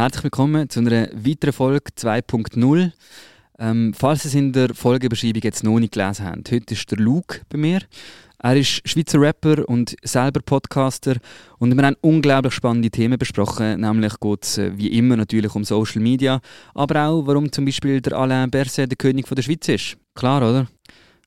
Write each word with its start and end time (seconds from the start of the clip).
Herzlich 0.00 0.24
willkommen 0.24 0.70
zu 0.70 0.80
einer 0.80 1.08
weiteren 1.12 1.52
Folge 1.52 1.90
2.0. 1.94 2.90
Ähm, 3.58 3.92
falls 3.94 4.22
Sie 4.22 4.28
es 4.28 4.34
in 4.34 4.50
der 4.50 4.74
Folgebeschreibung 4.74 5.42
jetzt 5.42 5.62
noch 5.62 5.78
nicht 5.78 5.92
gelesen 5.92 6.24
haben, 6.24 6.42
heute 6.50 6.72
ist 6.72 6.90
der 6.90 6.96
Luke 6.96 7.42
bei 7.50 7.58
mir. 7.58 7.80
Er 8.38 8.56
ist 8.56 8.80
Schweizer 8.88 9.20
Rapper 9.20 9.68
und 9.68 9.94
selber 10.02 10.40
Podcaster 10.40 11.16
und 11.58 11.76
wir 11.76 11.84
haben 11.84 11.96
unglaublich 12.00 12.54
spannende 12.54 12.88
Themen 12.88 13.18
besprochen, 13.18 13.78
nämlich 13.82 14.18
geht 14.18 14.42
es 14.42 14.56
äh, 14.56 14.72
wie 14.74 14.86
immer 14.86 15.16
natürlich 15.16 15.54
um 15.54 15.64
Social 15.64 16.00
Media, 16.00 16.40
aber 16.74 17.06
auch 17.06 17.26
warum 17.26 17.52
zum 17.52 17.66
Beispiel 17.66 18.00
der 18.00 18.16
Alain 18.16 18.50
Berset 18.50 18.90
der 18.90 18.96
König 18.96 19.28
von 19.28 19.36
der 19.36 19.42
Schweiz 19.42 19.68
ist. 19.68 19.98
Klar, 20.14 20.38
oder? 20.38 20.66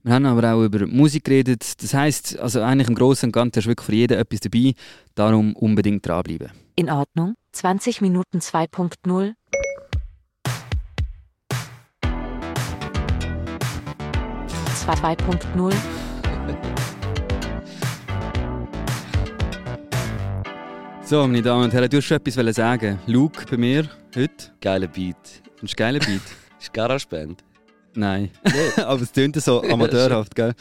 Wir 0.01 0.15
haben 0.15 0.25
aber 0.25 0.51
auch 0.51 0.63
über 0.63 0.87
Musik 0.87 1.25
geredet. 1.25 1.79
Das 1.79 1.93
heißt, 1.93 2.39
also 2.39 2.63
eigentlich 2.63 2.87
im 2.87 2.95
Großen 2.95 3.27
und 3.27 3.33
Ganzen 3.33 3.59
ist 3.59 3.67
wirklich 3.67 3.85
für 3.85 3.93
jeden 3.93 4.17
etwas 4.17 4.39
dabei. 4.39 4.73
Darum 5.13 5.55
unbedingt 5.55 6.07
dranbleiben. 6.07 6.49
In 6.75 6.89
Ordnung. 6.89 7.35
20 7.53 8.01
Minuten 8.01 8.39
2.0. 8.39 9.33
Zwei 14.75 14.93
2.0. 14.93 15.73
So, 21.05 21.27
meine 21.27 21.41
Damen 21.41 21.65
und 21.65 21.73
Herren, 21.73 21.89
du 21.89 21.97
hast 21.97 22.05
schon 22.05 22.17
etwas 22.17 22.55
sagen. 22.55 22.97
Luke 23.07 23.45
bei 23.51 23.57
mir 23.57 23.89
heute. 24.15 24.51
Geiler 24.61 24.87
Beat. 24.87 25.43
Ein 25.61 25.67
geiler 25.75 25.99
Beat. 25.99 26.21
ist 26.59 26.73
Garageband. 26.73 27.43
Nein, 27.93 28.31
aber 28.77 29.01
es 29.01 29.11
klingt 29.11 29.35
so 29.35 29.61
amateurhaft, 29.61 30.33
gell? 30.33 30.53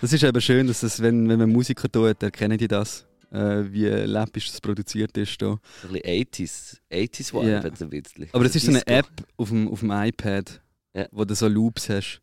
Das 0.00 0.12
ist 0.12 0.22
eben 0.22 0.40
schön, 0.40 0.66
dass 0.66 0.82
es, 0.82 1.02
wenn, 1.02 1.28
wenn 1.28 1.38
man 1.38 1.50
Musiker 1.50 1.90
tut, 1.90 2.22
erkennen 2.22 2.56
die 2.56 2.68
das, 2.68 3.07
äh, 3.30 3.64
wie 3.72 3.86
läppisch 3.86 4.48
das 4.50 4.60
produziert 4.60 5.16
ist. 5.16 5.40
Da. 5.42 5.52
Ein 5.84 5.92
bisschen 5.92 6.02
80s, 6.02 6.78
80s 6.90 7.32
Vibe 7.34 7.50
Ja. 7.50 7.60
ein 7.60 7.90
bisschen. 7.90 8.28
Aber 8.32 8.44
es 8.44 8.54
ist 8.56 8.64
so 8.66 8.70
eine. 8.72 8.86
App 8.86 9.08
auf 9.36 9.48
dem, 9.48 9.68
auf 9.68 9.80
dem 9.80 9.90
iPad, 9.90 10.60
Ja. 10.94 11.06
wo 11.12 11.24
du 11.24 11.34
so 11.34 11.48
Loops 11.48 11.88
hast. 11.88 12.20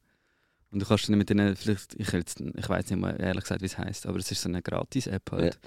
Und 0.71 0.81
du 0.81 0.85
kannst 0.85 1.07
dann 1.07 1.17
mit 1.17 1.29
denen, 1.29 1.55
vielleicht, 1.55 1.93
ich, 1.95 2.11
jetzt, 2.11 2.41
ich 2.41 2.67
weiß 2.67 2.89
nicht 2.89 2.99
mal 2.99 3.15
ehrlich 3.17 3.43
gesagt, 3.43 3.61
wie 3.61 3.65
es 3.67 3.77
heißt, 3.77 4.07
aber 4.07 4.17
es 4.17 4.29
ist 4.29 4.41
so 4.41 4.49
eine 4.49 4.61
Gratis-App 4.61 5.31
halt. 5.31 5.57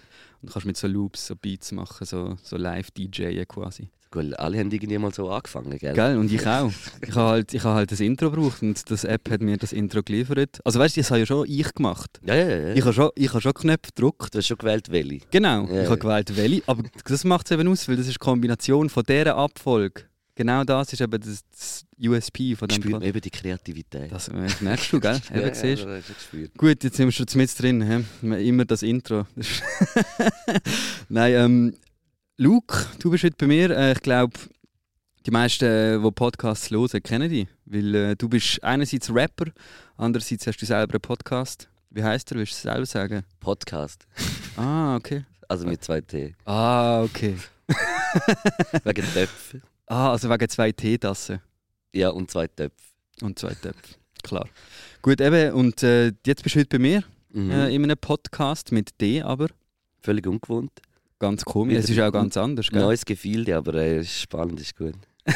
Und 0.42 0.48
du 0.48 0.52
kannst 0.52 0.66
mit 0.66 0.76
so 0.76 0.86
Loops 0.86 1.26
so 1.28 1.34
Beats 1.36 1.72
machen, 1.72 2.04
so, 2.06 2.36
so 2.42 2.56
live-DJen 2.58 3.46
quasi. 3.48 3.88
Gut, 4.10 4.38
alle 4.38 4.58
haben 4.58 4.70
irgendwie 4.70 4.96
mal 4.96 5.12
so 5.12 5.30
angefangen, 5.30 5.78
gell? 5.78 5.92
Gell? 5.92 6.16
Und 6.16 6.32
ich 6.32 6.46
auch. 6.46 6.72
Ich 7.02 7.14
habe 7.14 7.28
halt, 7.28 7.52
ich 7.52 7.62
habe 7.62 7.74
halt 7.74 7.92
das 7.92 8.00
Intro 8.00 8.30
gebraucht 8.30 8.62
und 8.62 8.90
das 8.90 9.04
App 9.04 9.30
hat 9.30 9.42
mir 9.42 9.58
das 9.58 9.72
Intro 9.72 10.02
geliefert. 10.02 10.60
Also 10.64 10.78
weißt 10.78 10.96
du, 10.96 11.00
das 11.00 11.10
habe 11.10 11.20
ja 11.20 11.26
schon 11.26 11.46
ich 11.46 11.74
gemacht. 11.74 12.18
Ja, 12.24 12.34
ja, 12.34 12.48
ja. 12.48 12.74
Ich 12.74 12.82
habe 12.82 12.94
schon, 12.94 13.10
ich 13.14 13.28
habe 13.28 13.42
schon 13.42 13.52
Knöpfe 13.52 13.92
gedruckt. 13.94 14.34
du 14.34 14.38
hast 14.38 14.46
schon 14.46 14.56
gewählt, 14.56 14.90
welche. 14.90 15.20
Genau, 15.30 15.66
Ja, 15.66 15.82
ich 15.82 15.88
habe 15.90 15.98
gewählt 15.98 16.34
welche. 16.36 16.62
Aber 16.66 16.84
das 17.04 17.24
macht 17.24 17.46
es 17.46 17.52
eben 17.52 17.68
aus, 17.68 17.86
weil 17.86 17.96
das 17.96 18.06
ist 18.06 18.14
die 18.14 18.18
Kombination 18.18 18.88
von 18.88 19.02
dieser 19.02 19.36
Abfolge. 19.36 20.04
Genau 20.38 20.62
das 20.62 20.92
ist 20.92 21.00
eben 21.00 21.20
das, 21.20 21.42
das 21.50 21.84
USP 22.00 22.54
von 22.54 22.68
dem 22.68 22.80
Spürt 22.80 23.02
eben 23.02 23.20
die 23.20 23.30
Kreativität. 23.30 24.12
Das 24.12 24.28
äh, 24.28 24.46
merkst 24.60 24.92
du, 24.92 25.00
gell? 25.00 25.20
Eben, 25.34 25.40
ja, 25.40 25.52
siehst. 25.52 25.84
Ja. 25.84 25.98
Gut, 26.56 26.84
jetzt 26.84 26.96
sind 26.96 27.08
wir 27.08 27.12
schon 27.12 27.26
mit 27.34 27.60
drin. 27.60 28.06
He? 28.22 28.48
Immer 28.48 28.64
das 28.64 28.84
Intro. 28.84 29.26
Nein, 31.08 31.32
ähm, 31.34 31.74
Luke, 32.40 32.86
du 33.00 33.10
bist 33.10 33.24
heute 33.24 33.34
bei 33.36 33.46
mir. 33.48 33.70
Äh, 33.76 33.92
ich 33.92 34.00
glaube, 34.00 34.38
die 35.26 35.30
meisten, 35.32 35.64
äh, 35.64 35.98
die 36.00 36.10
Podcasts 36.12 36.70
hören, 36.70 37.02
kennen 37.02 37.28
dich. 37.28 37.48
Weil 37.64 37.94
äh, 37.94 38.14
du 38.16 38.28
bist 38.28 38.62
einerseits 38.62 39.12
Rapper, 39.12 39.46
andererseits 39.96 40.46
hast 40.46 40.58
du 40.62 40.66
selber 40.66 40.94
einen 40.94 41.00
Podcast. 41.00 41.68
Wie 41.90 42.02
heißt 42.02 42.30
der? 42.30 42.38
Willst 42.38 42.52
du 42.52 42.56
es 42.56 42.62
selber 42.62 42.86
sagen? 42.86 43.24
Podcast. 43.40 44.06
Ah, 44.56 44.96
okay. 44.96 45.24
Also 45.48 45.66
mit 45.68 45.84
zwei 45.84 46.00
T. 46.00 46.34
Ah, 46.44 47.02
okay. 47.04 47.36
Wegen 48.84 49.06
Töpfen. 49.12 49.62
Ah, 49.86 50.10
also 50.10 50.28
wegen 50.28 50.48
zwei 50.48 50.72
Teetassen 50.72 51.40
Ja, 51.92 52.08
und 52.10 52.28
zwei 52.28 52.48
Töpfe. 52.48 52.74
und 53.22 53.38
zwei 53.38 53.54
Töpfe. 53.54 53.94
Klar. 54.24 54.48
Gut, 55.00 55.20
eben, 55.20 55.52
und 55.52 55.80
äh, 55.84 56.12
jetzt 56.26 56.42
bist 56.42 56.56
du 56.56 56.60
heute 56.60 56.68
bei 56.70 56.78
mir 56.80 57.04
Mhm. 57.30 57.50
äh, 57.52 57.72
in 57.72 57.84
einem 57.84 57.96
Podcast 57.96 58.72
mit 58.72 59.00
D, 59.00 59.22
aber 59.22 59.46
Völlig 60.00 60.26
ungewohnt. 60.26 60.72
Ganz 61.18 61.44
komisch. 61.44 61.76
Es 61.76 61.90
ist 61.90 62.00
auch 62.00 62.12
ganz 62.12 62.36
anders, 62.36 62.68
gell? 62.70 62.80
Neues 62.80 63.04
Gefühl, 63.04 63.50
aber 63.52 63.74
äh, 63.74 64.04
spannend, 64.04 64.60
ist 64.60 64.76
gut. 64.76 64.94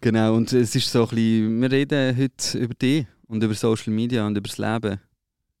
Genau, 0.00 0.34
und 0.34 0.52
es 0.52 0.74
ist 0.74 0.90
so 0.90 1.02
ein 1.02 1.08
bisschen, 1.08 1.60
wir 1.62 1.70
reden 1.70 2.16
heute 2.16 2.58
über 2.58 2.74
dich 2.74 3.06
und 3.26 3.42
über 3.42 3.54
Social 3.54 3.92
Media 3.92 4.26
und 4.26 4.36
über 4.36 4.48
das 4.48 4.58
Leben 4.58 5.00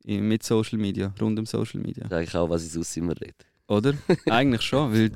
mit 0.04 0.42
Social 0.42 0.78
Media, 0.78 1.12
rund 1.20 1.38
um 1.38 1.46
Social 1.46 1.80
Media. 1.80 2.04
Das 2.04 2.10
ist 2.10 2.16
eigentlich 2.16 2.34
auch, 2.36 2.48
was 2.48 2.64
ich 2.64 2.72
sonst 2.72 2.96
immer 2.96 3.14
rede. 3.20 3.34
Oder? 3.66 3.94
Eigentlich 4.26 4.62
schon, 4.62 4.92
weil 4.92 5.10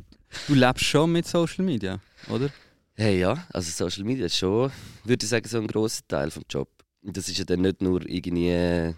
du 0.46 0.54
lebst 0.54 0.84
schon 0.84 1.12
mit 1.12 1.26
Social 1.26 1.64
Media, 1.64 2.00
oder? 2.28 2.50
Hey, 2.94 3.20
ja, 3.20 3.46
also 3.52 3.70
Social 3.70 4.04
Media 4.04 4.26
ist 4.26 4.36
schon, 4.36 4.70
würde 5.04 5.24
ich 5.24 5.30
sagen, 5.30 5.48
so 5.48 5.58
ein 5.58 5.66
grosser 5.66 6.02
Teil 6.06 6.30
vom 6.30 6.42
Job. 6.48 6.68
Und 7.02 7.16
das 7.16 7.28
ist 7.28 7.38
ja 7.38 7.44
dann 7.44 7.62
nicht 7.62 7.80
nur 7.80 8.06
irgendwie 8.06 8.94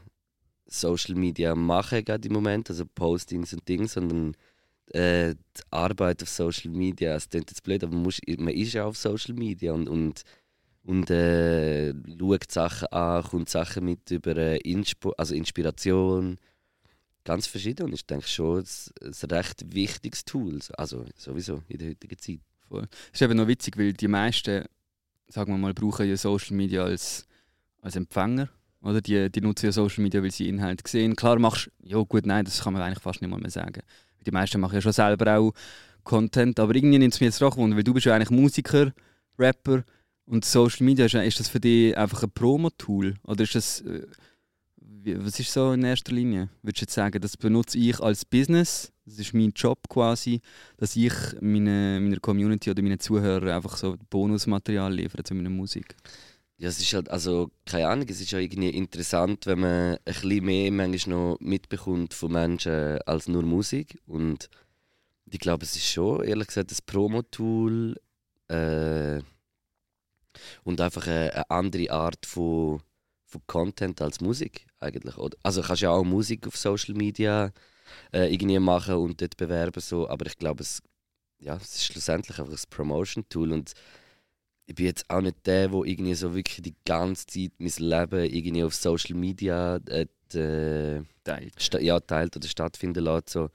Social 0.67 1.15
Media 1.15 1.55
machen 1.55 2.05
gerade 2.05 2.27
im 2.27 2.35
Moment, 2.35 2.71
also 2.71 2.85
Postings 2.87 3.53
und 3.53 3.69
Dinge, 3.69 3.87
sondern 3.87 4.35
äh, 4.93 5.35
die 5.35 5.63
Arbeit 5.71 6.23
auf 6.23 6.29
Social 6.29 6.71
Media. 6.71 7.15
Es 7.15 7.29
klingt 7.29 7.51
jetzt 7.51 7.63
blöd, 7.63 7.83
aber 7.83 7.95
man, 7.95 8.03
muss, 8.03 8.21
man 8.39 8.55
ist 8.55 8.75
ja 8.75 8.85
auf 8.85 8.97
Social 8.97 9.35
Media 9.35 9.73
und, 9.73 9.89
und, 9.89 10.23
und 10.85 11.11
äh, 11.11 11.95
schaut 12.19 12.51
Sachen 12.51 12.89
an, 12.89 13.23
kommt 13.25 13.49
Sachen 13.49 13.85
mit 13.85 14.11
über 14.11 14.37
äh, 14.37 14.59
Inspo 14.59 15.11
also 15.17 15.35
Inspiration. 15.35 16.39
Ganz 17.25 17.47
verschieden 17.47 17.87
und 17.87 17.95
ich 17.95 18.05
denke 18.05 18.29
schon, 18.29 18.61
es 18.61 18.93
ein 19.01 19.31
recht 19.31 19.75
wichtiges 19.75 20.27
Tool. 20.27 20.59
Also 20.77 21.07
sowieso 21.17 21.63
in 21.69 21.79
der 21.79 21.89
heutigen 21.91 22.19
Zeit. 22.19 22.41
Das 22.69 22.89
ist 23.13 23.23
eben 23.23 23.37
noch 23.37 23.47
witzig, 23.47 23.79
weil 23.79 23.95
die 23.95 24.09
meisten, 24.09 24.65
sagen 25.29 25.53
wir 25.53 25.59
mal, 25.59 25.73
brauchen 25.73 26.07
ja 26.07 26.17
Social 26.17 26.57
Media 26.57 26.85
als, 26.85 27.27
als 27.81 27.97
Empfänger. 27.97 28.51
Oder? 28.83 29.01
Die, 29.01 29.31
die 29.31 29.41
nutzen 29.41 29.67
ja 29.67 29.73
Social 29.73 30.03
Media, 30.03 30.23
weil 30.23 30.31
sie 30.31 30.49
Inhalte 30.49 30.85
sehen. 30.87 31.17
Klar 31.17 31.39
machst 31.39 31.71
ja 31.83 31.99
gut, 32.03 32.27
nein, 32.27 32.45
das 32.45 32.63
kann 32.63 32.75
man 32.75 32.83
eigentlich 32.83 33.03
fast 33.03 33.23
nicht 33.23 33.31
mal 33.31 33.41
mehr 33.41 33.51
sagen. 33.51 33.83
Die 34.27 34.31
meisten 34.31 34.61
machen 34.61 34.75
ja 34.75 34.81
schon 34.81 34.93
selber 34.93 35.39
auch 35.39 35.53
Content, 36.03 36.61
aber 36.61 36.75
irgendwie 36.75 36.99
nimmt 36.99 37.15
es 37.15 37.21
mir 37.21 37.27
jetzt 37.27 37.41
doch 37.41 37.57
Wunder, 37.57 37.77
weil 37.77 37.85
du 37.85 37.95
bist 37.95 38.07
ja 38.07 38.15
eigentlich 38.15 38.31
Musiker, 38.31 38.93
Rapper 39.39 39.85
und 40.27 40.45
Social 40.45 40.85
Media, 40.85 41.07
ist, 41.07 41.41
das 41.41 41.49
für 41.49 41.61
dich 41.61 41.97
einfach 41.97 42.23
ein 42.23 42.31
Promo-Tool? 42.31 43.15
Oder 43.25 43.43
ist 43.43 43.55
das, 43.55 43.81
äh, 43.81 44.07
was 45.17 45.39
ist 45.41 45.53
so 45.53 45.73
in 45.73 45.83
erster 45.83 46.13
Linie? 46.13 46.49
Würdest 46.63 46.83
du 46.83 46.85
jetzt 46.85 46.95
sagen, 46.95 47.21
das 47.21 47.37
benutze 47.37 47.79
ich 47.79 48.01
als 48.01 48.25
Business, 48.25 48.93
das 49.05 49.19
ist 49.19 49.35
mein 49.35 49.53
Job 49.55 49.79
quasi, 49.89 50.41
dass 50.77 50.97
ich 50.97 51.13
meine, 51.41 52.01
meiner 52.01 52.21
Community 52.21 52.71
oder 52.71 52.83
meinen 52.83 53.01
Zuhörern 53.01 53.49
einfach 53.51 53.77
so 53.77 53.97
Bonusmaterial 54.09 54.95
liefere 54.95 55.23
zu 55.23 55.35
meiner 55.35 55.51
Musik? 55.51 55.97
Ja, 56.57 56.69
es 56.69 56.79
ist 56.81 56.93
halt, 56.95 57.11
also, 57.11 57.51
keine 57.67 57.89
Ahnung, 57.89 58.07
es 58.09 58.21
ist 58.21 58.31
ja 58.31 58.39
irgendwie 58.39 58.71
interessant, 58.71 59.47
wenn 59.47 59.61
man 59.61 59.95
ein 59.97 59.99
bisschen 60.05 60.45
mehr 60.45 60.71
manchmal 60.71 61.17
noch 61.17 61.41
mitbekommt 61.41 62.15
von 62.15 62.33
Menschen 62.33 62.99
als 63.03 63.27
nur 63.29 63.43
Musik. 63.43 64.01
Und 64.07 64.49
ich 65.27 65.41
glaube, 65.41 65.65
es 65.65 65.75
ist 65.77 65.87
schon, 65.91 66.23
ehrlich 66.25 66.49
gesagt, 66.49 66.71
ein 66.71 66.79
Promo-Tool 66.87 68.01
äh, 68.49 69.21
und 70.63 70.81
einfach 70.81 71.07
eine, 71.09 71.33
eine 71.35 71.51
andere 71.51 71.91
Art 71.91 72.25
von, 72.25 72.81
von 73.27 73.43
Content 73.47 74.01
als 74.01 74.21
Musik 74.21 74.67
eigentlich. 74.79 75.17
Also 75.43 75.63
kannst 75.63 75.83
ja 75.83 75.91
auch 75.91 76.05
Musik 76.05 76.47
auf 76.47 76.57
Social 76.57 76.95
Media 76.95 77.53
äh, 78.13 78.33
irgendwie 78.33 78.59
machen 78.61 78.95
und 78.95 79.21
dort 79.21 79.37
bewerben, 79.37 79.81
so, 79.81 80.09
aber 80.09 80.27
ich 80.27 80.39
glaube, 80.39 80.63
es, 80.63 80.83
ja, 81.41 81.57
es 81.57 81.75
ist 81.75 81.85
schlussendlich 81.87 82.39
einfach 82.39 82.53
ein 82.53 82.71
Promotion-Tool 82.71 83.53
und 83.53 83.73
ich 84.67 84.75
bin 84.75 84.87
jetzt 84.87 85.09
auch 85.11 85.21
nicht 85.21 85.47
der, 85.47 85.69
der 85.69 85.85
irgendwie 85.85 86.15
so 86.15 86.35
wirklich 86.35 86.63
die 86.63 86.75
ganze 86.85 87.27
Zeit 87.27 87.53
mein 87.59 87.73
Leben 87.77 88.25
irgendwie 88.25 88.65
auf 88.65 88.75
Social 88.75 89.17
Media 89.17 89.77
äh, 89.89 90.07
äh, 90.35 91.03
Teilt. 91.23 91.75
ja, 91.81 92.01
teilt 92.01 92.37
oder 92.37 92.49
stattfinden 92.49 93.05
lässt. 93.05 93.31
So. 93.31 93.51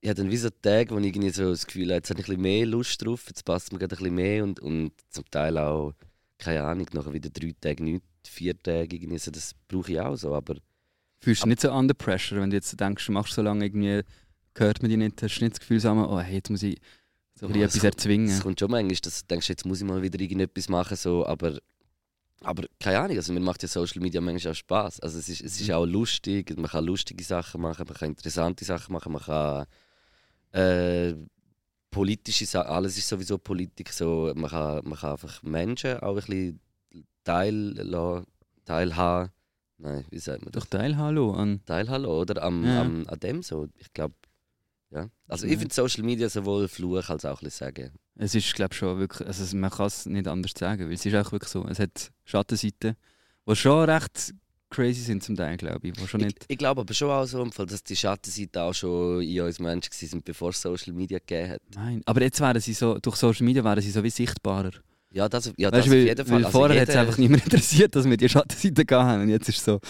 Ich 0.00 0.08
habe 0.08 0.22
dann 0.22 0.30
wie 0.30 0.36
so 0.36 0.50
Tage, 0.50 0.94
wo 0.94 0.98
ich 0.98 1.06
irgendwie 1.06 1.30
so 1.30 1.50
das 1.50 1.66
Gefühl 1.66 1.86
habe, 1.86 1.94
jetzt 1.94 2.10
habe 2.10 2.20
ich 2.20 2.26
ein 2.26 2.30
bisschen 2.30 2.42
mehr 2.42 2.66
Lust 2.66 3.04
drauf, 3.04 3.24
jetzt 3.28 3.44
passt 3.44 3.72
mir 3.72 3.78
gerade 3.78 3.94
ein 3.94 3.98
bisschen 3.98 4.14
mehr 4.14 4.44
und, 4.44 4.60
und 4.60 4.92
zum 5.10 5.24
Teil 5.30 5.58
auch, 5.58 5.94
keine 6.38 6.64
Ahnung, 6.64 6.86
nachher 6.92 7.12
wieder 7.12 7.30
drei 7.30 7.54
Tage 7.60 7.82
nicht, 7.82 8.04
vier 8.24 8.60
Tage 8.60 8.96
irgendwie 8.96 9.18
so, 9.18 9.30
das 9.30 9.54
brauche 9.66 9.92
ich 9.92 10.00
auch 10.00 10.16
so, 10.16 10.34
aber 10.34 10.56
Fühlst 11.20 11.42
du 11.42 11.46
dich 11.46 11.50
nicht 11.50 11.60
so 11.62 11.72
under 11.72 11.94
pressure, 11.94 12.40
wenn 12.40 12.50
du 12.50 12.56
jetzt 12.56 12.78
denkst, 12.80 13.06
du 13.06 13.12
machst 13.12 13.34
so 13.34 13.42
lange 13.42 13.64
irgendwie, 13.64 14.02
hört 14.56 14.82
man 14.82 14.88
dich 14.88 14.98
nicht, 14.98 15.22
hast 15.22 15.38
du 15.38 15.44
nicht 15.44 15.54
das 15.54 15.60
Gefühl, 15.60 15.80
so, 15.80 15.90
oh 15.90 16.20
hey, 16.20 16.36
jetzt 16.36 16.50
muss 16.50 16.62
ich 16.62 16.80
so 17.38 17.46
ein 17.46 17.52
bisschen 17.52 17.60
Ja, 17.60 17.66
etwas 17.68 17.84
erzwingen? 17.84 18.28
Es 18.28 18.40
kommt 18.42 18.58
schon 18.60 18.70
manchmal, 18.70 18.96
dass 18.96 19.20
du 19.20 19.26
denkst, 19.26 19.48
jetzt 19.48 19.64
muss 19.66 19.80
ich 19.80 19.86
mal 19.86 20.02
wieder 20.02 20.18
irgendetwas 20.20 20.68
machen, 20.68 20.96
so, 20.96 21.26
aber, 21.26 21.58
aber 22.42 22.64
keine 22.80 22.98
Ahnung, 23.00 23.16
also 23.16 23.32
mir 23.32 23.40
macht 23.40 23.62
ja 23.62 23.68
Social 23.68 24.02
Media 24.02 24.20
manchmal 24.20 24.52
auch 24.52 24.56
Spaß. 24.56 25.00
Also 25.00 25.18
es 25.18 25.28
ist, 25.28 25.42
es 25.42 25.58
Mhm. 25.60 25.64
ist 25.64 25.70
auch 25.72 25.86
lustig, 25.86 26.56
man 26.56 26.70
kann 26.70 26.84
lustige 26.84 27.24
Sachen 27.24 27.60
machen, 27.60 27.84
man 27.86 27.96
kann 27.96 28.08
interessante 28.10 28.64
Sachen 28.64 28.92
machen, 28.92 29.12
man 29.12 29.22
kann 29.22 29.66
äh, 30.52 31.14
politische 31.90 32.46
Sachen, 32.46 32.68
alles 32.70 32.98
ist 32.98 33.08
sowieso 33.08 33.38
Politik, 33.38 33.92
so, 33.92 34.32
man, 34.34 34.50
kann, 34.50 34.84
man 34.88 34.98
kann 34.98 35.12
einfach 35.12 35.42
Menschen 35.42 35.98
auch 36.00 36.10
ein 36.10 36.14
bisschen 36.16 36.60
teil, 37.24 37.74
teilhaben, 38.64 39.30
nein, 39.78 40.04
wie 40.10 40.18
sagt 40.18 40.42
man 40.42 40.52
das? 40.52 40.64
Doch 40.64 40.70
teilhallo 40.70 41.32
an. 41.32 41.60
Teilhaben, 41.64 42.06
oder? 42.06 42.42
Am, 42.42 42.64
Ja. 42.64 42.80
am, 42.80 43.06
an 43.06 43.20
dem 43.20 43.42
so, 43.42 43.68
ich 43.78 43.92
glaube, 43.92 44.14
Ja. 44.90 45.08
Also 45.26 45.46
Ja. 45.46 45.52
ich 45.52 45.58
finde 45.58 45.74
Social 45.74 46.02
Media 46.04 46.28
sowohl 46.28 46.68
Fluch 46.68 47.08
als 47.10 47.24
auch 47.24 47.42
ein 47.42 47.50
Sagen. 47.50 47.90
Es 48.16 48.34
ist, 48.34 48.54
glaube 48.54 48.72
ich, 48.72 48.78
schon 48.78 48.98
wirklich, 48.98 49.26
also 49.28 49.56
man 49.56 49.70
kann 49.70 49.86
es 49.86 50.06
nicht 50.06 50.26
anders 50.26 50.52
sagen, 50.58 50.86
weil 50.86 50.94
es 50.94 51.04
ist 51.06 51.14
auch 51.14 51.30
wirklich 51.32 51.50
so. 51.50 51.64
Es 51.66 51.78
hat 51.78 52.10
Schattenseiten, 52.24 52.96
die 53.48 53.56
schon 53.56 53.88
recht 53.88 54.34
crazy 54.70 55.00
sind 55.00 55.22
zum 55.22 55.36
Teil, 55.36 55.56
glaube 55.56 55.88
ich. 55.88 56.00
Wo 56.00 56.06
schon 56.06 56.20
Ich, 56.20 56.26
nicht, 56.26 56.44
ich 56.48 56.58
glaube 56.58 56.80
aber 56.82 56.92
schon 56.94 57.10
auch 57.10 57.24
so, 57.26 57.44
dass 57.64 57.82
die 57.84 57.96
Schattenseiten 57.96 58.60
auch 58.60 58.74
schon 58.74 59.22
in 59.22 59.40
uns 59.42 59.58
Menschen 59.60 59.90
waren, 60.12 60.22
bevor 60.24 60.50
es 60.50 60.60
Social 60.60 60.92
Media 60.92 61.18
gegeben 61.18 61.52
hat. 61.52 61.60
nein. 61.74 62.02
Aber 62.06 62.20
jetzt 62.22 62.40
wären 62.40 62.60
sie 62.60 62.72
so, 62.74 62.98
durch 62.98 63.16
Social 63.16 63.44
Media 63.46 63.62
wären 63.64 63.80
sie 63.80 63.90
so 63.90 64.02
wie 64.02 64.10
sichtbarer. 64.10 64.72
Ja, 65.10 65.26
das, 65.28 65.52
ja, 65.56 65.72
weißt 65.72 65.78
das 65.78 65.84
du, 65.86 65.90
auf 65.90 65.96
weil, 65.96 66.06
jeden 66.06 66.26
Fall. 66.26 66.36
weil 66.36 66.44
Also 66.44 66.58
vorher 66.58 66.82
hat 66.82 66.88
es 66.90 66.96
einfach 66.96 67.16
niemand 67.16 67.44
interessiert, 67.44 67.94
dass 67.96 68.04
wir 68.04 68.16
die 68.16 68.28
Schattenseiten 68.28 68.86
gehabt 68.86 69.06
haben. 69.06 69.22
Und 69.22 69.28
jetzt 69.30 69.48
ist 69.48 69.58
es 69.58 69.64
so, 69.64 69.80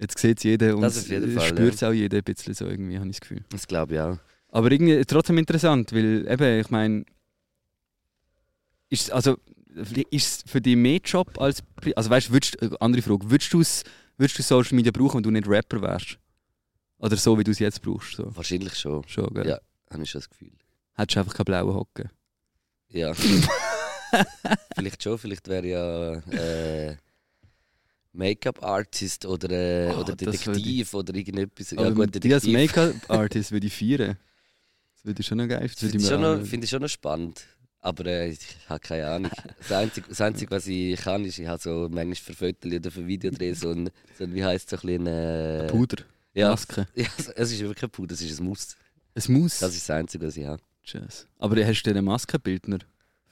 jetzt 0.00 0.18
sieht 0.18 0.38
es 0.38 0.44
jeder 0.44 0.76
und 0.76 0.90
spürt 0.90 1.74
es 1.74 1.82
auch 1.82 1.92
jeder 1.92 2.18
ein 2.18 2.24
bisschen 2.24 2.54
so 2.54 2.66
irgendwie, 2.66 2.98
habe 2.98 3.08
ich 3.08 3.16
das 3.16 3.20
Gefühl. 3.20 3.44
Das 3.50 3.66
glaube 3.66 3.94
ich 3.94 4.00
auch. 4.00 4.18
Aber 4.48 4.70
irgendwie 4.70 5.04
trotzdem 5.04 5.38
interessant, 5.38 5.92
weil 5.92 6.26
eben, 6.28 6.60
ich 6.60 6.70
meine, 6.70 7.04
ist 8.88 9.12
also 9.12 9.36
ist 10.10 10.44
es 10.44 10.50
für 10.50 10.60
dich 10.60 10.76
mehr 10.76 10.98
Job 10.98 11.40
als 11.40 11.62
also 11.94 12.10
weißt, 12.10 12.32
würdest, 12.32 12.60
äh, 12.60 12.70
andere 12.80 13.02
Frage, 13.02 13.30
würdest 13.30 13.52
du 13.52 13.62
würdest 14.16 14.38
du 14.38 14.42
Social 14.42 14.74
Media 14.74 14.90
brauchen, 14.92 15.16
wenn 15.16 15.22
du 15.22 15.30
nicht 15.30 15.48
Rapper 15.48 15.80
wärst? 15.80 16.18
Oder 16.98 17.16
so 17.16 17.38
wie 17.38 17.44
du 17.44 17.52
es 17.52 17.58
jetzt 17.58 17.80
brauchst, 17.80 18.16
so. 18.16 18.34
Wahrscheinlich 18.36 18.74
schon. 18.74 19.06
Schon, 19.08 19.32
gell? 19.32 19.48
Ja. 19.48 19.58
Habe 19.90 20.02
ich 20.02 20.10
schon 20.10 20.20
das 20.20 20.28
Gefühl. 20.28 20.52
Hättest 20.94 21.16
du 21.16 21.20
einfach 21.20 21.34
keine 21.34 21.44
blauen 21.44 21.74
Hocken. 21.74 22.10
Ja. 22.88 23.14
vielleicht 24.74 25.02
schon, 25.02 25.18
vielleicht 25.18 25.48
wäre 25.48 25.66
ja 25.66 26.12
äh, 26.30 26.96
Make-up-Artist 28.12 29.24
oder, 29.26 29.50
äh, 29.50 29.88
Ah, 29.90 30.00
oder 30.00 30.16
Detektiv 30.16 30.94
oder 30.94 31.14
irgendetwas. 31.14 31.70
Ja, 31.70 31.78
Aber 31.78 31.92
gut, 31.92 32.22
die 32.22 32.34
als 32.34 32.44
Detektiv 32.44 32.76
Make-up-Artist 32.76 33.52
würde 33.52 33.66
ich 33.66 33.76
feiern. 33.76 34.16
Das 34.94 35.04
würde 35.04 35.20
ich 35.20 35.26
schon 35.26 35.38
noch 35.38 35.48
geil 35.48 35.68
das 35.68 35.82
würde 35.82 35.98
finde 35.98 36.42
ich, 36.42 36.48
finde 36.48 36.64
ich 36.64 36.70
schon 36.70 36.82
noch 36.82 36.88
spannend. 36.88 37.46
Aber 37.82 38.04
äh, 38.04 38.30
ich 38.30 38.40
habe 38.68 38.80
keine 38.80 39.08
Ahnung. 39.08 39.30
Das 39.58 39.72
Einzige, 39.72 40.08
das 40.08 40.20
Einzige, 40.20 40.50
was 40.50 40.66
ich 40.66 41.00
kann, 41.00 41.24
ist, 41.24 41.38
ich 41.38 41.46
habe 41.46 41.62
so 41.62 41.88
manchmal 41.90 42.14
für 42.14 42.34
Fotos 42.34 42.72
oder 42.72 42.90
für 42.90 43.06
Videodreh 43.06 43.54
so 43.54 43.70
ein, 43.70 43.90
so 44.18 44.24
ein 44.24 44.34
wie 44.34 44.44
heisst 44.44 44.70
es, 44.72 44.80
so 44.80 44.86
ein 44.86 44.98
bisschen, 44.98 45.06
äh, 45.06 45.66
Puder, 45.68 46.04
ja, 46.34 46.50
Maske. 46.50 46.86
ja, 46.94 47.06
es 47.36 47.52
ist 47.52 47.60
wirklich 47.60 47.78
kein 47.78 47.90
Puder, 47.90 48.12
es 48.14 48.20
ist 48.20 48.38
ein 48.38 48.44
Muss. 48.44 48.76
Es 49.14 49.28
muss. 49.28 49.58
Das 49.60 49.74
ist 49.74 49.88
das 49.88 49.96
Einzige, 49.96 50.26
was 50.26 50.36
ich 50.36 50.44
habe. 50.44 50.62
Tschüss. 50.84 51.26
Aber 51.38 51.64
hast 51.64 51.82
du 51.82 51.90
einen 51.90 52.04
Maskenbildner 52.04 52.78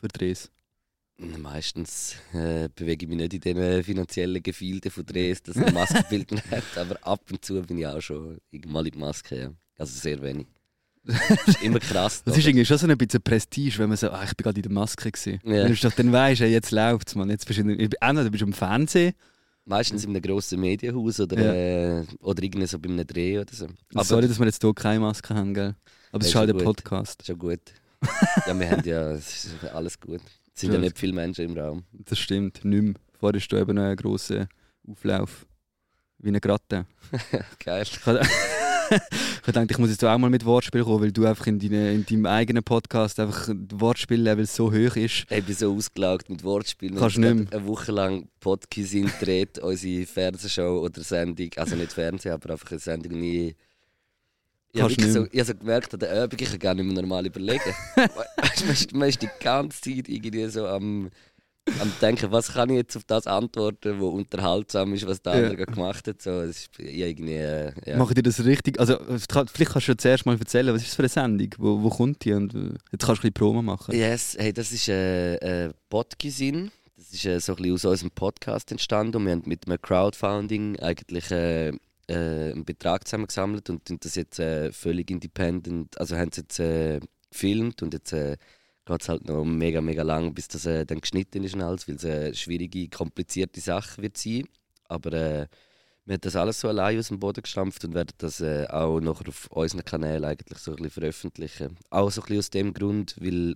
für 0.01 0.09
Drehs? 0.09 0.51
Meistens 1.19 2.15
äh, 2.33 2.69
bewege 2.75 3.05
ich 3.05 3.09
mich 3.09 3.19
nicht 3.19 3.35
in 3.35 3.41
den 3.41 3.83
finanziellen 3.83 4.41
Gefilden 4.43 4.91
von 4.91 5.05
Dres, 5.05 5.43
dass 5.43 5.57
ein 5.57 5.75
Maskenbildner 5.75 6.43
hat, 6.51 6.65
aber 6.77 6.97
ab 7.03 7.23
und 7.31 7.45
zu 7.45 7.61
bin 7.63 7.79
ich 7.79 7.87
auch 7.87 8.01
schon 8.01 8.39
mal 8.67 8.87
in 8.87 8.93
die 8.93 8.99
Maske. 8.99 9.41
Ja. 9.41 9.51
Also 9.77 9.99
sehr 9.99 10.23
wenig. 10.23 10.47
Das 11.05 11.49
ist 11.49 11.63
immer 11.63 11.81
krass. 11.81 12.23
Das 12.25 12.37
ist 12.37 12.47
irgendwie 12.47 12.67
schon 12.67 12.79
so 12.79 12.87
ein 12.87 12.97
bisschen 12.99 13.23
Prestige, 13.23 13.79
wenn 13.79 13.89
man 13.89 13.97
so, 13.97 14.11
ah, 14.11 14.23
ich 14.25 14.37
bin 14.37 14.45
gerade 14.45 14.59
in 14.59 14.63
der 14.63 14.73
Maske 14.73 15.11
gewesen. 15.11 15.41
Ja. 15.45 15.63
Dann, 15.63 15.73
ist 15.73 15.83
doch, 15.83 15.93
dann 15.93 16.13
weisst 16.13 16.41
du, 16.41 16.47
jetzt 16.47 16.71
läuft's, 16.71 17.15
man. 17.15 17.31
Jetzt 17.31 17.47
bist 17.47 17.59
du, 17.59 17.63
in, 17.63 17.79
entweder 17.79 18.31
bist 18.31 18.43
du 18.43 18.47
im 18.47 18.53
Fernsehen, 18.53 19.15
Meistens 19.65 20.05
in 20.05 20.11
einem 20.11 20.23
grossen 20.23 20.61
Medienhaus 20.61 21.21
oder, 21.21 21.39
Ja. 21.39 22.01
äh, 22.01 22.05
oder 22.21 22.43
irgendwie 22.43 22.67
so 22.67 22.79
bei 22.79 22.89
einem 22.89 23.07
Dreh 23.07 23.39
oder 23.39 23.53
so. 23.53 23.67
Aber 23.93 24.03
sorry, 24.05 24.27
dass 24.27 24.39
wir 24.39 24.47
jetzt 24.47 24.63
hier 24.63 24.73
keine 24.73 25.01
Maske 25.01 25.35
haben, 25.35 25.53
gell? 25.53 25.75
Aber 26.11 26.23
es 26.23 26.29
ist 26.29 26.35
halt 26.35 26.49
ein 26.49 26.57
gut. 26.57 26.65
Podcast. 26.65 27.27
schon 27.27 27.39
gut. 27.39 27.61
ja, 28.47 28.59
wir 28.59 28.71
haben 28.71 28.83
ja 28.85 29.13
es 29.13 29.45
ist 29.45 29.65
alles 29.75 30.01
gut. 30.01 30.23
Es 30.59 30.63
sind 30.63 30.73
ja 30.73 30.79
Ja. 30.79 30.85
nicht 30.87 30.99
viele 30.99 31.13
Menschen 31.13 31.45
im 31.45 31.57
Raum. 31.57 31.85
Das 31.93 32.19
stimmt, 32.19 32.65
nicht 32.65 32.83
mehr. 32.83 32.95
Vorher 33.21 33.37
ist 33.39 33.53
da 33.53 33.59
eben 33.61 33.77
noch 33.77 33.85
ein 33.85 33.95
grosser 33.95 34.49
Auflauf. 34.91 35.47
Wie 36.19 36.31
ein 36.31 36.41
Gratte. 36.41 36.85
Geil. 37.65 37.85
Ich 37.85 38.05
habe 38.05 38.21
gedacht, 39.47 39.71
ich 39.71 39.79
muss 39.79 39.91
jetzt 39.91 40.05
auch 40.05 40.19
mal 40.19 40.31
mit 40.31 40.45
Wortspiel 40.45 40.83
kommen, 40.83 41.01
weil 41.05 41.13
du 41.13 41.27
einfach 41.27 41.47
in, 41.47 41.61
deine, 41.61 41.93
in 41.93 42.05
deinem 42.05 42.27
eigenen 42.27 42.65
Podcast 42.65 43.21
einfach 43.21 43.47
das 43.47 43.81
Wortspiellevel 43.81 44.47
so 44.47 44.73
hoch 44.73 44.97
ist. 44.97 45.27
Ich 45.31 45.45
bin 45.45 45.55
so 45.55 45.73
ausgelaugt 45.77 46.29
mit 46.29 46.43
Wortspielen. 46.43 46.97
Kannst 46.97 47.19
nicht 47.19 47.29
gerade 47.51 47.57
Eine 47.57 47.67
Woche 47.69 47.93
lang 47.93 48.27
Podcast 48.41 48.95
dreht, 49.21 49.59
unsere 49.63 50.07
Fernsehshow 50.07 50.81
oder 50.81 51.03
Sendung. 51.05 51.51
Also 51.55 51.77
nicht 51.77 51.93
Fernsehen, 51.93 52.33
aber 52.33 52.51
einfach 52.55 52.73
eine 52.73 52.81
Sendung. 52.81 53.13
Und 53.13 53.55
ich, 54.73 54.83
habe 54.83 55.11
so, 55.11 55.27
ich 55.31 55.41
hab 55.41 55.47
so 55.47 55.55
gemerkt, 55.55 55.95
an 55.95 56.01
der 56.01 56.25
Übung, 56.25 56.39
ich 56.41 56.51
kann 56.51 56.59
gar 56.59 56.75
nicht 56.75 56.85
mehr 56.85 56.95
normal 56.95 57.27
überlegen. 57.27 57.75
man, 57.97 58.71
ist, 58.71 58.93
man 58.95 59.09
ist 59.09 59.23
die 59.23 59.29
ganze 59.41 59.81
Zeit 59.81 60.09
irgendwie 60.09 60.47
so 60.49 60.67
am, 60.67 61.11
am 61.81 61.93
denken, 62.01 62.31
was 62.31 62.53
kann 62.53 62.71
ich 62.71 62.77
jetzt 62.77 62.97
auf 62.97 63.05
das 63.05 63.27
antworten, 63.27 64.01
was 64.01 64.13
unterhaltsam 64.13 64.93
ist, 64.95 65.07
was 65.07 65.23
der 65.23 65.41
Ja. 65.41 65.49
andere 65.49 65.67
gemacht 65.67 66.07
hat. 66.07 66.23
So, 66.23 66.43
das 66.43 66.51
ist 66.51 66.79
irgendwie, 66.79 67.35
äh, 67.35 67.73
ja. 67.87 67.97
Mache 67.97 68.15
dir 68.15 68.23
das 68.23 68.45
richtig? 68.45 68.79
Also, 68.79 68.99
vielleicht 68.99 69.71
kannst 69.73 69.89
du 69.89 69.97
zuerst 69.97 70.27
mal 70.27 70.39
erzählen, 70.39 70.75
was 70.75 70.83
ist 70.83 70.89
das 70.91 70.97
für 70.97 71.03
eine 71.03 71.09
Sendung? 71.09 71.55
Wo, 71.59 71.83
wo 71.83 71.89
kommt 71.91 72.25
die? 72.25 72.33
Und 72.33 72.55
äh, 72.55 72.75
jetzt 72.93 73.07
kannst 73.07 73.23
du 73.23 73.29
ein 73.29 73.33
bisschen 73.33 73.35
Promo 73.35 73.63
machen. 73.63 73.95
Yes, 73.95 74.37
hey, 74.39 74.53
das 74.53 74.73
ist 74.73 74.89
äh, 74.89 75.37
äh. 75.37 75.73
Das 75.91 77.13
ist 77.13 77.25
äh, 77.25 77.39
so 77.41 77.53
ein 77.53 77.57
bisschen 77.57 77.75
aus 77.75 77.85
unserem 77.85 78.11
Podcast 78.11 78.71
entstanden. 78.71 79.17
Und 79.17 79.27
wir 79.27 79.33
haben 79.33 79.43
mit 79.47 79.67
einem 79.67 79.81
Crowdfunding 79.81 80.79
eigentlich 80.81 81.31
äh, 81.31 81.73
äh, 82.09 82.53
einen 82.53 82.65
Betrag 82.65 83.07
zusammengesammelt 83.07 83.71
und 83.71 84.05
das 84.05 84.15
jetzt 84.15 84.39
äh, 84.39 84.73
völlig 84.73 85.11
independent. 85.11 85.99
Also 85.99 86.17
haben 86.17 86.31
es 86.31 86.39
jetzt 86.39 86.59
äh, 86.61 87.01
gefilmt 87.31 87.83
und 87.83 87.95
jetzt 87.95 88.13
äh, 88.13 88.37
geht 88.87 89.03
es 89.03 89.09
halt 89.09 89.27
noch 89.27 89.45
mega, 89.45 89.81
mega 89.81 90.03
lang, 90.03 90.35
bis 90.35 90.49
das 90.49 90.67
äh, 90.67 90.87
dann 90.87 91.01
geschnitten 91.01 91.45
ist 91.45 91.55
und 91.55 91.63
alles, 91.63 91.87
weil 91.87 91.97
es 91.97 92.05
eine 92.05 92.35
schwierige, 92.35 92.89
komplizierte 92.89 93.61
Sache 93.61 94.03
wird 94.03 94.17
sein. 94.17 94.45
Aber 94.89 95.13
äh, 95.13 95.47
wir 96.07 96.15
haben 96.15 96.21
das 96.23 96.37
alles 96.37 96.61
so 96.61 96.69
allein 96.69 96.99
aus 96.99 97.09
dem 97.09 97.21
Boden 97.21 97.43
gestampft 97.43 97.85
und 97.85 97.95
werden 97.95 98.15
das 98.17 98.41
äh, 98.41 98.67
auch 98.69 99.01
noch 99.01 99.27
auf 99.29 99.47
unseren 99.51 99.85
Kanälen 99.85 100.25
eigentlich 100.25 100.59
so 100.59 100.71
ein 100.71 100.77
bisschen 100.77 100.91
veröffentlichen. 100.91 101.77
Auch 101.91 102.11
so 102.11 102.23
ein 102.23 102.25
bisschen 102.25 102.39
aus 102.39 102.51
dem 102.51 102.73
Grund, 102.73 103.17
weil 103.21 103.55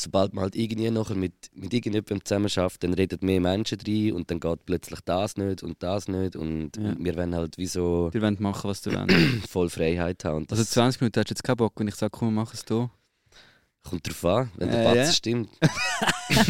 sobald 0.00 0.32
man 0.32 0.42
halt 0.44 0.54
irgendwie 0.56 0.90
nachher 0.90 1.14
mit, 1.16 1.32
mit 1.54 1.72
irgendjemandem 1.74 2.24
zusammen 2.24 2.48
schafft, 2.48 2.84
dann 2.84 2.94
redet 2.94 3.22
mehr 3.22 3.40
Menschen 3.40 3.78
drin 3.78 4.12
und 4.12 4.30
dann 4.30 4.38
geht 4.40 4.64
plötzlich 4.64 5.00
das 5.04 5.36
nicht 5.36 5.62
und 5.62 5.82
das 5.82 6.06
nicht 6.08 6.36
und 6.36 6.76
Ja. 6.76 6.94
wir 6.98 7.16
wollen 7.16 7.34
halt 7.34 7.58
wie 7.58 7.66
so 7.66 8.10
Die 8.12 8.22
wollen 8.22 8.36
machen, 8.38 8.70
was 8.70 8.80
du 8.82 8.90
willst. 8.92 9.08
voll 9.50 9.68
Freiheit 9.70 10.24
haben. 10.24 10.46
Also 10.50 10.62
20 10.64 11.00
Minuten 11.00 11.18
hast 11.20 11.30
du 11.30 11.32
jetzt 11.32 11.42
keinen 11.44 11.56
Bock, 11.56 11.72
wenn 11.76 11.88
ich 11.88 11.94
sage, 11.96 12.10
komm, 12.10 12.34
mach 12.34 12.54
es 12.54 12.64
hier. 12.68 12.90
kommt 13.82 14.06
darauf 14.06 14.24
an, 14.24 14.50
wenn 14.56 14.70
der 14.70 14.80
Äh, 14.80 14.84
Batz 14.84 14.96
ja. 15.08 15.12
stimmt. 15.12 15.48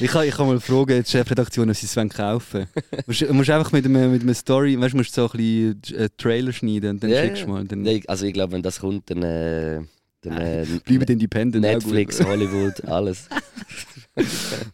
Ich 0.00 0.10
kann, 0.10 0.26
ich 0.26 0.34
kann 0.34 0.48
mal 0.48 0.58
fragen, 0.58 1.02
die 1.04 1.08
Chefredaktion, 1.08 1.70
ob 1.70 1.76
sie 1.76 1.86
es 1.86 1.94
kaufen 2.10 2.66
wollen. 3.06 3.18
du 3.28 3.32
musst 3.32 3.48
einfach 3.50 3.70
mit 3.70 3.84
einem, 3.84 4.10
mit 4.10 4.22
einem 4.22 4.34
Story, 4.34 4.78
weißt 4.78 4.94
musst 4.94 5.14
so 5.14 5.30
ein 5.30 5.38
bisschen 5.38 5.96
einen 5.96 6.08
Trailer 6.18 6.52
schneiden 6.52 6.90
und 6.90 7.02
dann 7.02 7.10
Ja, 7.10 7.20
schickst 7.22 7.44
du 7.44 7.48
mal. 7.48 7.64
Dann 7.64 7.82
Nein, 7.82 8.02
also 8.08 8.26
ich 8.26 8.32
glaube, 8.34 8.52
wenn 8.54 8.62
das 8.62 8.80
kommt, 8.80 9.08
dann, 9.10 9.22
äh, 9.22 9.82
dann 10.24 10.38
äh, 10.40 10.66
bleiben 10.84 11.04
independent. 11.04 11.62
Netflix. 11.64 12.22
Hollywood, 12.24 12.84
alles. 12.86 13.28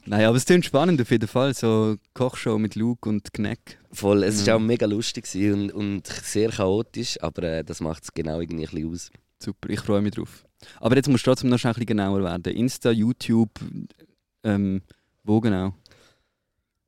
Nein, 0.07 0.25
aber 0.27 0.37
es 0.37 0.45
klingt 0.45 0.65
spannend 0.67 1.01
auf 1.01 1.11
jeden 1.11 1.29
Fall. 1.29 1.55
So 1.55 1.97
Kochshow 2.15 2.59
mit 2.59 2.75
Luke 2.75 3.09
und 3.09 3.33
Kneck. 3.33 3.79
Voll, 3.93 4.23
es 4.25 4.43
Mhm. 4.43 4.47
war 4.47 4.57
auch 4.57 4.61
mega 4.61 4.87
lustig 4.87 5.25
und, 5.53 5.73
und 5.73 6.07
sehr 6.07 6.51
chaotisch, 6.51 7.21
aber 7.23 7.43
äh, 7.45 7.65
das 7.65 7.81
macht 7.81 8.05
es 8.05 8.13
genau 8.13 8.41
irgendwie 8.41 8.65
ein 8.67 8.71
bisschen 8.71 8.93
aus. 8.93 9.11
Super, 9.43 9.71
ich 9.71 9.81
freue 9.81 10.03
mich 10.03 10.15
drauf. 10.15 10.45
Aber 10.79 10.95
jetzt 10.97 11.09
musst 11.09 11.27
du 11.27 11.31
trotzdem 11.31 11.49
noch 11.51 11.65
ein 11.65 11.71
bisschen 11.73 11.87
genauer 11.87 12.23
werden. 12.23 12.53
Insta, 12.55 12.91
YouTube, 12.91 13.51
ähm, 14.45 14.83
wo 15.25 15.41
genau? 15.41 15.73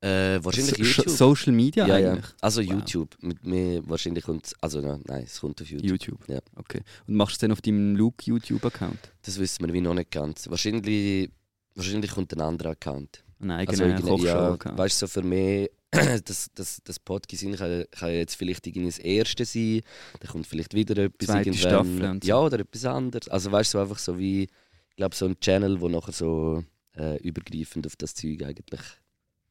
Äh, 0.02 0.44
wahrscheinlich 0.44 0.74
So- 0.76 0.82
YouTube. 0.82 1.08
Social 1.10 1.52
Media 1.52 1.86
ja, 1.86 1.98
ja. 1.98 2.10
eigentlich? 2.12 2.30
Also 2.40 2.60
Wow. 2.62 2.70
YouTube. 2.72 3.16
Mit 3.20 3.44
mir 3.46 3.82
wahrscheinlich 3.88 4.24
kommt 4.24 4.52
also 4.60 4.80
ja, 4.80 4.98
nein, 5.04 5.24
es 5.24 5.40
kommt 5.40 5.62
auf 5.62 5.70
YouTube. 5.70 5.90
YouTube. 5.90 6.28
Ja. 6.28 6.40
Okay. 6.56 6.80
Und 7.06 7.14
machst 7.14 7.32
du 7.32 7.34
es 7.36 7.38
dann 7.38 7.52
auf 7.52 7.60
deinem 7.62 7.94
Luke 7.96 8.24
YouTube-Account? 8.26 8.98
Das 9.22 9.38
wissen 9.38 9.64
wir 9.66 9.72
wie 9.72 9.80
noch 9.80 9.94
nicht 9.94 10.10
ganz. 10.10 10.50
Wahrscheinlich, 10.50 11.30
wahrscheinlich 11.76 12.10
kommt 12.10 12.32
ein 12.34 12.40
anderer 12.40 12.70
Account. 12.70 13.22
Ein 13.38 13.50
Also 13.52 13.84
eigener 13.84 13.96
irgendein- 13.98 14.26
ja, 14.26 14.32
Kochshow-Account. 14.34 14.78
weißt 14.78 15.02
du, 15.02 15.06
so 15.06 15.10
für 15.12 15.22
mich, 15.22 15.70
das, 16.24 16.48
das, 16.54 16.80
das 16.82 16.98
Podcast 16.98 17.42
kann, 17.56 17.84
kann 17.90 18.10
jetzt 18.10 18.34
vielleicht 18.34 18.66
das 18.66 18.98
erste 18.98 19.44
sein, 19.44 19.82
dann 20.20 20.30
kommt 20.30 20.46
vielleicht 20.48 20.74
wieder 20.74 20.96
etwas 21.04 21.26
Zweite 21.28 21.50
irgendwann. 21.50 21.70
Staffel 21.70 22.20
so. 22.22 22.28
Ja, 22.28 22.38
oder 22.40 22.58
etwas 22.60 22.84
anderes. 22.86 23.28
Also 23.28 23.52
weißt 23.52 23.74
du, 23.74 23.78
so 23.78 23.82
einfach 23.82 23.98
so 23.98 24.18
wie, 24.18 24.42
ich 24.90 24.96
glaube, 24.96 25.14
so 25.14 25.26
ein 25.26 25.38
Channel, 25.38 25.80
wo 25.80 25.88
nachher 25.88 26.12
so 26.12 26.64
äh, 26.96 27.18
übergreifend 27.22 27.86
auf 27.86 27.94
das 27.96 28.14
Zeug 28.14 28.42
eigentlich, 28.42 28.80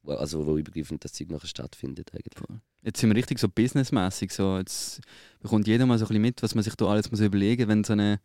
also 0.06 0.46
wo 0.46 0.56
übergreifend 0.56 1.04
das 1.04 1.12
Zeug 1.12 1.30
nachher 1.30 1.46
stattfindet 1.46 2.10
eigentlich. 2.12 2.58
Jetzt 2.82 3.00
sind 3.00 3.10
wir 3.10 3.16
richtig 3.16 3.38
so 3.38 3.48
businessmäßig. 3.48 4.32
So, 4.32 4.58
jetzt 4.58 5.00
bekommt 5.40 5.66
jeder 5.66 5.86
mal 5.86 5.98
so 5.98 6.04
ein 6.04 6.08
bisschen 6.08 6.22
mit, 6.22 6.42
was 6.42 6.54
man 6.54 6.64
sich 6.64 6.74
da 6.74 6.86
alles 6.86 7.10
muss 7.10 7.20
überlegen 7.20 7.62
muss, 7.62 7.68
wenn 7.68 7.84
so 7.84 7.92
eine, 7.92 8.20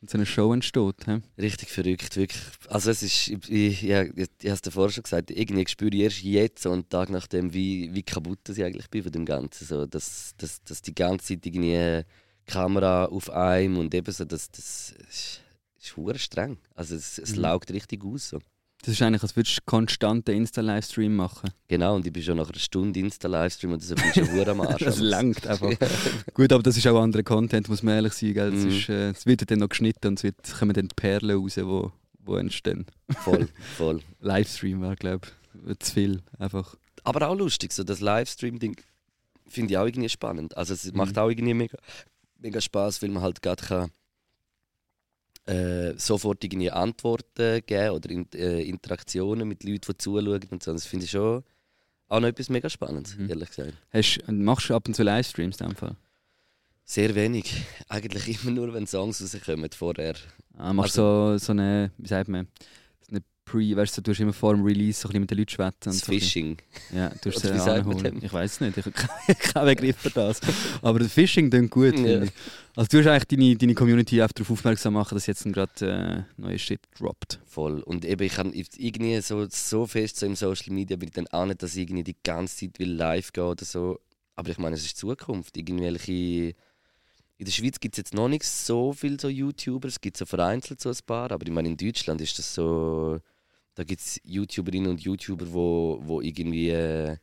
wenn 0.00 0.08
so 0.08 0.18
eine 0.18 0.26
Show 0.26 0.52
entsteht. 0.52 1.06
He? 1.06 1.20
Richtig 1.38 1.70
verrückt, 1.70 2.16
wirklich. 2.16 2.42
Also 2.68 2.90
es 2.90 3.02
ist, 3.02 3.28
ich, 3.28 3.32
ich, 3.50 3.82
ich, 3.84 3.90
ich, 3.90 4.28
ich 4.40 4.46
habe 4.46 4.54
es 4.54 4.62
davor 4.62 4.90
schon 4.90 5.04
gesagt, 5.04 5.30
irgendwie 5.30 5.66
spüre 5.66 5.94
ich 5.94 6.02
erst 6.02 6.22
jetzt, 6.22 6.62
so 6.62 6.72
einen 6.72 6.88
Tag 6.88 7.08
nachdem, 7.08 7.54
wie, 7.54 7.94
wie 7.94 8.02
kaputt 8.02 8.46
ich 8.50 8.62
eigentlich 8.62 8.90
bin 8.90 9.02
von 9.02 9.12
dem 9.12 9.24
Ganzen. 9.24 9.66
So, 9.66 9.86
dass, 9.86 10.34
dass, 10.36 10.62
dass 10.64 10.82
die 10.82 10.94
ganze 10.94 11.28
Zeit 11.28 11.46
irgendwie 11.46 11.76
eine 11.76 12.06
Kamera 12.46 13.06
auf 13.06 13.30
einem 13.30 13.78
und 13.78 13.94
eben 13.94 14.12
so, 14.12 14.24
das, 14.24 14.50
das 14.50 14.94
ist, 15.08 15.40
ist 15.78 16.20
streng. 16.20 16.58
Also 16.74 16.94
es, 16.96 17.18
es 17.18 17.34
Mhm. 17.36 17.42
laugt 17.42 17.70
richtig 17.72 18.04
aus. 18.04 18.28
So. 18.28 18.38
Das 18.84 18.94
ist 18.94 19.02
eigentlich, 19.02 19.22
als 19.22 19.36
würdest 19.36 19.58
du 19.58 19.60
konstanten 19.64 20.32
Insta-Livestream 20.34 21.14
machen. 21.14 21.50
Genau, 21.68 21.94
und 21.94 22.04
ich 22.04 22.12
bin 22.12 22.20
schon 22.22 22.36
nach 22.36 22.50
einer 22.50 22.58
Stunde 22.58 22.98
Insta-Livestream 22.98 23.72
und 23.72 23.80
das 23.82 23.90
ich 23.92 24.14
schon 24.14 24.32
hure 24.32 24.50
am 24.50 24.60
Arsch. 24.60 24.82
Das 24.84 24.98
langt 24.98 25.46
einfach. 25.46 25.70
Gut, 26.34 26.52
aber 26.52 26.64
das 26.64 26.76
ist 26.76 26.86
auch 26.88 27.00
anderer 27.00 27.22
Content, 27.22 27.68
muss 27.68 27.84
man 27.84 27.94
ehrlich 27.94 28.12
sein. 28.12 28.34
Gell? 28.34 28.50
Das 28.50 28.60
Mhm. 28.60 28.68
ist, 28.70 28.88
äh, 28.88 29.10
es 29.10 29.24
wird 29.24 29.48
dann 29.48 29.60
noch 29.60 29.68
geschnitten 29.68 30.08
und 30.08 30.18
es 30.18 30.24
wird, 30.24 30.36
kommen 30.58 30.72
dann 30.74 30.88
die 30.88 30.94
Perlen 30.96 31.38
raus, 31.38 31.54
die 31.54 31.64
wo, 31.64 31.92
wo 32.24 32.36
entstehen. 32.36 32.86
voll, 33.22 33.48
voll. 33.76 34.00
Livestream 34.20 34.80
war, 34.80 34.96
glaube 34.96 35.28
ich, 35.68 35.78
zu 35.78 35.92
viel. 35.94 36.22
Einfach. 36.38 36.74
Aber 37.04 37.28
auch 37.28 37.36
lustig, 37.36 37.72
so 37.72 37.84
das 37.84 38.00
Livestream-Ding 38.00 38.76
finde 39.46 39.72
ich 39.74 39.78
auch 39.78 39.86
irgendwie 39.86 40.08
spannend. 40.08 40.56
Also 40.56 40.74
es 40.74 40.90
Mhm. 40.90 40.96
macht 40.98 41.16
auch 41.18 41.28
irgendwie 41.28 41.54
mega, 41.54 41.78
mega 42.38 42.60
Spaß, 42.60 43.00
weil 43.02 43.10
man 43.10 43.22
halt 43.22 43.42
gerade 43.42 43.62
kann 43.64 43.90
äh, 45.46 45.94
sofort 45.96 46.42
irgendwie 46.44 46.70
Antworten 46.70 47.60
geben 47.66 47.90
oder 47.90 48.10
in, 48.10 48.30
äh, 48.32 48.62
Interaktionen 48.62 49.48
mit 49.48 49.64
Leuten, 49.64 49.80
die 49.92 49.98
zuschauen 49.98 50.40
und 50.50 50.62
so. 50.62 50.72
Das 50.72 50.86
finde 50.86 51.04
ich 51.04 51.10
schon 51.10 51.42
auch 52.08 52.20
noch 52.20 52.28
etwas 52.28 52.48
mega 52.50 52.68
Spannendes, 52.68 53.16
Mhm. 53.16 53.28
ehrlich 53.30 53.48
gesagt. 53.48 53.72
Hast, 53.90 54.20
machst 54.28 54.68
du 54.70 54.74
ab 54.76 54.86
und 54.86 54.94
zu 54.94 55.02
Livestreams 55.02 55.60
in 55.60 55.68
dem 55.68 55.76
Fall? 55.76 55.96
Sehr 56.84 57.14
wenig. 57.14 57.44
Eigentlich 57.88 58.42
immer 58.42 58.52
nur, 58.52 58.74
wenn 58.74 58.86
Songs 58.86 59.22
rauskommen 59.22 59.70
vorher. 59.72 60.14
Ah, 60.58 60.72
machst 60.72 60.98
Also- 60.98 61.32
du 61.32 61.38
so, 61.38 61.46
so 61.46 61.52
eine, 61.52 61.90
wie 61.98 62.08
sagt 62.08 62.28
man, 62.28 62.46
Pre, 63.44 63.76
weißt 63.76 63.98
du, 63.98 64.02
du 64.02 64.10
tust 64.10 64.20
immer 64.20 64.32
vor 64.32 64.54
dem 64.54 64.64
Release 64.64 65.00
so 65.00 65.08
ein 65.08 65.10
bisschen 65.10 65.20
mit 65.22 65.30
den 65.30 65.38
Leuten 65.38 65.50
schwätzen. 65.50 65.78
Das 65.90 65.98
so 65.98 66.12
Phishing. 66.12 66.56
Ja, 66.94 67.10
du 67.20 67.30
hast 67.30 67.44
anholen. 67.44 68.02
dem? 68.02 68.24
Ich 68.24 68.32
weiß 68.32 68.60
nicht, 68.60 68.78
ich 68.78 68.84
habe 68.86 69.34
keinen 69.34 69.66
Begriff 69.66 69.96
für 69.96 70.10
das. 70.10 70.40
Aber 70.80 71.00
das 71.00 71.12
Phishing 71.12 71.50
klingt 71.50 71.70
gut, 71.70 71.98
Ja. 71.98 72.22
Also 72.74 72.88
du 72.88 72.98
hast 73.00 73.06
eigentlich 73.08 73.24
deine, 73.26 73.56
deine 73.56 73.74
Community 73.74 74.22
auch 74.22 74.28
darauf 74.28 74.50
aufmerksam 74.50 74.94
machen, 74.94 75.14
dass 75.14 75.26
jetzt 75.26 75.44
gerade 75.44 76.26
äh, 76.38 76.40
neue 76.40 76.58
Shit 76.58 76.80
droppt. 76.98 77.40
Voll. 77.44 77.80
Und 77.80 78.04
eben, 78.04 78.22
ich 78.22 78.32
kann 78.32 78.52
irgendwie 78.54 79.20
so, 79.20 79.46
so 79.50 79.86
fest 79.86 80.18
so 80.18 80.26
im 80.26 80.36
Social 80.36 80.72
Media 80.72 80.96
bin 80.96 81.08
ich 81.08 81.14
dann 81.14 81.26
auch 81.28 81.44
nicht, 81.44 81.62
dass 81.62 81.74
ich 81.74 81.82
irgendwie 81.82 82.04
die 82.04 82.16
ganze 82.22 82.56
Zeit 82.56 82.78
will 82.78 82.92
live 82.92 83.32
gehen 83.32 83.44
oder 83.44 83.64
so. 83.64 84.00
Aber 84.36 84.50
ich 84.50 84.58
meine, 84.58 84.76
es 84.76 84.86
ist 84.86 84.96
Zukunft. 84.96 85.56
Irgendwelche 85.56 86.54
in 87.42 87.46
der 87.46 87.52
Schweiz 87.52 87.80
gibt 87.80 87.96
es 87.96 87.98
jetzt 87.98 88.14
noch 88.14 88.28
nicht 88.28 88.44
so 88.44 88.92
viele 88.92 89.18
so 89.20 89.28
YouTuber, 89.28 89.88
es 89.88 90.00
gibt 90.00 90.16
so 90.16 90.24
vereinzelt 90.24 90.80
so 90.80 90.90
ein 90.90 90.96
paar, 91.04 91.32
aber 91.32 91.44
ich 91.44 91.52
meine, 91.52 91.70
in 91.70 91.76
Deutschland 91.76 92.20
ist 92.20 92.38
das 92.38 92.54
so, 92.54 93.18
da 93.74 93.84
gibt 93.84 94.00
es 94.00 94.20
YouTuberinnen 94.24 94.90
und 94.90 95.00
YouTuber, 95.00 95.52
wo, 95.52 96.00
wo 96.02 96.20
irgendwie, 96.20 96.70
äh, 96.70 97.16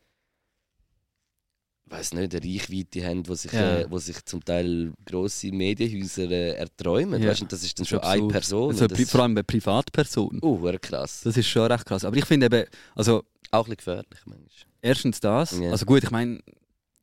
weiß 1.85 2.13
nicht, 2.13 2.35
eine 2.35 2.43
Reichweite 2.43 3.03
haben, 3.05 3.27
wo 3.27 3.33
sich, 3.33 3.51
Ja. 3.51 3.79
äh, 3.79 3.85
wo 3.91 3.97
sich 3.97 4.23
zum 4.25 4.43
Teil 4.45 4.93
grosse 5.05 5.51
Medienhäuser 5.51 6.29
äh, 6.29 6.51
erträumen. 6.51 7.21
Ja. 7.21 7.29
Weißt, 7.29 7.41
und 7.41 7.51
das 7.51 7.63
ist 7.63 7.79
dann 7.79 7.85
ist 7.85 7.93
eine. 7.93 8.27
Person. 8.27 8.69
Also, 8.71 8.87
das, 8.87 9.09
vor 9.09 9.21
allem 9.21 9.33
bei 9.35 9.43
Privatpersonen. 9.43 10.39
uh, 10.43 10.71
krass. 10.79 11.21
Das 11.23 11.35
ist 11.35 11.47
schon 11.47 11.71
recht 11.71 11.85
krass. 11.85 12.05
Aber 12.05 12.15
ich 12.15 12.25
finde 12.25 12.45
eben, 12.45 12.65
also 12.95 13.23
Auch 13.51 13.67
ein 13.67 13.75
bisschen 13.75 13.77
gefährlich 13.77 14.19
manchmal. 14.25 14.47
erstens 14.81 15.19
das. 15.19 15.59
Ja. 15.59 15.71
Also 15.71 15.85
gut, 15.87 16.03
ich 16.03 16.11
meine, 16.11 16.39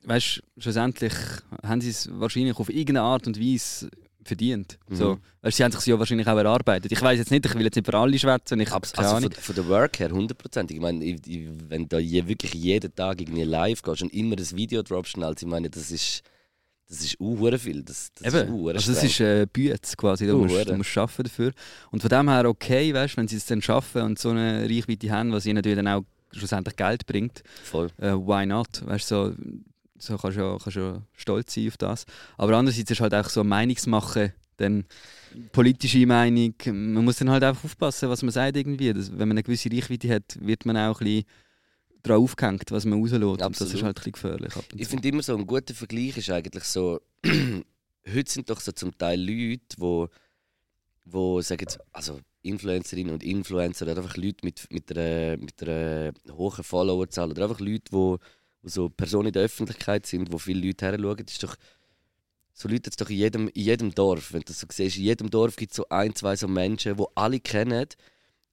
weißt 0.04 0.40
schlussendlich 0.58 1.12
haben 1.64 1.80
sie 1.80 1.90
es 1.90 2.08
wahrscheinlich 2.12 2.56
auf 2.56 2.68
irgendeine 2.68 3.02
Art 3.02 3.26
und 3.26 3.40
Weise 3.40 3.90
verdient. 4.26 4.78
Mhm. 4.88 4.96
So, 4.96 5.18
sie 5.44 5.64
haben 5.64 5.72
sich 5.72 5.86
ja 5.86 5.98
wahrscheinlich 5.98 6.26
auch 6.26 6.36
erarbeitet. 6.36 6.92
Ich 6.92 7.00
weiß 7.00 7.18
jetzt 7.18 7.30
nicht, 7.30 7.46
ich 7.46 7.54
will 7.54 7.64
jetzt 7.64 7.76
nicht 7.76 7.86
für 7.86 7.96
alle 7.96 8.18
schwätzen. 8.18 8.60
Ich 8.60 8.70
habe 8.70 8.86
keine 8.88 9.06
also 9.06 9.16
Ahnung. 9.16 9.32
von, 9.32 9.42
von 9.42 9.54
der 9.54 9.68
Work 9.68 9.98
her 9.98 10.10
100%. 10.10 10.70
Ich 10.70 10.80
meine, 10.80 11.04
ich, 11.04 11.26
ich, 11.26 11.48
wenn 11.68 11.88
du 11.88 11.98
je, 11.98 12.26
wirklich 12.26 12.54
jeden 12.54 12.94
Tag 12.94 13.20
irgendwie 13.20 13.44
live 13.44 13.82
gehst 13.82 14.02
und 14.02 14.12
immer 14.12 14.36
ein 14.36 14.50
Video 14.56 14.82
droppst, 14.82 15.12
schnell, 15.12 15.34
ich 15.38 15.46
meine, 15.46 15.70
das 15.70 15.90
ist, 15.90 16.22
das 16.88 17.00
ist 17.00 17.20
uh, 17.20 17.58
viel. 17.58 17.82
Das, 17.82 18.10
das 18.14 18.32
ist 18.32 18.40
Eben, 18.40 18.52
uh, 18.52 18.68
also 18.68 18.92
das 18.92 19.02
ist 19.02 19.20
äh, 19.20 19.46
Bütz 19.52 19.96
quasi, 19.96 20.26
du 20.26 20.34
Uh, 20.34 20.44
musst, 20.44 20.68
du 20.68 20.76
musst 20.76 20.98
arbeiten 20.98 21.24
dafür. 21.24 21.52
Und 21.90 22.00
von 22.00 22.08
dem 22.08 22.28
her 22.28 22.48
okay, 22.48 22.92
weißt, 22.94 23.16
wenn 23.16 23.28
sie 23.28 23.36
es 23.36 23.46
dann 23.46 23.62
schaffen 23.62 24.02
und 24.02 24.18
so 24.18 24.30
eine 24.30 24.68
Reichweite 24.68 25.10
haben, 25.10 25.32
was 25.32 25.46
ihnen 25.46 25.56
natürlich 25.56 25.76
dann 25.76 25.88
auch 25.88 26.04
schlussendlich 26.32 26.76
Geld 26.76 27.06
bringt, 27.06 27.42
Voll. 27.64 27.90
äh, 27.98 28.12
why 28.12 28.46
not? 28.46 28.82
Weißt, 28.84 29.08
so, 29.08 29.32
so 29.98 30.16
kannst 30.16 30.36
du 30.36 30.42
ja, 30.42 30.58
kannst 30.58 30.76
ja 30.76 31.02
stolz 31.14 31.54
sein 31.54 31.68
auf 31.68 31.76
das. 31.76 32.04
Aber 32.36 32.56
andererseits 32.56 32.90
ist 32.90 33.00
halt 33.00 33.14
auch 33.14 33.28
so 33.28 33.44
Meinungsmachen, 33.44 34.32
dann 34.56 34.84
politische 35.52 36.06
Meinung, 36.06 36.54
man 36.64 37.04
muss 37.04 37.18
dann 37.18 37.30
halt 37.30 37.44
einfach 37.44 37.64
aufpassen, 37.64 38.08
was 38.08 38.22
man 38.22 38.32
sagt 38.32 38.56
irgendwie. 38.56 38.92
Das, 38.92 39.10
wenn 39.10 39.28
man 39.28 39.32
eine 39.32 39.42
gewisse 39.42 39.70
Reichweite 39.70 40.08
hat, 40.08 40.38
wird 40.40 40.64
man 40.64 40.76
auch 40.76 41.00
ein 41.00 41.06
bisschen 41.06 41.24
drauf 42.02 42.22
aufgehängt, 42.22 42.70
was 42.70 42.84
man 42.84 43.00
rauslässt. 43.00 43.22
Und 43.22 43.40
das 43.40 43.46
Absolut. 43.46 43.74
ist 43.74 43.82
halt 43.82 43.96
ein 43.98 44.12
bisschen 44.12 44.12
gefährlich. 44.12 44.52
Ich 44.76 44.88
finde 44.88 45.08
immer 45.08 45.22
so 45.22 45.36
ein 45.36 45.46
guter 45.46 45.74
Vergleich 45.74 46.16
ist 46.16 46.30
eigentlich 46.30 46.64
so, 46.64 47.00
heute 47.26 48.30
sind 48.30 48.48
doch 48.48 48.60
so 48.60 48.72
zum 48.72 48.96
Teil 48.96 49.20
Leute, 49.20 49.76
wo, 49.78 50.08
wo 51.04 51.40
sagen 51.40 51.60
jetzt, 51.62 51.78
also 51.92 52.20
Influencerinnen 52.42 53.12
und 53.12 53.24
Influencer 53.24 53.86
oder 53.86 54.02
einfach 54.02 54.16
Leute 54.16 54.38
mit, 54.44 54.70
mit, 54.70 54.96
einer, 54.96 55.36
mit 55.36 55.62
einer 55.62 56.12
hohen 56.30 56.64
Followerzahl 56.64 57.30
oder 57.30 57.44
einfach 57.44 57.60
Leute, 57.60 57.90
wo, 57.90 58.18
wo 58.66 58.70
so 58.70 58.88
Personen 58.88 59.28
in 59.28 59.32
der 59.32 59.44
Öffentlichkeit 59.44 60.06
sind, 60.06 60.32
wo 60.32 60.38
viele 60.38 60.66
Leute 60.66 60.86
her 60.86 60.98
schauen, 61.00 61.24
ist 61.24 61.42
doch 61.42 61.56
so 62.52 62.68
Leute 62.68 62.88
jetzt 62.88 63.00
doch 63.00 63.08
in 63.08 63.16
jedem, 63.16 63.48
in 63.48 63.62
jedem 63.62 63.94
Dorf, 63.94 64.32
wenn 64.32 64.40
du 64.40 64.46
das 64.46 64.60
so 64.60 64.66
siehst, 64.70 64.96
in 64.96 65.04
jedem 65.04 65.30
Dorf 65.30 65.56
gibt 65.56 65.72
es 65.72 65.76
so 65.76 65.88
ein, 65.88 66.14
zwei 66.14 66.34
so 66.36 66.48
Menschen, 66.48 66.98
wo 66.98 67.08
alle 67.14 67.38
kennen, 67.38 67.86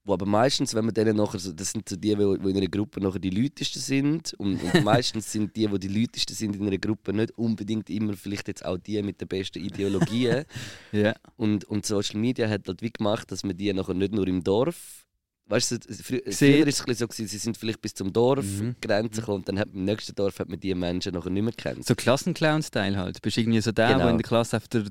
wo 0.03 0.13
aber 0.13 0.25
meistens, 0.25 0.75
wenn 0.75 0.85
man 0.85 0.93
denen 0.93 1.15
nachher, 1.15 1.39
so, 1.39 1.51
das 1.51 1.71
sind 1.71 1.87
so 1.89 1.95
die, 1.95 2.09
die 2.09 2.15
die 2.15 2.49
in 2.49 2.57
einer 2.57 2.67
Gruppe 2.67 3.01
nachher 3.01 3.19
die 3.19 3.29
Leutesten 3.29 3.81
sind 3.81 4.33
und, 4.35 4.61
und 4.61 4.83
meistens 4.83 5.31
sind 5.31 5.55
die, 5.55 5.67
die 5.67 5.79
die 5.79 5.87
Leutesten 5.87 6.35
sind 6.35 6.55
in 6.57 6.67
einer 6.67 6.77
Gruppe 6.77 7.13
nicht 7.13 7.35
unbedingt 7.37 7.89
immer 7.89 8.13
vielleicht 8.13 8.49
jetzt 8.49 8.65
auch 8.65 8.77
die 8.77 9.01
mit 9.01 9.19
den 9.19 9.27
besten 9.27 9.63
Ideologien 9.63 10.45
Ja. 10.91 11.15
und, 11.37 11.63
und 11.65 11.85
Social 11.87 12.19
Media 12.19 12.47
hat 12.49 12.67
halt 12.67 12.81
wie 12.83 12.91
gemacht, 12.91 13.31
dass 13.31 13.43
man 13.43 13.57
die 13.57 13.73
nachher 13.73 13.95
nicht 13.95 14.13
nur 14.13 14.27
im 14.27 14.43
Dorf 14.43 15.07
Weißt 15.53 15.71
du, 15.71 15.75
frü 16.03 16.19
früher 16.31 16.61
war 16.61 16.67
es 16.67 16.77
so, 16.99 17.07
gewesen, 17.07 17.27
sie 17.27 17.37
sind 17.37 17.57
vielleicht 17.57 17.79
bis 17.81 17.93
zum 17.93 18.11
Dorf, 18.11 18.43
Mhm. 18.45 18.75
Grenze 18.81 19.21
gekommen 19.21 19.37
und 19.39 19.47
dann 19.49 19.59
hat 19.59 19.67
man 19.67 19.77
im 19.79 19.85
nächsten 19.85 20.15
Dorf 20.15 20.39
hat 20.39 20.49
man 20.49 20.59
die 20.59 20.73
Menschen 20.73 21.13
nachher 21.13 21.29
nicht 21.29 21.43
mehr 21.43 21.53
kennt. 21.53 21.85
So 21.85 21.93
Klassenclown-Style 21.95 22.97
halt. 22.97 23.17
Du 23.17 23.19
bist 23.21 23.37
irgendwie 23.37 23.61
so 23.61 23.71
der, 23.71 23.87
Genau. 23.89 23.99
der 23.99 24.09
in 24.09 24.17
der 24.17 24.27
Klasse 24.27 24.55
einfach 24.55 24.67
der, 24.69 24.85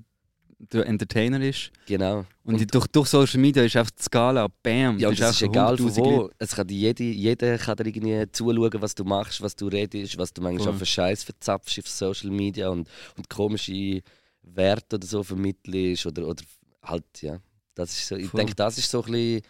der 0.60 0.86
Entertainer 0.86 1.40
ist. 1.40 1.72
Genau. 1.86 2.24
Und, 2.44 2.60
die- 2.60 2.66
durch, 2.68 2.86
durch 2.86 3.08
Social 3.08 3.40
Media 3.40 3.64
ist 3.64 3.74
einfach 3.76 3.90
die 3.90 4.02
Skala, 4.04 4.46
bam. 4.62 4.98
Ja, 5.00 5.08
und 5.08 5.18
das 5.18 5.34
ist 5.34 5.42
egal 5.42 5.76
von 5.76 5.86
100'000 5.90 5.96
wo. 6.04 6.20
Leute. 6.22 6.34
Es 6.38 6.54
kann 6.54 6.68
jede, 6.68 7.02
jeder 7.02 7.58
kann 7.58 7.76
dir 7.78 7.86
irgendwie 7.86 8.30
zuschauen, 8.30 8.70
was 8.80 8.94
du 8.94 9.02
machst, 9.04 9.40
was 9.42 9.56
du 9.56 9.66
redest, 9.66 10.16
was 10.18 10.32
du 10.32 10.42
manchmal 10.42 10.66
Voll. 10.66 10.74
auch 10.74 10.78
für 10.78 10.86
Scheiß 10.86 11.24
verzapfst 11.24 11.78
auf 11.80 11.88
Social 11.88 12.30
Media 12.30 12.68
und, 12.68 12.88
und 13.16 13.28
komische 13.28 14.00
Werte 14.42 14.94
oder 14.96 15.06
so 15.08 15.24
vermittelst 15.24 16.06
oder, 16.06 16.28
oder 16.28 16.44
halt, 16.84 17.04
ja. 17.20 17.38
Das 17.74 17.90
ist 17.90 18.06
so, 18.06 18.14
ich 18.16 18.28
Voll. 18.28 18.38
denke, 18.38 18.54
das 18.54 18.78
ist 18.78 18.88
so 18.90 19.02
ein 19.02 19.10
bisschen 19.10 19.42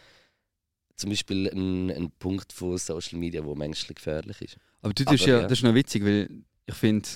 zum 0.96 1.10
Beispiel 1.10 1.48
ein, 1.48 1.90
ein 1.90 2.10
Punkt 2.18 2.52
von 2.52 2.78
Social 2.78 3.18
Media, 3.18 3.44
wo 3.44 3.54
menschlich 3.54 3.96
gefährlich 3.96 4.40
ist. 4.42 4.56
Aber 4.80 4.92
du 4.92 5.04
tust 5.04 5.22
Aber 5.22 5.30
ja, 5.30 5.36
ja. 5.40 5.42
das 5.42 5.52
ist 5.58 5.62
noch 5.64 5.74
witzig, 5.74 6.04
weil 6.04 6.28
ich 6.66 6.74
finde, 6.74 7.08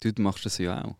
du 0.00 0.12
machst 0.22 0.44
das 0.44 0.58
ja 0.58 0.84
auch. 0.84 0.96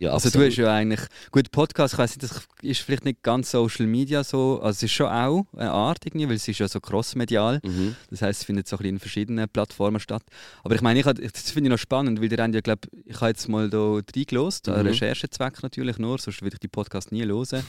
Ja, 0.00 0.12
Also 0.12 0.30
du 0.30 0.46
hast 0.46 0.54
ja 0.54 0.72
eigentlich, 0.72 1.00
gut, 1.32 1.50
Podcast, 1.50 1.94
ich 1.94 1.98
weiß 1.98 2.10
nicht, 2.16 2.22
das 2.22 2.46
ist 2.62 2.82
vielleicht 2.82 3.04
nicht 3.04 3.20
ganz 3.24 3.50
Social 3.50 3.84
Media 3.86 4.22
so, 4.22 4.60
also 4.62 4.68
es 4.76 4.82
ist 4.84 4.92
schon 4.92 5.08
auch 5.08 5.44
eine 5.56 5.72
Art 5.72 6.06
irgendwie, 6.06 6.28
weil 6.28 6.36
es 6.36 6.46
ist 6.46 6.60
ja 6.60 6.68
so 6.68 6.78
crossmedial. 6.78 7.58
Mhm. 7.64 7.96
Das 8.08 8.22
heißt, 8.22 8.40
es 8.42 8.46
findet 8.46 8.68
so 8.68 8.76
ein 8.76 8.78
bisschen 8.78 8.94
in 8.94 9.00
verschiedenen 9.00 9.48
Plattformen 9.48 9.98
statt. 9.98 10.22
Aber 10.62 10.76
ich 10.76 10.82
meine, 10.82 11.00
ich, 11.00 11.04
das 11.04 11.50
finde 11.50 11.66
ich 11.68 11.72
noch 11.72 11.78
spannend, 11.78 12.20
weil 12.22 12.32
ihr 12.32 12.38
habt 12.40 12.54
ja, 12.54 12.60
glaub, 12.60 12.86
ich 13.06 13.16
habe 13.16 13.30
jetzt 13.30 13.48
mal 13.48 13.68
da 13.68 13.94
reingelost, 14.14 14.68
an 14.68 14.82
Mhm. 14.82 14.86
Recherchezweck 14.86 15.64
natürlich 15.64 15.98
nur, 15.98 16.16
sonst 16.20 16.42
würde 16.42 16.54
ich 16.54 16.60
die 16.60 16.68
Podcast 16.68 17.10
nie 17.10 17.24
hören. 17.24 17.64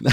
Ja. 0.00 0.12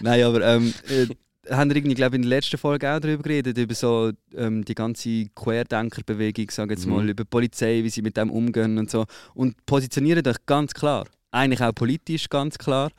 Nein, 0.00 0.22
aber 0.22 0.46
ähm, 0.46 0.72
äh, 0.88 1.06
haben 1.50 1.70
wir 1.70 1.76
irgendwie, 1.76 1.94
glaube 1.94 2.16
in 2.16 2.22
der 2.22 2.28
letzten 2.28 2.58
Folge 2.58 2.88
auch 2.94 3.00
darüber 3.00 3.22
geredet, 3.22 3.58
über 3.58 3.74
so 3.74 4.12
ähm, 4.36 4.64
die 4.64 4.74
ganze 4.74 5.26
Querdenkerbewegung, 5.34 6.50
sage 6.50 6.74
jetzt 6.74 6.86
Mhm. 6.86 6.92
mal, 6.92 7.08
über 7.08 7.24
die 7.24 7.28
Polizei, 7.28 7.82
wie 7.82 7.90
sie 7.90 8.02
mit 8.02 8.16
dem 8.16 8.30
umgehen 8.30 8.78
und 8.78 8.90
so. 8.90 9.04
Und 9.34 9.54
positionieren 9.66 10.26
euch 10.26 10.36
ganz 10.46 10.72
klar. 10.74 11.06
Eigentlich 11.30 11.60
auch 11.62 11.74
politisch 11.74 12.28
ganz 12.28 12.58
klar. 12.58 12.90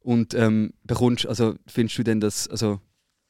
Und 0.00 0.32
ähm, 0.34 0.72
bekommst, 0.84 1.26
also 1.26 1.54
findest 1.66 1.98
du 1.98 2.02
denn 2.04 2.20
das, 2.20 2.48
also 2.48 2.80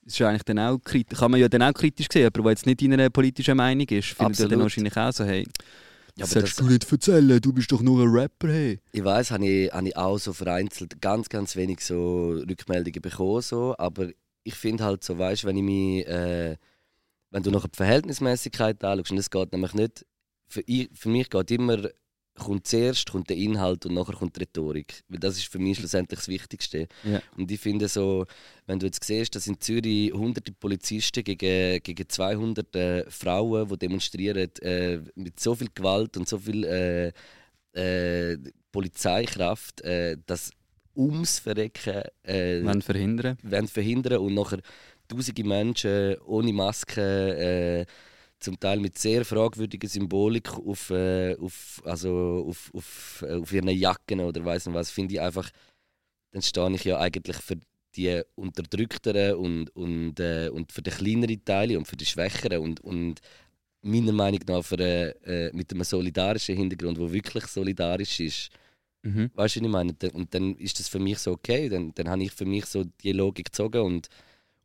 ist 0.04 0.18
ja 0.18 0.28
eigentlich 0.28 0.44
dann 0.44 0.58
auch 0.58 0.78
kritisch, 0.78 1.18
kann 1.18 1.30
man 1.32 1.40
ja 1.40 1.48
dann 1.48 1.62
auch 1.62 1.72
kritisch 1.74 2.06
sehen, 2.12 2.26
aber 2.26 2.42
der 2.42 2.50
jetzt 2.52 2.66
nicht 2.66 2.80
in 2.82 2.92
einer 2.92 3.10
politischen 3.10 3.56
Meinung 3.56 3.86
ist, 3.88 4.08
findet 4.10 4.38
ja 4.38 4.48
dann 4.48 4.60
wahrscheinlich 4.60 4.96
auch 4.96 5.12
so, 5.12 5.24
hey, 5.24 5.44
Ja, 6.16 6.24
das 6.24 6.30
sollst 6.30 6.58
das- 6.58 6.66
du 6.66 6.70
nicht 6.72 6.90
erzählen, 6.90 7.40
du 7.40 7.52
bist 7.52 7.70
doch 7.72 7.82
nur 7.82 8.02
ein 8.04 8.08
Rapper, 8.10 8.48
hey. 8.48 8.78
Ich 8.92 9.02
weiß, 9.04 9.30
habe 9.32 9.46
ich, 9.46 9.72
habe 9.72 9.88
ich 9.88 9.96
auch 9.96 10.18
so 10.18 10.32
vereinzelt 10.32 11.00
ganz, 11.00 11.28
ganz 11.28 11.56
wenig 11.56 11.80
so 11.80 12.30
Rückmeldungen 12.48 13.00
bekommen. 13.02 13.42
So. 13.42 13.74
Aber 13.78 14.08
ich 14.44 14.54
finde 14.54 14.84
halt 14.84 15.04
so, 15.04 15.18
weißt 15.18 15.44
wenn 15.44 15.56
ich 15.56 15.62
mich, 15.62 16.06
äh, 16.06 16.56
wenn 17.30 17.42
du 17.42 17.50
nach 17.50 17.66
der 17.66 17.76
Verhältnismäßigkeit 17.76 18.82
anschaust, 18.82 19.12
und 19.12 19.18
es 19.18 19.30
geht 19.30 19.52
nämlich 19.52 19.74
nicht, 19.74 20.06
für, 20.48 20.62
ich, 20.66 20.90
für 20.92 21.08
mich 21.08 21.30
geht 21.30 21.50
immer, 21.50 21.88
kommt 22.40 22.66
zuerst 22.66 23.10
kommt 23.10 23.28
der 23.28 23.36
Inhalt 23.36 23.86
und 23.86 23.94
nachher 23.94 24.14
kommt 24.14 24.36
die 24.36 24.40
Rhetorik. 24.40 25.04
Weil 25.08 25.18
das 25.20 25.36
ist 25.36 25.48
für 25.48 25.58
mich 25.58 25.78
schlussendlich 25.78 26.18
das 26.20 26.28
Wichtigste. 26.28 26.88
Ja. 27.04 27.20
Und 27.36 27.50
ich 27.50 27.60
finde 27.60 27.86
so, 27.86 28.24
wenn 28.66 28.78
du 28.78 28.86
jetzt 28.86 29.04
siehst, 29.04 29.34
dass 29.34 29.46
in 29.46 29.60
Zürich 29.60 30.12
hunderte 30.12 30.52
Polizisten 30.52 31.22
gegen, 31.22 31.82
gegen 31.82 32.08
200 32.08 32.76
äh, 32.76 33.10
Frauen, 33.10 33.68
die 33.68 33.78
demonstrieren, 33.78 34.50
äh, 34.62 35.00
mit 35.14 35.38
so 35.38 35.54
viel 35.54 35.68
Gewalt 35.74 36.16
und 36.16 36.28
so 36.28 36.38
viel 36.38 36.64
äh, 36.64 37.12
äh, 37.72 38.38
Polizeikraft, 38.72 39.82
äh, 39.82 40.16
das 40.26 40.50
ums 40.96 41.38
Verrecken 41.38 42.02
äh, 42.22 42.62
Wenn 42.64 42.82
verhindern. 42.82 43.38
wollen 43.42 43.68
verhindern 43.68 44.18
und 44.18 44.34
nachher 44.34 44.60
tausende 45.08 45.44
Menschen 45.44 46.16
ohne 46.26 46.52
Maske, 46.52 47.86
äh, 47.86 47.86
zum 48.40 48.58
Teil 48.58 48.80
mit 48.80 48.98
sehr 48.98 49.24
fragwürdiger 49.24 49.86
Symbolik 49.88 50.50
auf, 50.54 50.90
äh, 50.90 51.36
auf, 51.36 51.82
also 51.84 52.46
auf, 52.48 52.70
auf, 52.74 53.24
äh, 53.26 53.34
auf 53.34 53.52
ihren 53.52 53.68
Jacken 53.68 54.20
oder 54.20 54.44
weiß 54.44 54.66
nicht 54.66 54.74
was, 54.74 54.90
finde 54.90 55.14
ich 55.14 55.20
einfach, 55.20 55.50
dann 56.32 56.42
stehe 56.42 56.74
ich 56.74 56.84
ja 56.84 56.98
eigentlich 56.98 57.36
für 57.36 57.56
die 57.96 58.22
Unterdrückteren 58.36 59.34
und, 59.34 59.70
und, 59.76 60.20
äh, 60.20 60.48
und 60.48 60.72
für 60.72 60.82
die 60.82 60.90
kleineren 60.90 61.44
Teile 61.44 61.76
und 61.76 61.86
für 61.86 61.96
die 61.96 62.06
Schwächeren 62.06 62.60
und, 62.60 62.80
und 62.80 63.20
meiner 63.82 64.12
Meinung 64.12 64.40
nach 64.46 64.64
für, 64.64 64.78
äh, 64.78 65.50
mit 65.52 65.72
einem 65.72 65.84
solidarischen 65.84 66.56
Hintergrund, 66.56 66.98
wo 66.98 67.12
wirklich 67.12 67.46
solidarisch 67.46 68.20
ist. 68.20 68.50
Mhm. 69.02 69.30
Weißt 69.34 69.56
du, 69.56 69.60
was 69.60 69.66
ich 69.66 69.72
meine? 69.72 69.94
Und 70.12 70.34
dann 70.34 70.56
ist 70.56 70.78
das 70.78 70.88
für 70.88 70.98
mich 70.98 71.18
so 71.18 71.32
okay. 71.32 71.68
Dann, 71.68 71.92
dann 71.94 72.08
habe 72.08 72.22
ich 72.22 72.32
für 72.32 72.44
mich 72.44 72.66
so 72.66 72.84
die 72.84 73.12
Logik 73.12 73.46
gezogen 73.46 73.80
und, 73.80 74.08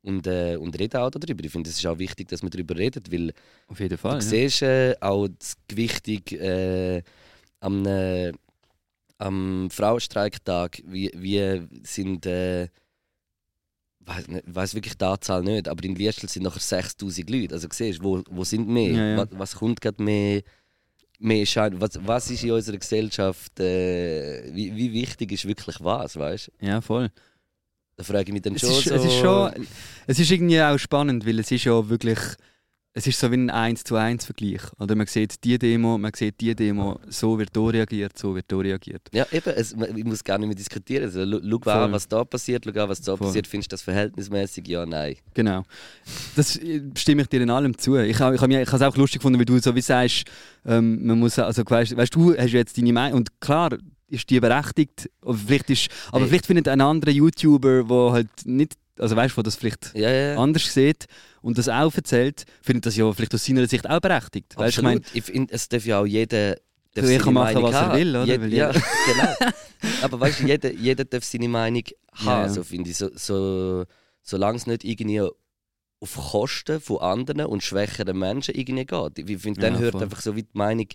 und, 0.01 0.27
äh, 0.27 0.57
und 0.57 0.77
rede 0.77 1.01
auch 1.01 1.09
darüber. 1.09 1.43
Ich 1.43 1.51
finde, 1.51 1.69
es 1.69 1.77
ist 1.77 1.85
auch 1.85 1.99
wichtig, 1.99 2.27
dass 2.27 2.43
man 2.43 2.51
darüber 2.51 2.75
redet, 2.75 3.11
weil 3.11 3.33
Auf 3.67 3.79
jeden 3.79 3.97
Fall. 3.97 4.19
du 4.19 4.25
ja. 4.25 4.29
siehst 4.29 4.61
äh, 4.61 4.95
auch 4.99 5.27
das 5.27 5.55
Gewichtig 5.67 6.33
äh, 6.33 7.01
am, 7.59 7.85
äh, 7.85 8.33
am 9.17 9.69
Frauenstreiktag, 9.69 10.81
wie, 10.85 11.11
wie 11.15 11.67
sind. 11.83 12.25
Äh, 12.25 12.67
weiß 14.05 14.25
weiß 14.45 14.75
wirklich 14.75 14.97
die 14.97 15.05
Anzahl 15.05 15.41
nicht, 15.43 15.67
aber 15.67 15.83
in 15.83 15.95
Liestel 15.95 16.29
sind 16.29 16.43
nachher 16.43 16.59
6000 16.59 17.29
Leute. 17.29 17.55
Also 17.55 17.67
siehst 17.71 18.03
wo, 18.03 18.21
wo 18.29 18.43
sind 18.43 18.67
mehr? 18.67 18.91
Ja, 18.91 19.07
ja. 19.07 19.17
Was, 19.17 19.27
was 19.31 19.55
kommt 19.55 19.81
gerade 19.81 20.03
mehr, 20.03 20.43
mehr 21.19 21.45
Schein? 21.45 21.79
Was, 21.79 21.99
was 22.05 22.29
ist 22.31 22.43
in 22.43 22.51
unserer 22.51 22.77
Gesellschaft, 22.77 23.59
äh, 23.59 24.53
wie, 24.53 24.75
wie 24.75 24.93
wichtig 24.93 25.31
ist 25.31 25.47
wirklich 25.47 25.77
was, 25.81 26.17
weißt 26.17 26.51
du? 26.59 26.65
Ja, 26.65 26.81
voll. 26.81 27.09
Da 27.97 28.03
frage 28.03 28.23
ich 28.23 28.33
mich 28.33 28.41
dann 28.41 28.55
Es 28.55 28.61
schon 28.61 28.71
ist, 28.71 28.83
so... 28.85 28.95
es 28.95 29.05
ist 29.05 29.19
schon. 29.19 29.67
Es 30.07 30.19
ist 30.19 30.29
irgendwie 30.31 30.61
auch 30.61 30.77
spannend, 30.77 31.25
weil 31.25 31.39
es 31.39 31.51
ist 31.51 31.63
ja 31.63 31.87
wirklich. 31.89 32.19
Es 32.97 33.05
ist 33.07 33.19
so 33.19 33.29
wie 33.29 33.35
ein 33.35 33.49
1 33.49 33.83
zu 33.83 33.97
1 33.97 34.23
Vergleich. 34.23 34.61
Oder 34.79 34.95
man 34.95 35.05
sieht 35.05 35.43
die 35.43 35.59
Demo, 35.59 35.97
man 35.97 36.13
sieht 36.15 36.39
die 36.39 36.55
Demo, 36.55 36.97
so 37.09 37.37
wird 37.37 37.49
da 37.53 37.59
reagiert, 37.65 38.17
so 38.17 38.33
wird 38.33 38.45
da 38.47 38.55
reagiert. 38.55 39.01
Ja, 39.11 39.25
eben, 39.33 39.49
es, 39.53 39.73
ich 39.95 40.03
muss 40.05 40.23
gar 40.23 40.37
nicht 40.37 40.47
mehr 40.47 40.55
diskutieren. 40.55 41.03
Also, 41.03 41.19
schau 41.25 41.71
an, 41.71 41.91
was 41.91 42.07
da 42.07 42.23
passiert, 42.23 42.63
schau 42.63 42.81
an, 42.81 42.87
was 42.87 43.01
da 43.01 43.17
Voll. 43.17 43.27
passiert. 43.27 43.47
Findest 43.47 43.69
du 43.71 43.73
das 43.73 43.81
verhältnismäßig? 43.81 44.65
Ja, 44.69 44.85
nein. 44.85 45.17
Genau. 45.33 45.63
Das 46.37 46.57
stimme 46.95 47.23
ich 47.23 47.27
dir 47.27 47.41
in 47.41 47.49
allem 47.49 47.77
zu. 47.77 47.97
Ich 47.97 48.17
habe 48.21 48.35
ich 48.35 48.41
mir- 48.47 48.61
ich 48.61 48.67
habe 48.71 48.77
es 48.77 48.89
auch 48.89 48.95
lustig 48.95 49.19
gefunden, 49.19 49.39
weil 49.39 49.45
du 49.45 49.59
so 49.59 49.75
wie 49.75 49.81
sagst, 49.81 50.23
ähm, 50.65 51.05
man 51.05 51.19
muss, 51.19 51.37
also 51.37 51.63
weißt, 51.65 51.97
weißt 51.97 52.15
du, 52.15 52.33
hast 52.37 52.53
jetzt 52.53 52.77
deine 52.77 52.93
Meinung 52.93 53.17
und 53.19 53.41
klar 53.41 53.71
ist 54.07 54.29
die 54.29 54.39
berechtigt, 54.39 55.09
aber 55.21 55.33
vielleicht 55.33 55.69
ist, 55.69 55.89
aber 56.11 56.21
Hey. 56.21 56.27
vielleicht 56.29 56.45
findet 56.45 56.69
ein 56.69 56.79
anderer 56.79 57.11
YouTuber, 57.11 57.83
der 57.83 58.11
halt 58.13 58.29
nicht, 58.45 58.75
also 58.99 59.15
weißt 59.15 59.35
du, 59.37 59.41
das 59.41 59.55
vielleicht 59.55 59.93
Ja, 59.95 60.09
ja. 60.11 60.37
anders 60.37 60.73
sieht 60.73 61.05
und 61.41 61.57
das 61.57 61.67
auch 61.69 61.93
erzählt, 61.95 62.45
findet 62.61 62.85
das 62.85 62.95
ja 62.95 63.11
vielleicht 63.11 63.33
aus 63.33 63.45
seiner 63.45 63.67
Sicht 63.67 63.89
auch 63.89 63.99
berechtigt. 63.99 64.55
Weißt, 64.57 64.77
du, 64.77 64.81
ich 64.81 64.83
meine, 64.83 64.99
Absolut. 65.01 65.15
Ich 65.17 65.23
finde, 65.23 65.53
es 65.53 65.67
darf 65.69 65.85
ja 65.85 65.99
auch 66.01 66.05
jeder. 66.05 66.55
darf 66.55 67.05
Jeder 67.05 67.07
seine 67.07 67.19
kann 67.19 67.33
machen, 67.33 67.53
Meinung 67.55 67.63
was 67.63 67.75
er 67.75 67.93
will, 67.95 68.15
oder? 68.15 68.25
Jed- 68.25 68.47
ja, 68.53 68.71
genau. 69.05 69.51
Aber 70.01 70.19
weißt 70.19 70.39
du, 70.41 70.47
jeder, 70.47 70.71
jeder 70.71 71.05
darf 71.05 71.23
seine 71.23 71.49
Meinung 71.49 71.83
haben, 72.13 72.25
Ja, 72.47 72.49
so 72.49 72.63
finde 72.63 72.89
ich. 72.89 72.97
So, 72.97 73.09
so, 73.15 73.83
solange 74.21 74.57
es 74.57 74.65
nicht 74.67 74.83
irgendwie 74.83 75.21
auf 75.21 76.15
Kosten 76.31 76.79
von 76.81 76.99
anderen 76.99 77.45
und 77.45 77.63
schwächeren 77.63 78.17
Menschen 78.17 78.55
irgendwie 78.55 78.85
geht. 78.85 79.29
Ich 79.29 79.41
finde, 79.41 79.61
dann 79.61 79.79
hört 79.79 79.93
voll. 79.93 80.03
einfach 80.03 80.21
so 80.21 80.35
wie 80.35 80.43
die 80.43 80.49
Meinung 80.57 80.87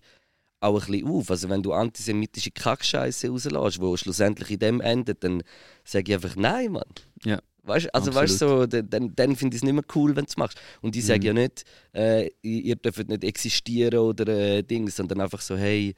auch 0.60 0.78
ein 0.86 0.92
bisschen 0.92 1.08
auf. 1.08 1.30
Also 1.30 1.48
wenn 1.48 1.62
du 1.62 1.72
antisemitische 1.72 2.50
Kackscheiße 2.50 3.28
rauslässt, 3.30 3.80
wo 3.80 3.96
schlussendlich 3.96 4.50
in 4.50 4.58
dem 4.58 4.80
endet, 4.80 5.24
dann 5.24 5.42
sage 5.84 6.12
ich 6.12 6.14
einfach 6.14 6.36
nein, 6.36 6.72
Mann. 6.72 6.84
Ja. 7.24 7.38
Weißt, 7.62 7.94
also 7.94 8.14
weißt, 8.14 8.38
so, 8.38 8.66
dann, 8.66 9.14
dann- 9.14 9.36
finde 9.36 9.54
ich 9.54 9.60
es 9.62 9.64
nicht 9.64 9.74
mehr 9.74 9.84
cool, 9.94 10.16
wenn 10.16 10.24
du 10.24 10.28
es 10.30 10.36
machst. 10.36 10.58
Und 10.80 10.96
ich 10.96 11.04
sage 11.04 11.20
Mhm. 11.20 11.26
ja 11.26 11.32
nicht, 11.42 11.64
äh, 11.94 12.30
ihr 12.42 12.76
dürft 12.76 13.06
nicht 13.08 13.22
existieren 13.24 13.98
oder 13.98 14.26
äh, 14.28 14.62
Dings, 14.62 14.96
sondern 14.96 15.20
einfach 15.20 15.40
so, 15.42 15.56
hey, 15.56 15.94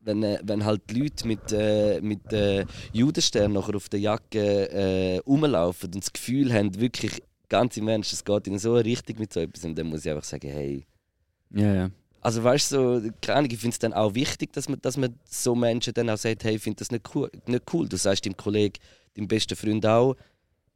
wenn, 0.00 0.22
äh, 0.22 0.38
wenn 0.44 0.64
halt 0.64 0.82
die 0.90 1.00
Leute 1.00 1.26
mit, 1.26 1.40
äh, 1.52 2.00
mit 2.00 2.32
äh, 2.32 2.64
Judenstern 2.92 3.52
nachher 3.52 3.74
auf 3.76 3.88
der 3.88 4.00
Jacke 4.00 4.70
äh, 4.70 5.18
rumlaufen 5.18 5.86
und 5.94 6.02
das 6.04 6.12
Gefühl 6.12 6.52
haben, 6.52 6.78
wirklich 6.78 7.22
ganz 7.48 7.76
im 7.76 7.88
Ernst, 7.88 8.12
es 8.12 8.24
geht 8.24 8.46
ihnen 8.46 8.58
so 8.58 8.74
richtig 8.76 9.18
mit 9.18 9.32
so 9.32 9.40
etwas, 9.40 9.64
und 9.64 9.74
dann 9.76 9.86
muss 9.88 10.04
ich 10.04 10.10
einfach 10.10 10.24
sagen, 10.24 10.50
hey. 10.50 10.84
ja, 11.50 11.74
ja. 11.74 11.90
Also 12.20 12.42
weißt 12.42 12.72
du, 12.72 13.00
so, 13.00 13.08
keine 13.22 13.38
Ahnung, 13.38 13.50
ich 13.52 13.58
finde 13.58 13.74
es 13.74 13.78
dann 13.78 13.92
auch 13.92 14.12
wichtig, 14.14 14.52
dass 14.52 14.68
man, 14.68 14.80
dass 14.82 14.96
man 14.96 15.14
so 15.24 15.54
Menschen 15.54 15.94
dann 15.94 16.10
auch 16.10 16.16
sagt, 16.18 16.42
hey, 16.44 16.56
ich 16.56 16.62
finde 16.62 16.78
das 16.80 16.90
nicht 16.90 17.08
cool, 17.14 17.30
nicht 17.46 17.62
cool. 17.72 17.88
Du 17.88 17.96
sagst 17.96 18.26
deinem 18.26 18.36
Kollegen, 18.36 18.74
deinem 19.14 19.28
besten 19.28 19.54
Freund 19.56 19.86
auch, 19.86 20.16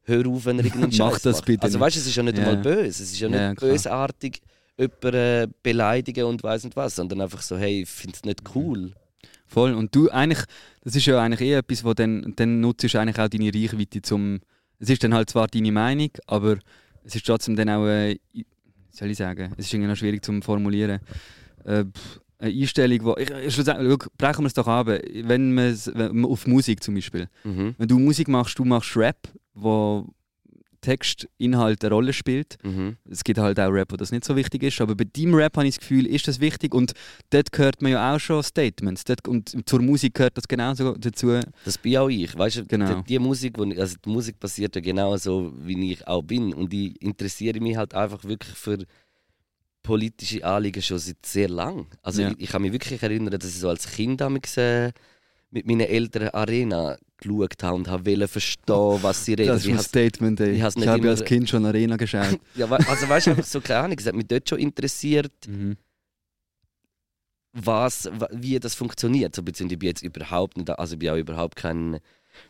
hör 0.04 0.26
auf, 0.26 0.44
wenn 0.46 0.58
er 0.58 0.64
irgendeinen 0.64 0.92
Mach 0.98 1.12
Scheiß 1.12 1.22
das 1.22 1.36
macht. 1.36 1.46
bitte 1.46 1.62
Also 1.62 1.80
weißt 1.80 1.96
du, 1.96 2.00
es 2.00 2.06
ist 2.06 2.16
ja 2.16 2.22
nicht 2.22 2.38
Ja. 2.38 2.44
einmal 2.48 2.62
böse, 2.62 2.86
es 2.88 3.00
ist 3.00 3.20
ja 3.20 3.28
nicht 3.28 3.56
klar. 3.58 3.70
bösartig, 3.70 4.40
jemanden 4.78 5.14
äh, 5.14 5.48
beleidigen 5.62 6.24
und 6.24 6.42
weiss 6.42 6.64
nicht 6.64 6.76
was, 6.76 6.96
sondern 6.96 7.20
einfach 7.20 7.42
so, 7.42 7.56
hey, 7.56 7.82
ich 7.82 7.88
finde 7.88 8.16
es 8.16 8.22
Mhm. 8.24 8.28
nicht 8.28 8.42
cool. 8.54 8.92
Voll. 9.46 9.74
Und 9.74 9.94
du 9.94 10.08
eigentlich, 10.10 10.44
das 10.82 10.96
ist 10.96 11.04
ja 11.06 11.20
eigentlich 11.20 11.42
eh 11.42 11.54
etwas, 11.54 11.84
wo 11.84 11.92
dann, 11.92 12.32
dann 12.36 12.60
nutzt 12.60 12.82
du 12.92 12.98
eigentlich 12.98 13.18
auch 13.18 13.28
deine 13.28 13.52
Reichweite 13.54 14.00
zum. 14.00 14.40
Es 14.78 14.88
ist 14.88 15.04
dann 15.04 15.12
halt 15.14 15.28
zwar 15.30 15.46
deine 15.46 15.70
Meinung, 15.70 16.08
aber 16.26 16.56
es 17.04 17.14
ist 17.14 17.26
trotzdem 17.26 17.54
dann 17.54 17.68
auch, 17.68 17.86
äh, 17.86 18.18
soll 18.90 19.10
ich 19.10 19.18
sagen, 19.18 19.52
es 19.58 19.66
ist 19.66 19.74
irgendwie 19.74 19.88
noch 19.90 19.96
schwierig 19.96 20.24
zu 20.24 20.40
formulieren. 20.40 21.00
Äh, 21.64 21.84
eine 22.38 22.50
Einstellung, 22.60 23.04
wo, 23.04 23.14
ich, 23.16 23.30
ich, 23.30 23.54
schlussendlich- 23.54 23.98
brechen 24.18 24.42
wir 24.42 24.46
es 24.48 24.54
doch 24.54 24.66
ab, 24.66 24.88
wenn 24.88 25.52
man 25.54 25.66
es- 25.66 25.90
wenn 25.94 26.16
man 26.16 26.30
auf 26.30 26.46
Musik 26.48 26.82
zum 26.82 26.94
Beispiel. 26.94 27.28
Mhm. 27.44 27.74
Wenn 27.78 27.88
du 27.88 27.98
Musik 28.00 28.26
machst, 28.28 28.58
du 28.58 28.64
machst 28.64 28.96
Rap, 28.96 29.16
wo 29.54 30.06
Text, 30.80 31.28
Inhalt 31.38 31.84
eine 31.84 31.94
Rolle 31.94 32.12
spielt. 32.12 32.56
Mhm. 32.64 32.96
Es 33.08 33.22
gibt 33.22 33.38
halt 33.38 33.60
auch 33.60 33.68
Rap, 33.70 33.92
wo 33.92 33.96
das 33.96 34.10
nicht 34.10 34.24
so 34.24 34.34
wichtig 34.34 34.64
ist, 34.64 34.80
aber 34.80 34.96
bei 34.96 35.04
deinem 35.04 35.34
Rap 35.34 35.56
habe 35.56 35.68
ich 35.68 35.76
das 35.76 35.80
Gefühl, 35.80 36.06
ist 36.06 36.26
das 36.26 36.40
wichtig 36.40 36.74
und 36.74 36.92
dort 37.30 37.56
hört 37.56 37.80
man 37.82 37.92
ja 37.92 38.12
auch 38.12 38.18
schon 38.18 38.42
Statements. 38.42 39.04
Dort, 39.04 39.28
und 39.28 39.68
zur 39.68 39.80
Musik 39.80 40.14
gehört 40.14 40.36
das 40.36 40.48
genauso 40.48 40.94
dazu. 40.96 41.38
Das 41.64 41.78
bin 41.78 41.96
auch 41.98 42.08
ich. 42.08 42.36
Weißt 42.36 42.56
du, 42.56 42.66
Genau. 42.66 42.96
die, 43.02 43.04
die 43.04 43.18
Musik, 43.20 43.56
also 43.60 43.94
die 44.04 44.08
Musik 44.10 44.40
passiert 44.40 44.74
ja 44.74 44.80
genau 44.82 45.16
so, 45.18 45.52
wie 45.58 45.92
ich 45.92 46.04
auch 46.08 46.22
bin. 46.22 46.52
Und 46.52 46.74
ich 46.74 47.00
interessiere 47.00 47.60
mich 47.60 47.76
halt 47.76 47.94
einfach 47.94 48.24
wirklich 48.24 48.54
für 48.56 48.78
politische 49.84 50.44
Anliegen 50.44 50.82
schon 50.82 50.98
seit 50.98 51.24
sehr 51.24 51.48
lang. 51.48 51.86
Also 52.02 52.22
Ja. 52.22 52.30
ich, 52.30 52.40
ich 52.40 52.50
kann 52.50 52.62
mich 52.62 52.72
wirklich 52.72 53.00
erinnern, 53.02 53.36
dass 53.38 53.48
ich 53.48 53.58
so 53.58 53.68
als 53.68 53.90
Kind 53.90 54.20
damals, 54.20 54.56
äh, 54.56 54.92
mit 55.50 55.66
meinen 55.66 55.80
Eltern 55.82 56.28
Arena 56.30 56.96
geschaut 57.22 57.62
habe 57.62 57.76
und 57.76 57.88
habe 57.88 58.28
verstehen, 58.28 58.98
was 59.02 59.24
sie 59.24 59.35
reden. 59.35 59.48
Das 59.48 59.61
ist 59.61 59.66
Ich 59.66 59.72
ein 59.72 59.78
has- 59.78 59.85
Statement, 59.87 60.40
ey. 60.40 60.50
ich 60.52 60.56
Ich, 60.58 60.62
habe 60.87 60.98
immer- 60.98 61.11
als 61.11 61.24
Kind 61.24 61.48
schon 61.48 61.64
Arena 61.66 61.96
geschaut. 61.96 62.38
ja, 62.54 62.70
also 62.70 63.08
weißt 63.08 63.26
du, 63.28 63.42
so 63.42 63.61
keine 63.61 63.80
Ahnung, 63.85 63.96
es 63.98 64.06
hat 64.06 64.14
mich 64.14 64.26
dort 64.26 64.48
schon 64.48 64.58
interessiert, 64.58 65.32
mhm. 65.48 65.76
was, 67.52 68.08
wa- 68.12 68.28
wie 68.32 68.58
das 68.58 68.74
funktioniert. 68.74 69.35
So, 69.35 69.42
beziehungsweise 69.42 69.74
ich 69.74 69.78
bin 69.78 69.88
jetzt 69.88 70.02
überhaupt 70.02 70.56
nicht, 70.56 70.70
also 70.70 70.94
ich 70.94 70.98
bin 70.98 71.11
auch 71.11 71.16
überhaupt 71.16 71.56
kein 71.56 71.98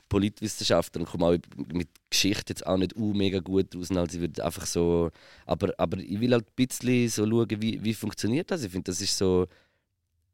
Politwissenschaftler 0.08 1.00
und 1.00 1.08
komme 1.08 1.26
auch 1.26 1.36
mit 1.72 1.88
Geschichte 2.08 2.52
jetzt 2.52 2.64
auch 2.66 2.76
nicht 2.76 2.94
uh, 2.96 3.12
mega 3.14 3.40
gut 3.40 3.74
raus. 3.74 3.90
Also 3.90 4.14
ich 4.16 4.20
würde 4.20 4.44
einfach 4.44 4.64
so, 4.66 5.10
aber, 5.44 5.74
aber 5.76 5.98
ich 5.98 6.20
will 6.20 6.32
halt 6.32 6.46
ein 6.46 6.66
bisschen 6.66 7.08
so 7.08 7.28
schauen, 7.28 7.48
wie, 7.60 7.82
wie 7.82 7.94
funktioniert 7.94 8.50
das. 8.50 8.62
Ich 8.62 8.70
finde, 8.70 8.90
das 8.92 9.00
ist 9.00 9.16
so 9.18 9.48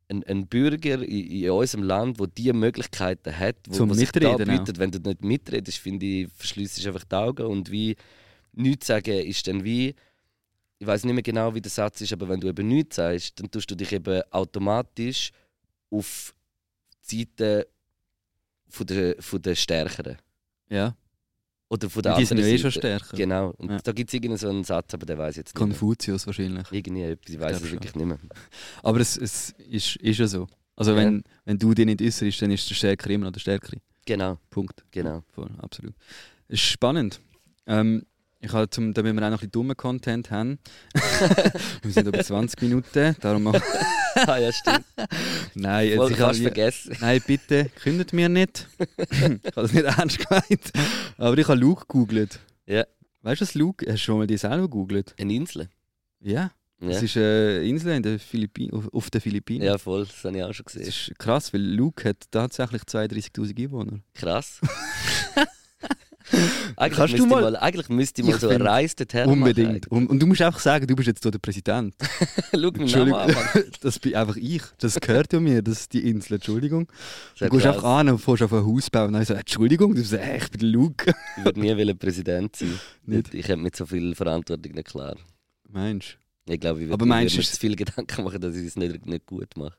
ein, 0.09 0.25
ein 0.25 0.47
Bürger 0.47 1.03
in, 1.03 1.43
in 1.43 1.51
unserem 1.51 1.85
Land, 1.85 2.19
der 2.19 2.27
diese 2.29 2.53
Möglichkeiten 2.53 3.37
hat, 3.37 3.57
wo, 3.69 3.75
Zum 3.75 3.91
wo 3.91 3.95
sich 3.95 4.11
da 4.11 4.37
bietet. 4.37 4.79
Wenn 4.79 4.91
du 4.91 4.99
nicht 4.99 5.23
mitredest, 5.23 5.79
finde 5.79 6.07
ich, 6.07 6.29
verschließt 6.35 6.87
einfach 6.87 7.05
die 7.05 7.15
Augen 7.15 7.47
und 7.47 7.71
wie 7.71 7.97
nichts 8.53 8.87
sagen 8.87 9.15
ist 9.15 9.47
dann 9.47 9.63
wie 9.65 9.95
ich 10.81 10.87
weiß 10.87 11.05
nicht 11.05 11.15
mehr 11.15 11.23
genau, 11.23 11.55
wie 11.55 11.61
der 11.61 11.71
Satz 11.71 12.01
ist, 12.01 12.13
aber 12.13 12.29
wenn 12.29 12.41
du 12.41 12.47
eben 12.47 12.69
nichts 12.69 12.97
sagst, 12.97 13.41
dann 13.41 13.51
tust 13.51 13.69
du 13.69 13.75
dich 13.75 13.93
eben 13.93 14.23
automatisch 14.31 15.33
auf 15.91 16.35
die 17.11 17.19
Seite 17.19 17.67
von 18.69 18.87
der, 18.87 19.17
von 19.21 19.43
der 19.43 19.57
Stärkeren. 19.57 20.19
Ja, 20.71 20.95
Oder 21.71 21.91
von 21.91 22.03
der 22.03 22.17
die 22.17 22.25
sind 22.25 22.39
ja 22.39 22.47
eh 22.47 22.59
schon 22.59 22.73
stärker. 22.73 23.17
Genau. 23.17 23.51
Und 23.59 23.71
Ja. 23.71 23.79
da 23.83 23.93
gibt 23.93 24.09
es 24.11 24.15
irgendeinen 24.15 24.39
so 24.39 24.49
einen 24.49 24.65
Satz, 24.65 24.95
aber 24.95 25.05
den 25.05 25.19
weiß 25.19 25.37
jetzt 25.37 25.49
nicht. 25.49 25.57
Konfuzius 25.57 26.27
wahrscheinlich. 26.27 26.67
Irgendwie 26.73 27.03
etwas, 27.03 27.35
ich 27.35 27.39
weiß 27.41 27.57
es 27.57 27.63
schon. 27.63 27.73
wirklich 27.73 27.95
nicht 27.95 28.07
mehr. 28.07 28.19
Aber 28.83 29.01
es, 29.01 29.17
es 29.19 29.55
ist, 29.69 29.97
ist 29.97 30.19
ja 30.19 30.27
so. 30.27 30.47
Also 30.77 30.93
Ja. 30.93 30.97
wenn, 30.99 31.25
wenn 31.45 31.59
du 31.59 31.75
dich 31.75 31.85
nicht 31.85 32.01
äußerst, 32.01 32.41
dann 32.41 32.51
ist 32.53 32.69
der 32.71 32.75
Stärkere 32.75 33.13
immer 33.13 33.27
noch 33.27 33.33
der 33.33 33.41
Stärkere. 33.41 33.77
Genau, 34.07 34.39
Punkt. 34.49 34.83
genau. 34.91 35.23
Voll, 35.35 35.51
absolut. 35.59 35.95
Es 36.49 36.55
ist 36.55 36.61
spannend. 36.67 37.21
Ähm, 37.67 38.05
ich 38.41 38.53
habe 38.53 38.71
zum, 38.71 38.95
damit 38.95 39.13
wir 39.15 39.21
auch 39.21 39.25
noch 39.27 39.31
ein 39.31 39.33
bisschen 39.33 39.51
dummen 39.51 39.77
Content 39.77 40.31
haben. 40.31 40.59
wir 41.83 41.91
sind 41.93 42.07
über 42.07 42.23
20 42.23 42.63
Minuten, 42.63 43.17
darum 43.21 43.43
mach, 43.43 43.61
ah 44.27 44.39
ja, 44.39 44.53
stimmt. 44.53 44.85
Nein, 45.55 45.89
jetzt, 45.89 46.11
ich 46.11 46.21
habe, 46.21 46.35
vergessen. 46.35 46.97
nein, 47.01 47.23
bitte, 47.27 47.71
kündet 47.83 48.13
mir 48.13 48.29
nicht. 48.29 48.67
ich 49.11 49.21
habe 49.23 49.41
das 49.55 49.73
nicht 49.73 49.85
ernst 49.85 50.19
gemeint. 50.19 50.73
Aber 51.17 51.37
ich 51.39 51.47
habe 51.49 51.59
Luke 51.61 51.83
gegoogelt. 51.83 52.41
Ja. 52.67 52.85
Weißt 53.23 53.41
du, 53.41 53.45
was 53.45 53.55
Luke? 53.55 53.85
Hast 53.87 53.95
du 53.95 53.99
schon 54.05 54.19
mal 54.19 54.27
die 54.27 54.37
selber 54.37 54.63
gegoogelt? 54.63 55.15
Eine 55.19 55.35
Insel. 55.35 55.69
Ja. 56.21 56.51
Ja. 56.81 56.89
Das 56.91 57.03
ist 57.03 57.17
eine 57.17 57.59
Insel 57.65 57.97
in 57.97 58.03
den 58.05 58.19
Philippinen, 58.21 58.73
auf, 58.73 58.93
auf 58.95 59.11
den 59.11 59.21
Philippinen. 59.21 59.65
ja, 59.65 59.79
voll, 59.79 60.07
das 60.07 60.23
habe 60.23 60.37
ich 60.37 60.45
auch 60.45 60.53
schon 60.53 60.65
Das 60.65 60.75
gesehen. 60.75 60.89
ist 60.89 61.19
krass, 61.19 61.53
weil 61.53 61.61
Luke 61.61 62.09
hat 62.09 62.19
tatsächlich 62.31 62.83
32.000 62.83 63.65
Einwohner. 63.65 63.99
Krass. 64.15 64.61
Eigentlich, 66.77 66.97
Kannst 66.99 67.15
du 67.15 67.19
müsste 67.19 67.27
mal- 67.29 67.43
mal, 67.43 67.57
eigentlich 67.57 67.89
müsste 67.89 68.23
ich 68.23 68.29
mal 68.29 68.39
so 68.39 68.49
eine 68.49 68.65
Reise 68.65 68.97
dorthin 68.97 69.29
Unbedingt. 69.29 69.89
Und, 69.89 70.09
und 70.09 70.19
du 70.21 70.27
musst 70.27 70.43
einfach 70.43 70.61
sagen, 70.61 70.87
du 70.87 70.95
bist 70.95 71.07
jetzt 71.09 71.23
hier 71.23 71.31
der 71.31 71.39
Präsident. 71.39 71.95
machen. 72.53 72.89
Schau 72.89 73.05
mich 73.05 73.15
an. 73.15 73.35
Das 73.81 73.99
bin 73.99 74.15
einfach 74.15 74.37
ich. 74.37 74.63
Das 74.79 74.99
gehört 75.01 75.33
ja 75.33 75.41
mir, 75.41 75.63
das 75.63 75.81
ist 75.81 75.93
die 75.93 76.09
Insel. 76.09 76.35
Entschuldigung. 76.35 76.87
Du 77.39 77.49
gehst 77.49 77.63
krass. 77.63 77.77
einfach 77.77 77.85
an 77.89 78.09
und 78.11 78.19
fährst 78.19 78.43
auf 78.43 78.53
ein 78.53 78.65
Haus 78.67 78.91
bauen 78.91 79.09
und 79.09 79.13
dann 79.15 79.25
so, 79.25 79.35
Entschuldigung, 79.35 79.95
du 79.95 80.03
sagst, 80.03 80.25
hey, 80.25 80.39
ich 80.39 80.51
bin 80.51 80.69
Luke. 80.69 81.13
Ich 81.39 81.45
würde 81.45 81.61
nie 81.61 81.77
wollen 81.77 81.99
Präsident 81.99 82.57
sein. 82.57 82.79
Nicht? 83.07 83.35
Ich 83.35 83.49
hätte 83.49 83.57
mit 83.59 83.75
so 83.77 83.87
viel 83.87 84.15
Verantwortung 84.15 84.73
nicht 84.73 84.89
klar. 84.89 85.17
Meinst 85.69 86.19
Ich 86.47 86.61
glaube, 86.61 86.83
ich 86.83 86.89
würde 86.89 87.05
mir 87.05 87.27
du- 87.27 87.43
zu 87.43 87.61
viel 87.61 87.77
Gedanken 87.77 88.25
machen, 88.25 88.41
dass 88.41 88.55
ich 88.57 88.67
es 88.67 88.77
nicht, 88.77 89.07
nicht 89.07 89.27
gut 89.27 89.57
mache. 89.57 89.75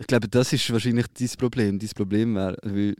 Ich 0.00 0.06
glaube, 0.06 0.28
das 0.28 0.52
ist 0.52 0.70
wahrscheinlich 0.72 1.06
dein 1.18 1.28
Problem. 1.38 1.78
Dein 1.78 1.88
Problem 1.90 2.34
wäre, 2.36 2.56
weil. 2.62 2.94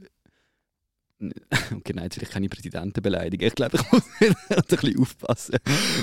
Okay, 1.71 1.93
nein, 1.93 2.05
jetzt 2.05 2.17
will 2.17 2.23
ich 2.23 2.29
keine 2.29 2.49
Präsidenten 2.49 3.01
beleidigen. 3.01 3.45
Ich 3.45 3.55
glaube, 3.55 3.77
ich 3.77 3.91
muss 3.91 4.03
ein 4.21 4.63
bisschen 4.67 4.99
aufpassen. 4.99 5.57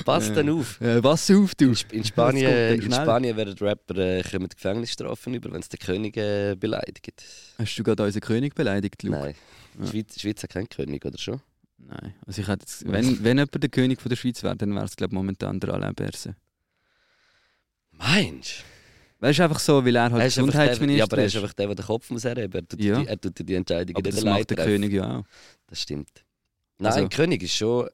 Passt 0.05 0.31
Äh, 0.31 0.35
dann 0.35 0.51
auf. 0.51 0.81
Äh, 0.81 1.03
was 1.03 1.31
auf, 1.31 1.55
du? 1.55 1.67
In, 1.67 1.73
Sp 1.75 1.93
in, 1.93 2.05
Spanien, 2.05 2.81
in. 2.81 2.93
Spanien 2.93 3.37
werden 3.37 3.57
Rapper 3.59 3.97
äh, 3.97 4.23
kommen 4.23 4.49
Gefängnisstrafen 4.49 5.35
über, 5.35 5.51
wenn 5.53 5.63
sie 5.63 5.71
den 5.71 5.81
König 5.81 6.17
äh, 6.17 6.55
beleidigen. 6.59 7.15
Hast 7.59 7.77
du 7.77 7.83
gerade 7.83 8.05
unseren 8.05 8.21
König 8.21 8.55
beleidigt, 8.55 9.03
Luke? 9.03 9.19
Nein. 9.19 9.35
Ja. 9.79 9.85
Die 9.85 9.91
Schweiz, 9.91 10.21
Schweiz 10.21 10.43
hat 10.43 10.51
keinen 10.51 10.69
König, 10.69 11.05
oder 11.05 11.19
schon? 11.19 11.41
Nein. 11.79 12.15
Also 12.27 12.43
ich 12.43 12.49
hätte 12.49 12.63
jetzt, 12.63 12.87
wenn, 12.87 13.23
wenn 13.25 13.39
jemand 13.39 13.63
der 13.63 13.71
König 13.71 14.01
von 14.01 14.09
der 14.09 14.17
Schweiz 14.17 14.43
wäre, 14.43 14.57
dann 14.57 14.75
wäre 14.75 14.85
es 14.85 14.97
glaube 14.97 15.15
momentan 15.15 15.61
der 15.61 15.75
Alain 15.75 15.95
Berset. 15.95 16.35
Meinst 17.93 18.65
Weißt 19.19 19.39
du, 19.39 19.43
einfach 19.45 19.59
so, 19.61 19.85
weil 19.85 19.97
er 19.97 20.03
halt 20.11 20.21
Er 20.21 20.27
ist 20.27 20.35
Gesundheitsminister 20.37 20.99
Ja, 20.99 21.05
aber 21.05 21.19
er 21.19 21.25
ist 21.25 21.35
ist. 21.35 21.41
einfach 21.43 21.55
der, 21.55 21.67
der 21.69 21.75
den 21.77 21.85
Kopf 21.87 22.11
muss 22.11 22.25
erheben. 22.25 22.53
Er 22.53 22.69
tut, 22.69 22.83
Ja. 22.83 23.01
die, 23.01 23.07
er 23.07 23.21
tut 23.21 23.49
die 23.49 23.55
Entscheidungen 23.55 23.97
Aber 23.97 24.11
das 24.11 24.25
macht 24.25 24.51
der 24.51 24.57
treffen. 24.59 24.71
König 24.73 24.93
ja 24.93 25.19
auch. 25.19 25.25
Das 25.69 25.81
stimmt. 25.83 26.11
Nein, 26.79 26.87
Also- 26.93 27.01
ein 27.05 27.09
König 27.09 27.43
ist 27.43 27.55
schon 27.57 27.89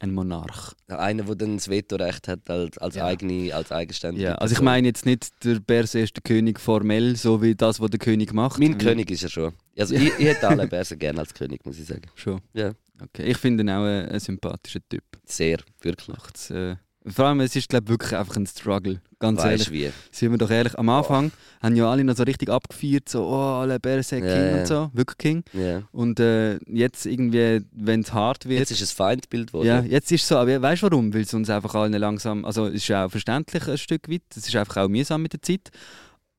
Ein 0.00 0.14
Monarch. 0.14 0.72
einer, 0.88 1.22
der 1.24 1.34
dann 1.36 1.56
das 1.58 1.68
Vetorecht 1.68 2.26
hat 2.26 2.48
als, 2.50 2.76
als, 2.78 2.94
Ja. 2.96 3.04
eigene, 3.06 3.54
als 3.54 3.70
eigenständige 3.70 4.24
Ja, 4.28 4.34
also 4.36 4.54
ich 4.54 4.60
meine 4.60 4.88
jetzt 4.88 5.04
nicht, 5.06 5.44
der 5.44 5.60
Berset 5.60 6.02
ist 6.04 6.16
der 6.16 6.22
König 6.22 6.58
formell, 6.58 7.14
so 7.16 7.40
wie 7.42 7.54
das, 7.54 7.78
was 7.78 7.90
der 7.90 7.98
König 8.00 8.32
macht. 8.32 8.58
Mein 8.58 8.78
König 8.78 9.10
ist 9.10 9.22
er 9.22 9.28
schon. 9.28 9.52
Also 9.78 9.94
ich, 9.94 10.06
ich 10.18 10.26
hätte 10.26 10.48
alle 10.48 10.66
Bärsen 10.66 10.98
gerne 10.98 11.20
als 11.20 11.32
König, 11.34 11.64
muss 11.66 11.78
ich 11.78 11.86
sagen. 11.86 12.02
Schon. 12.16 12.40
Ja. 12.54 12.72
Okay. 13.00 13.24
Ich 13.30 13.36
finde 13.36 13.62
ihn 13.62 13.70
auch 13.70 13.84
ein, 13.84 14.08
ein 14.08 14.20
sympathischer 14.20 14.80
Typ. 14.88 15.04
Sehr, 15.24 15.58
wirklich. 15.82 16.08
Macht's, 16.08 16.50
äh, 16.50 16.76
vor 17.06 17.26
allem, 17.26 17.40
es 17.40 17.56
ist 17.56 17.68
glaube 17.68 17.88
wirklich 17.88 18.16
einfach 18.16 18.36
ein 18.36 18.46
Struggle. 18.46 19.00
Ganz 19.18 19.38
Weißt 19.38 19.70
ehrlich. 19.70 19.92
wie? 19.92 19.92
Sind 20.10 20.32
wir 20.32 20.38
doch 20.38 20.50
ehrlich, 20.50 20.76
am 20.76 20.88
Anfang 20.88 21.30
haben 21.62 21.76
ja 21.76 21.88
alle 21.88 22.02
noch 22.02 22.16
so 22.16 22.24
richtig 22.24 22.48
abgefeiert, 22.48 23.08
so, 23.08 23.24
oh, 23.24 23.60
alle 23.60 23.78
Berset 23.78 24.20
King 24.20 24.28
Ja, 24.28 24.46
ja. 24.46 24.58
und 24.58 24.66
so, 24.66 24.90
wirklich 24.94 25.18
King. 25.18 25.44
Ja. 25.52 25.82
Und 25.92 26.18
äh, 26.18 26.58
jetzt 26.66 27.06
irgendwie, 27.06 27.64
wenn 27.72 28.00
es 28.00 28.12
hart 28.12 28.48
wird, 28.48 28.60
Jetzt 28.60 28.72
ist 28.72 28.82
es 28.82 28.92
Feindbild 28.92 29.48
geworden. 29.48 29.68
Ja, 29.68 29.80
jetzt 29.80 30.10
ist 30.10 30.22
es 30.22 30.28
so, 30.28 30.36
aber 30.38 30.60
weißt 30.60 30.82
du 30.82 30.90
warum? 30.90 31.14
Weil 31.14 31.22
es 31.22 31.32
uns 31.34 31.50
einfach 31.50 31.74
allen 31.76 31.92
langsam, 31.92 32.44
also 32.44 32.66
es 32.66 32.74
ist 32.74 32.88
ja 32.88 33.06
auch 33.06 33.10
verständlich 33.10 33.68
ein 33.68 33.78
Stück 33.78 34.08
weit, 34.08 34.22
es 34.36 34.48
ist 34.48 34.56
einfach 34.56 34.78
auch 34.78 34.88
mühsam 34.88 35.22
mit 35.22 35.32
der 35.32 35.42
Zeit. 35.42 35.70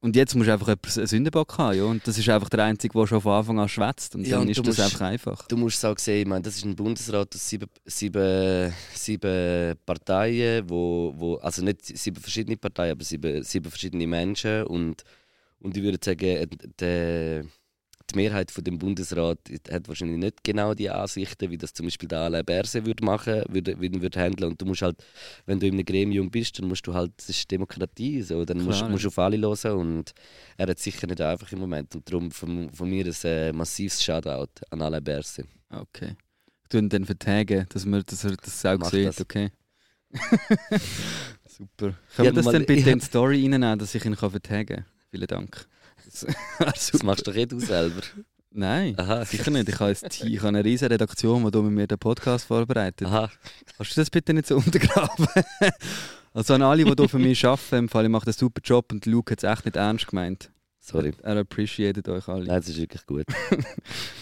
Und 0.03 0.17
jetzt 0.17 0.35
musst 0.35 0.49
du 0.49 0.53
einfach 0.53 0.67
einen 0.67 1.07
Sündenbock 1.07 1.57
haben, 1.57 1.77
ja? 1.77 1.85
und 1.85 2.05
das 2.05 2.17
ist 2.17 2.27
einfach 2.27 2.49
der 2.49 2.65
Einzige, 2.65 2.97
der 2.99 3.07
schon 3.07 3.21
von 3.21 3.31
Anfang 3.31 3.57
an 3.57 3.69
schwätzt. 3.69 4.13
Und 4.15 4.27
Ja, 4.27 4.31
dann 4.31 4.41
und 4.41 4.49
ist 4.49 4.57
das 4.59 4.65
musst- 4.67 4.79
einfach 4.81 5.01
einfach. 5.05 5.47
Du 5.47 5.55
musst 5.55 5.77
es 5.77 5.85
auch 5.85 5.97
sehen, 5.97 6.23
ich 6.23 6.27
meine, 6.27 6.41
das 6.41 6.57
ist 6.57 6.65
ein 6.65 6.75
Bundesrat 6.75 7.33
aus 7.33 7.49
sieben, 7.49 7.69
sieben, 7.85 8.73
sieben 8.93 9.75
Parteien, 9.85 10.69
wo, 10.69 11.13
wo, 11.15 11.35
also 11.37 11.63
nicht 11.63 11.85
sieben 11.85 12.19
verschiedene 12.21 12.57
Parteien, 12.57 12.91
aber 12.91 13.03
sieben, 13.05 13.43
sieben 13.43 13.69
verschiedene 13.71 14.05
Menschen. 14.05 14.63
Und, 14.65 15.03
und 15.59 15.77
ich 15.77 15.81
würde 15.83 15.99
sagen, 16.03 16.25
äh, 16.25 16.47
der, 16.79 17.45
die 18.13 18.19
Mehrheit 18.19 18.52
von 18.52 18.63
dem 18.63 18.78
Bundesrat 18.78 19.39
hat 19.69 19.88
wahrscheinlich 19.88 20.17
nicht 20.17 20.43
genau 20.43 20.73
die 20.73 20.89
Ansichten, 20.89 21.49
wie 21.49 21.58
das 21.58 21.73
zum 21.73 21.88
Beispiel 21.88 22.08
der 22.08 22.19
Alain 22.19 22.45
Berset 22.45 22.86
würde 22.86 23.04
machen, 23.04 23.43
würde, 23.49 23.80
würde, 23.80 24.02
würde 24.02 24.19
handeln. 24.19 24.52
Und 24.52 24.62
du 24.62 24.65
musst 24.65 24.82
halt, 24.82 25.04
wenn 25.45 25.60
du 25.60 25.67
in 25.67 25.73
einem 25.73 25.86
Gremium 25.86 26.30
bist, 26.30 26.58
dann 26.60 26.67
musst 26.67 26.86
du 26.88 26.93
halt, 26.93 27.12
das 27.17 27.30
ist 27.30 27.49
Demokratie, 27.52 28.21
so, 28.21 28.45
dann 28.45 28.62
musst 28.62 28.80
Klar, 28.80 28.89
musst 28.89 29.04
ja. 29.04 29.10
du 29.10 29.13
auf 29.13 29.19
alle 29.19 29.38
hören. 29.38 29.80
Und 29.80 30.13
er 30.58 30.67
hat 30.67 30.80
sicher 30.80 31.08
nicht 31.08 31.21
einfach 31.21 31.52
im 31.52 31.60
Moment. 31.60 31.95
Und 31.95 32.10
darum 32.10 32.32
von, 32.32 32.71
von 32.71 32.89
mir 32.89 33.06
ein 33.06 33.15
äh, 33.23 33.52
massives 33.52 34.04
Shoutout 34.04 34.65
an 34.69 34.82
Alain 34.82 35.04
Berset. 35.04 35.47
Okay. 35.69 36.15
Ich 36.63 36.69
tue 36.69 36.82
ihn 36.82 36.89
dann 36.89 37.06
vertagen, 37.06 37.65
dass 37.69 37.86
man 37.86 38.04
dass 38.06 38.23
er 38.23 38.36
das 38.36 38.65
auch 38.65 38.78
Mach 38.80 38.89
sieht, 38.89 39.08
das. 39.08 39.21
okay? 39.21 39.52
Super. 41.45 41.93
Können 42.15 42.17
wir 42.17 42.26
hab 42.28 42.36
das 42.36 42.45
dann 42.45 42.65
bitte 42.65 42.89
in 42.89 42.99
die 42.99 43.06
Story 43.06 43.41
reinnehmen, 43.41 43.78
dass 43.78 43.93
ich 43.93 44.06
ihn 44.06 44.15
kann 44.15 44.32
vertagen 44.32 44.78
kann? 44.78 44.86
Vielen 45.12 45.28
Dank. 45.28 45.67
Das, 46.60 46.63
wäre 46.63 46.73
Das 46.91 47.04
machst 47.04 47.28
doch 47.28 47.36
eh 47.36 47.45
du 47.45 47.60
selber. 47.60 48.02
Nein, 48.52 48.93
Aha. 48.99 49.26
sicher 49.26 49.49
nicht. 49.49 49.67
Ich 49.67 49.80
habe, 49.80 49.89
jetzt, 49.89 50.23
ich 50.23 50.38
habe 50.38 50.49
eine 50.49 50.63
riesige 50.63 50.91
Redaktion, 50.91 51.49
die 51.49 51.58
mit 51.58 51.71
mir 51.71 51.88
den 51.88 51.97
Podcast 51.97 52.45
vorbereitet. 52.45 53.08
Aha. 53.08 53.32
Kannst 53.78 53.97
du 53.97 54.02
das 54.02 54.10
bitte 54.12 54.34
nicht 54.34 54.47
so 54.47 54.58
untergraben? 54.65 55.28
also 56.34 56.54
an 56.54 56.62
alle, 56.62 56.86
die 56.86 56.93
hier 56.95 57.10
für 57.10 57.19
mich 57.19 57.43
arbeiten, 57.45 57.76
im 57.76 57.89
Fall, 57.89 58.06
ich 58.06 58.12
mache 58.12 58.28
einen 58.28 58.34
super 58.34 58.62
Job 58.63 58.91
und 58.91 59.06
Luke 59.08 59.32
hat 59.32 59.43
es 59.43 59.49
echt 59.49 59.65
nicht 59.65 59.76
ernst 59.76 60.08
gemeint. 60.08 60.52
Sorry. 60.80 61.13
Er 61.23 61.38
appreciated 61.38 62.08
euch 62.10 62.28
alle. 62.28 62.45
Nein, 62.45 62.58
das 62.58 62.67
ist 62.69 62.78
wirklich 62.78 63.06
gut. 63.06 63.26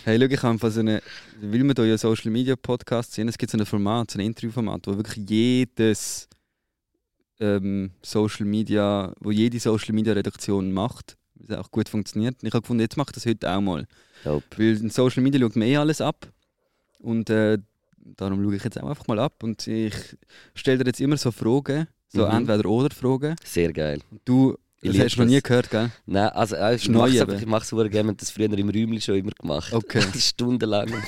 Hey, 0.04 0.20
schau, 0.20 0.28
ich 0.28 0.44
habe 0.44 0.72
so 0.72 0.80
eine, 0.80 1.02
weil 1.42 1.64
wir 1.64 1.74
hier 1.76 1.86
ja 1.86 1.98
Social 1.98 2.32
Media 2.32 2.56
Podcast 2.56 3.14
sind, 3.14 3.28
es 3.28 3.38
gibt 3.38 3.52
so 3.52 3.58
ein 3.58 3.66
Format, 3.66 4.12
so 4.12 4.20
ein 4.20 4.26
Interviewformat, 4.26 4.88
wo 4.88 4.96
wirklich 4.96 5.28
jedes 5.30 6.30
ähm, 7.40 7.92
Social 8.02 8.46
Media, 8.46 9.14
wo 9.20 9.32
jede 9.32 9.60
Social 9.60 9.94
Media 9.94 10.14
Redaktion 10.14 10.72
macht, 10.72 11.18
was 11.48 11.58
auch 11.58 11.72
gut 11.72 11.90
funktioniert. 11.90 12.36
Und 12.42 12.48
ich 12.48 12.54
habe 12.54 12.62
gefunden, 12.62 12.82
jetzt 12.82 12.98
mache 12.98 13.10
ich 13.10 13.14
das 13.16 13.26
heute 13.26 13.50
auch 13.52 13.62
mal. 13.62 13.88
Dope. 14.24 14.46
Weil 14.58 14.78
in 14.78 14.90
Social 14.90 15.24
Media 15.24 15.40
schaut 15.40 15.56
man 15.56 15.68
eh 15.68 15.78
alles 15.78 16.02
ab. 16.02 16.28
Und 17.00 17.30
äh, 17.30 17.58
darum 17.98 18.44
schaue 18.44 18.56
ich 18.56 18.64
jetzt 18.64 18.80
auch 18.82 18.90
einfach 18.90 19.08
mal 19.08 19.20
ab. 19.20 19.44
Und 19.44 19.66
ich 19.68 19.94
stelle 20.56 20.80
dir 20.84 20.88
jetzt 20.90 21.02
immer 21.02 21.18
so 21.18 21.32
Fragen, 21.32 21.88
so 22.08 22.26
Mhm. 22.26 22.32
Entweder-Oder-Fragen. 22.32 23.36
Sehr 23.44 23.72
geil. 23.74 24.00
Und 24.12 24.22
Du, 24.26 24.58
das 24.84 24.98
hast 24.98 25.16
du 25.16 25.22
noch 25.22 25.28
nie 25.28 25.42
gehört, 25.42 25.70
gell? 25.70 25.92
Nein, 26.08 26.30
also 26.30 26.56
äh, 26.56 26.76
ich 26.76 26.90
mache 26.90 27.10
es 27.10 27.42
ich 27.42 27.46
mache 27.46 27.76
es 27.76 27.92
gerne, 27.92 28.16
das 28.16 28.32
früher 28.32 28.52
im 28.52 28.70
Räumchen 28.70 29.00
schon 29.00 29.16
immer 29.16 29.32
gemacht. 29.32 29.72
Okay. 29.74 30.02
Stundenlang. 30.18 30.92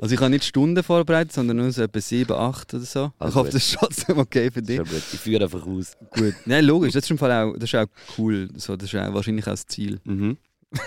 Also 0.00 0.14
ich 0.14 0.20
habe 0.20 0.30
nicht 0.30 0.44
Stunden 0.44 0.82
vorbereitet, 0.82 1.32
sondern 1.32 1.58
nur 1.58 1.70
so 1.70 1.82
etwa 1.82 2.00
7, 2.00 2.32
8 2.32 2.74
oder 2.74 2.84
so. 2.84 3.12
Ah, 3.18 3.28
ich 3.28 3.34
hoffe, 3.34 3.50
das 3.52 3.64
ist 3.64 3.74
trotzdem 3.74 4.18
okay 4.18 4.50
für 4.50 4.62
dich. 4.62 4.80
Ich 4.80 5.20
führe 5.20 5.44
einfach 5.44 5.64
aus. 5.64 5.92
Gut. 6.10 6.34
Nein, 6.46 6.64
logisch, 6.64 6.92
das 6.92 7.04
ist, 7.04 7.10
im 7.10 7.18
Fall 7.18 7.30
auch, 7.30 7.54
das 7.54 7.64
ist 7.64 7.74
auch 7.76 7.86
cool. 8.18 8.48
So, 8.56 8.76
das 8.76 8.92
ist 8.92 8.98
auch 8.98 9.14
wahrscheinlich 9.14 9.46
auch 9.46 9.52
das 9.52 9.66
Ziel. 9.66 10.00
Mhm. 10.04 10.36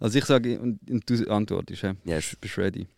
Also 0.00 0.18
ich 0.18 0.24
sage, 0.24 0.58
und, 0.60 0.78
und 0.90 1.08
du 1.08 1.30
antwortest, 1.30 1.82
ja. 1.82 1.94
Yes. 2.04 2.36
bist 2.40 2.58
ready. 2.58 2.88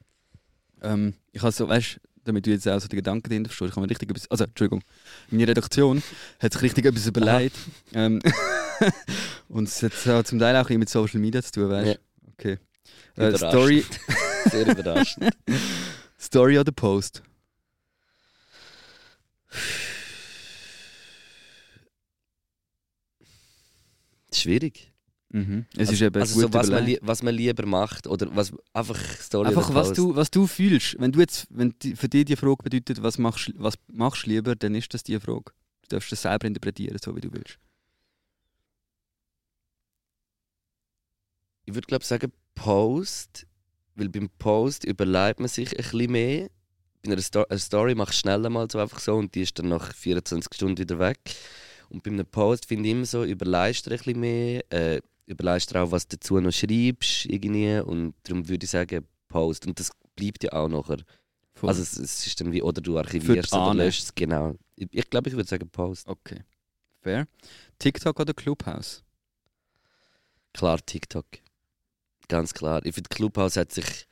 Ähm, 0.83 1.15
ich 1.33 1.43
habe 1.43 1.53
so, 1.53 1.69
weißt 1.69 2.01
damit 2.25 2.47
du 2.47 2.51
jetzt 2.51 2.69
auch 2.69 2.81
so 2.81 2.89
die 2.89 2.97
Gedanken 2.97 3.29
dahinter 3.29 3.51
verstehst, 3.51 3.71
ich 3.71 3.77
habe 3.77 3.87
mir 3.87 3.91
richtig 3.91 4.11
etwas, 4.11 4.31
also 4.31 4.45
Entschuldigung, 4.45 4.83
meine 5.31 5.49
Redaktion 5.49 6.03
hat 6.41 6.53
sich 6.53 6.63
richtig 6.63 6.87
etwas 6.87 7.07
überlegt. 7.07 7.57
Ähm, 7.93 8.21
und 9.49 9.69
es 9.69 9.83
hat 9.83 9.93
so 9.93 10.23
zum 10.23 10.39
Teil 10.39 10.57
auch 10.57 10.69
mit 10.71 10.89
Social 10.89 11.21
Media 11.21 11.43
zu 11.43 11.53
tun, 11.53 11.71
weißt 11.71 11.87
du? 11.87 11.91
Ja. 11.93 11.99
Okay. 12.33 12.59
Äh. 13.17 13.37
Story, 13.37 13.85
Sehr 14.51 14.67
überraschend. 14.67 15.31
Story 16.21 16.59
oder 16.59 16.73
Post? 16.73 17.23
Schwierig. 24.33 24.94
Mhm. 25.35 25.67
Es 25.73 25.81
also, 25.81 25.93
ist 25.95 26.03
eben 26.03 26.21
also 26.21 26.41
so, 26.43 26.53
was, 26.53 26.71
man 26.71 26.97
was 27.01 27.23
man 27.25 27.35
lieber 27.35 27.67
macht 27.67 28.07
oder 28.07 28.29
was 28.37 28.53
einfach 28.73 29.01
Story 29.19 29.49
Einfach 29.49 29.75
was 29.75 29.93
du, 29.93 30.15
was 30.15 30.31
du 30.31 30.47
fühlst. 30.47 30.95
Wenn 31.01 31.11
du 31.11 31.19
jetzt, 31.19 31.49
wenn 31.51 31.75
die, 31.83 31.97
für 31.97 32.09
dich 32.09 32.27
die 32.27 32.37
Frage 32.37 32.63
bedeutet, 32.63 33.03
was 33.03 33.19
machst, 33.19 33.53
was 33.57 33.75
machst 33.89 34.27
du 34.27 34.31
lieber, 34.31 34.55
dann 34.55 34.77
ist 34.77 34.95
das 34.95 35.03
die 35.03 35.19
Frage. 35.19 35.53
Du 35.83 35.89
darfst 35.89 36.13
das 36.13 36.23
selber 36.23 36.47
interpretieren, 36.47 36.97
so 37.03 37.17
wie 37.17 37.21
du 37.21 37.33
willst. 37.33 37.59
Ich 41.65 41.75
würde 41.75 41.89
glaube 41.89 42.05
sagen 42.05 42.31
Post, 42.55 43.45
weil 43.97 44.11
beim 44.11 44.31
Post 44.39 44.85
überlegt 44.85 45.41
man 45.41 45.49
sich 45.49 45.71
ein 45.73 45.83
bisschen 45.83 46.13
mehr. 46.13 46.49
Bei 47.03 47.11
einer 47.11 47.21
Sto 47.21 47.45
eine 47.49 47.59
Story 47.59 47.97
machst 47.97 48.15
du 48.15 48.19
schnell 48.21 48.49
mal 48.51 48.71
so 48.71 48.79
einfach 48.79 49.01
so 49.01 49.17
und 49.17 49.35
die 49.35 49.43
ist 49.43 49.59
dann 49.59 49.67
nach 49.67 49.93
24 49.97 50.55
Stunden 50.55 50.79
wieder 50.79 51.01
weg. 51.01 51.19
Und 51.89 52.05
bei 52.05 52.13
einem 52.13 52.25
Post 52.25 52.67
finde 52.67 52.89
ich 52.89 52.95
immer 52.95 53.05
so, 53.05 53.25
überlegst 53.25 53.85
du 53.87 53.91
ein 53.91 53.97
bisschen 53.97 54.21
mehr, 54.21 54.73
äh, 54.73 55.01
überlegst 55.27 55.75
du 55.75 55.81
auch, 55.81 55.91
was 55.91 56.07
du 56.07 56.17
dazu 56.17 56.41
noch 56.41 56.53
schreibst 56.53 57.27
irgendwie 57.27 57.79
und 57.81 58.15
darum 58.25 58.49
würde 58.49 58.65
ich 58.65 58.71
sagen 58.71 59.07
Post. 59.29 59.67
Und 59.67 59.79
das 59.81 59.91
bleibt 60.17 60.45
ja 60.45 60.53
auch 60.53 60.69
nachher. 60.69 60.99
Voll. 61.55 61.69
Also 61.69 61.83
es, 61.83 61.97
es 61.97 62.27
ist 62.27 62.41
dann 62.41 62.53
wie, 62.53 62.63
oder 62.63 62.81
du 62.81 62.99
archivierst 62.99 63.53
oder 63.53 63.75
löscht 63.75 64.03
es, 64.03 64.15
genau. 64.15 64.55
Ich, 64.77 64.89
ich 64.91 65.11
glaube, 65.11 65.29
ich 65.29 65.37
würde 65.37 65.49
sagen 65.49 65.69
Post. 65.69 66.09
okay. 66.09 66.43
Fair. 67.01 67.27
TikTok 67.79 68.19
oder 68.19 68.33
Clubhouse? 68.33 69.05
Klar, 70.55 70.79
TikTok. 70.85 71.27
Ganz 72.29 72.55
klar. 72.55 72.85
Ich 72.85 72.95
finde, 72.95 73.09
Clubhouse 73.09 73.57
hat 73.57 73.73
sich. 73.73 74.07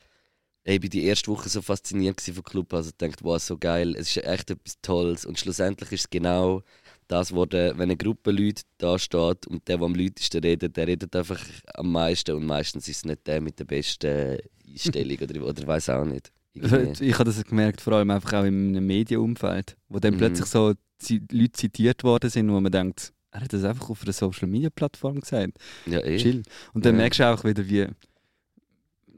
Ich 0.64 0.78
bin 0.78 0.90
die 0.90 1.04
erste 1.04 1.28
Woche 1.28 1.48
so 1.48 1.60
fasziniert 1.60 2.20
von 2.20 2.44
Clubhouse 2.44 2.86
und 2.86 3.02
dachte, 3.02 3.24
wow, 3.24 3.42
so 3.42 3.58
geil, 3.58 3.96
es 3.96 4.16
ist 4.16 4.24
echt 4.24 4.50
etwas 4.50 4.80
Tolles. 4.80 5.24
Und 5.24 5.38
schlussendlich 5.40 5.90
ist 5.90 6.00
es 6.02 6.10
genau 6.10 6.62
das, 7.12 7.32
wo 7.34 7.44
der, 7.46 7.76
wenn 7.76 7.84
eine 7.90 7.96
Gruppe 7.96 8.30
Leute 8.30 8.62
da 8.78 8.98
steht 8.98 9.46
und 9.46 9.66
der, 9.68 9.78
der 9.78 9.86
am 9.86 9.94
lautesten 9.94 10.40
redet, 10.42 10.76
der 10.76 10.86
redet 10.86 11.14
einfach 11.14 11.40
am 11.74 11.92
meisten 11.92 12.34
und 12.34 12.46
meistens 12.46 12.88
ist 12.88 12.96
es 12.98 13.04
nicht 13.04 13.26
der 13.26 13.40
mit 13.40 13.58
der 13.58 13.64
besten 13.64 14.38
Einstellung 14.68 15.18
oder, 15.22 15.46
oder 15.46 15.66
weiß 15.66 15.90
auch 15.90 16.04
nicht. 16.04 16.32
Irgendwie. 16.54 17.04
Ich 17.06 17.14
habe 17.14 17.24
das 17.24 17.42
gemerkt, 17.44 17.80
vor 17.80 17.94
allem 17.94 18.10
einfach 18.10 18.32
auch 18.34 18.44
in 18.44 18.68
einem 18.76 18.86
Medienumfeld, 18.86 19.76
wo 19.88 19.98
dann 19.98 20.14
Mhm. 20.14 20.18
plötzlich 20.18 20.46
so 20.46 20.74
Leute 21.30 21.52
zitiert 21.52 22.04
worden 22.04 22.30
sind, 22.30 22.50
wo 22.50 22.60
man 22.60 22.70
denkt, 22.72 23.12
er 23.30 23.40
hat 23.40 23.52
das 23.52 23.64
einfach 23.64 23.88
auf 23.90 24.02
einer 24.02 24.12
Social 24.12 24.46
Media 24.48 24.68
Plattform 24.70 25.20
gesagt. 25.20 25.54
Ja, 25.86 26.00
eh. 26.04 26.18
Chill. 26.18 26.42
Und 26.74 26.84
dann 26.84 26.94
Ja. 26.94 27.00
merkst 27.02 27.20
du 27.20 27.24
auch 27.30 27.44
wieder, 27.44 27.66
wie 27.68 27.86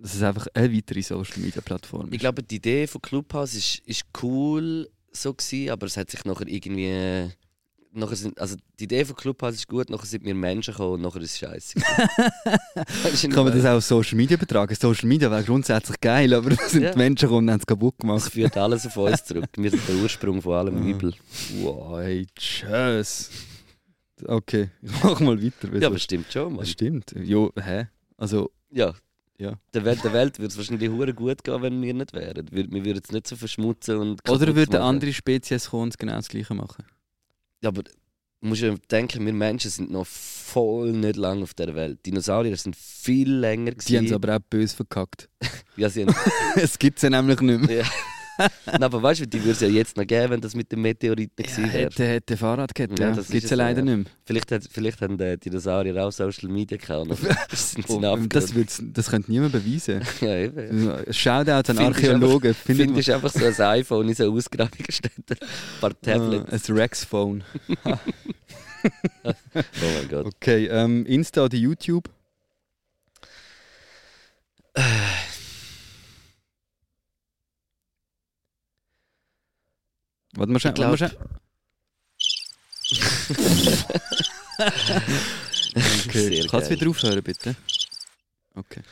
dass 0.01 0.15
es 0.15 0.23
einfach 0.23 0.47
eine 0.55 0.73
weitere 0.75 1.03
Social 1.03 1.39
Media 1.41 1.61
Plattform 1.63 2.09
ist. 2.09 2.15
Ich 2.15 2.21
glaube, 2.21 2.43
die 2.43 2.57
Idee 2.57 2.87
von 2.87 3.01
Clubhouse 3.01 3.55
ist, 3.55 3.79
ist 3.87 4.05
cool 4.23 4.89
so 5.13 5.33
gewesen, 5.33 5.71
aber 5.71 5.87
es 5.87 5.97
hat 5.97 6.11
sich 6.11 6.25
nachher 6.25 6.47
irgendwie. 6.47 7.31
Nachher 7.97 8.17
sind, 8.17 8.41
also 8.41 8.57
die 8.81 8.85
Idee 8.85 9.05
von 9.05 9.15
Clubhouse 9.15 9.55
ist 9.55 9.69
gut, 9.69 9.89
nachher 9.89 10.07
sind 10.07 10.25
wir 10.25 10.35
Menschen 10.35 10.73
gekommen 10.73 10.95
und 10.95 11.03
nachher 11.03 11.21
ist 11.21 11.31
es 11.33 11.39
scheiße. 11.39 11.79
Kann 13.31 13.45
man 13.45 13.53
das 13.57 13.65
auch 13.65 13.77
auf 13.77 13.85
Social 13.85 14.17
Media 14.17 14.37
betragen? 14.37 14.75
Social 14.75 15.09
Media 15.09 15.31
wäre 15.31 15.45
grundsätzlich 15.45 16.01
geil, 16.01 16.35
aber 16.35 16.51
da 16.51 16.69
sind 16.69 16.83
Ja. 16.83 16.91
die 16.91 16.99
Menschen 16.99 17.27
gekommen 17.29 17.47
und 17.49 17.53
haben 17.53 17.61
es 17.61 17.67
kaputt 17.67 17.99
gemacht. 17.99 18.33
führt 18.33 18.57
alles 18.57 18.87
auf 18.87 18.97
uns 18.97 19.25
zurück. 19.25 19.47
Wir 19.57 19.71
sind 19.71 19.87
der 19.89 19.95
Ursprung 19.97 20.43
von 20.43 20.55
allem 20.55 20.77
Ah. 20.83 20.87
Übel. 20.89 21.15
Wow, 21.61 21.99
hey, 22.01 22.27
tschüss. 22.35 23.31
Okay, 24.27 24.71
ich 24.83 24.91
mach 25.03 25.21
mal 25.21 25.41
weiter. 25.43 25.77
Ja, 25.79 25.87
aber 25.89 25.99
stimmt 25.99 26.33
schon, 26.33 26.55
Mann. 26.57 26.67
stimmt. 26.67 27.15
Jo, 27.17 27.53
hä? 27.61 27.87
Also, 28.17 28.51
Ja. 28.71 28.93
Ja. 29.37 29.55
Der 29.75 29.85
Welt, 29.85 30.03
der 30.05 30.13
Welt 30.13 30.39
würde 30.39 30.53
es 30.53 30.57
wahrscheinlich 30.57 30.89
hure 30.89 31.13
gut 31.13 31.43
gehen, 31.43 31.61
wenn 31.61 31.83
wir 31.83 31.93
nicht 31.93 32.13
wären. 32.13 32.47
Wir, 32.53 32.71
wir 32.71 32.85
würden 32.85 33.01
es 33.05 33.11
nicht 33.11 33.27
so 33.27 33.35
verschmutzen 33.35 33.97
und 33.99 34.29
oder 34.31 34.55
würde 34.55 34.77
eine 34.79 34.87
andere 34.87 35.13
Spezies 35.13 35.71
kommen 35.71 35.83
und 35.85 35.99
genau 35.99 36.15
das 36.15 36.29
Gleiche 36.29 36.55
machen? 36.55 36.85
Aber 37.67 37.83
du 37.83 37.91
musst 38.41 38.63
ja 38.63 38.75
denken, 38.91 39.25
wir 39.25 39.33
Menschen 39.33 39.71
sind 39.71 39.91
noch 39.91 40.07
voll 40.07 40.93
nicht 40.93 41.17
lang 41.17 41.43
auf 41.43 41.55
der 41.55 41.75
Welt. 41.75 42.05
Dinosaurier 42.07 42.57
sind 42.57 42.77
viel 42.77 43.33
länger 43.33 43.73
Die 43.73 43.97
haben 43.97 44.07
es 44.07 44.13
aber 44.13 44.37
auch 44.37 44.41
böse 44.51 44.77
verkackt. 44.77 45.29
Ja, 45.77 45.91
sie 45.91 46.07
haben, 46.07 46.15
es 46.55 46.79
gibt 46.79 47.01
sie 47.01 47.11
nämlich 47.11 47.41
nicht 47.41 47.61
mehr. 47.63 47.79
ja. 47.79 47.85
Nein, 48.67 48.83
aber 48.83 49.03
weißt 49.03 49.21
du, 49.21 49.27
die 49.27 49.39
würde 49.41 49.53
es 49.53 49.61
ja 49.61 49.69
jetzt 49.69 49.97
noch 49.97 50.07
geben, 50.07 50.31
wenn 50.31 50.41
das 50.41 50.55
mit 50.55 50.71
den 50.73 50.81
Meteoriten 50.81 51.33
Ja, 51.39 51.45
gewesen 51.45 51.73
wäre. 51.73 51.85
hätte, 51.85 52.05
hätte 52.07 52.37
Fahrrad 52.37 52.75
gehabt, 52.75 52.99
Ja, 52.99 53.09
ja. 53.11 53.15
das 53.15 53.29
gibt 53.29 53.45
es 53.45 53.51
es, 53.51 53.57
leider 53.57 53.85
ja. 53.85 53.97
nicht 53.97 54.11
Vielleicht, 54.25 54.51
hat, 54.53 54.63
vielleicht 54.71 55.01
haben 55.03 55.17
die 55.19 55.37
Dinosaurier 55.39 56.05
auch 56.05 56.11
Social 56.11 56.49
Media 56.49 56.77
gehabt. 56.79 57.07
mehr. 57.23 57.37
Das, 58.29 58.83
das 58.83 59.11
könnte 59.11 59.31
niemand 59.31 59.53
beweisen. 59.53 60.03
ja, 60.21 60.37
eben. 60.37 61.13
Shoutout 61.13 61.51
an 61.51 61.65
Findest 61.65 61.81
Archäologen. 62.05 62.55
Du 62.67 62.75
findest 62.75 63.11
einfach 63.11 63.31
so 63.31 63.45
ein 63.45 63.55
iPhone 63.81 64.09
in 64.09 64.15
so 64.15 64.33
Ausgrabungen 64.33 64.87
steht. 64.91 65.13
Ein 65.31 65.37
paar 65.81 66.01
Tablets. 66.01 66.69
Ein 66.69 66.77
Rex-Phone. 66.77 67.45
Oh 67.85 69.29
mein 69.81 70.09
Gott. 70.11 70.27
Okay, 70.27 70.67
ähm, 70.67 71.07
Insta 71.07 71.45
oder 71.45 71.57
YouTube? 71.57 72.09
Warte 80.37 80.53
mal 80.53 80.59
schnell, 80.59 80.77
warte 80.77 80.91
mal 80.91 80.97
schnell. 80.99 81.19
Okay, 85.77 86.47
kannst 86.49 86.71
du 86.71 86.75
wieder 86.75 86.89
aufhören, 86.89 87.23
bitte? 87.23 87.57
Okay. 88.55 88.83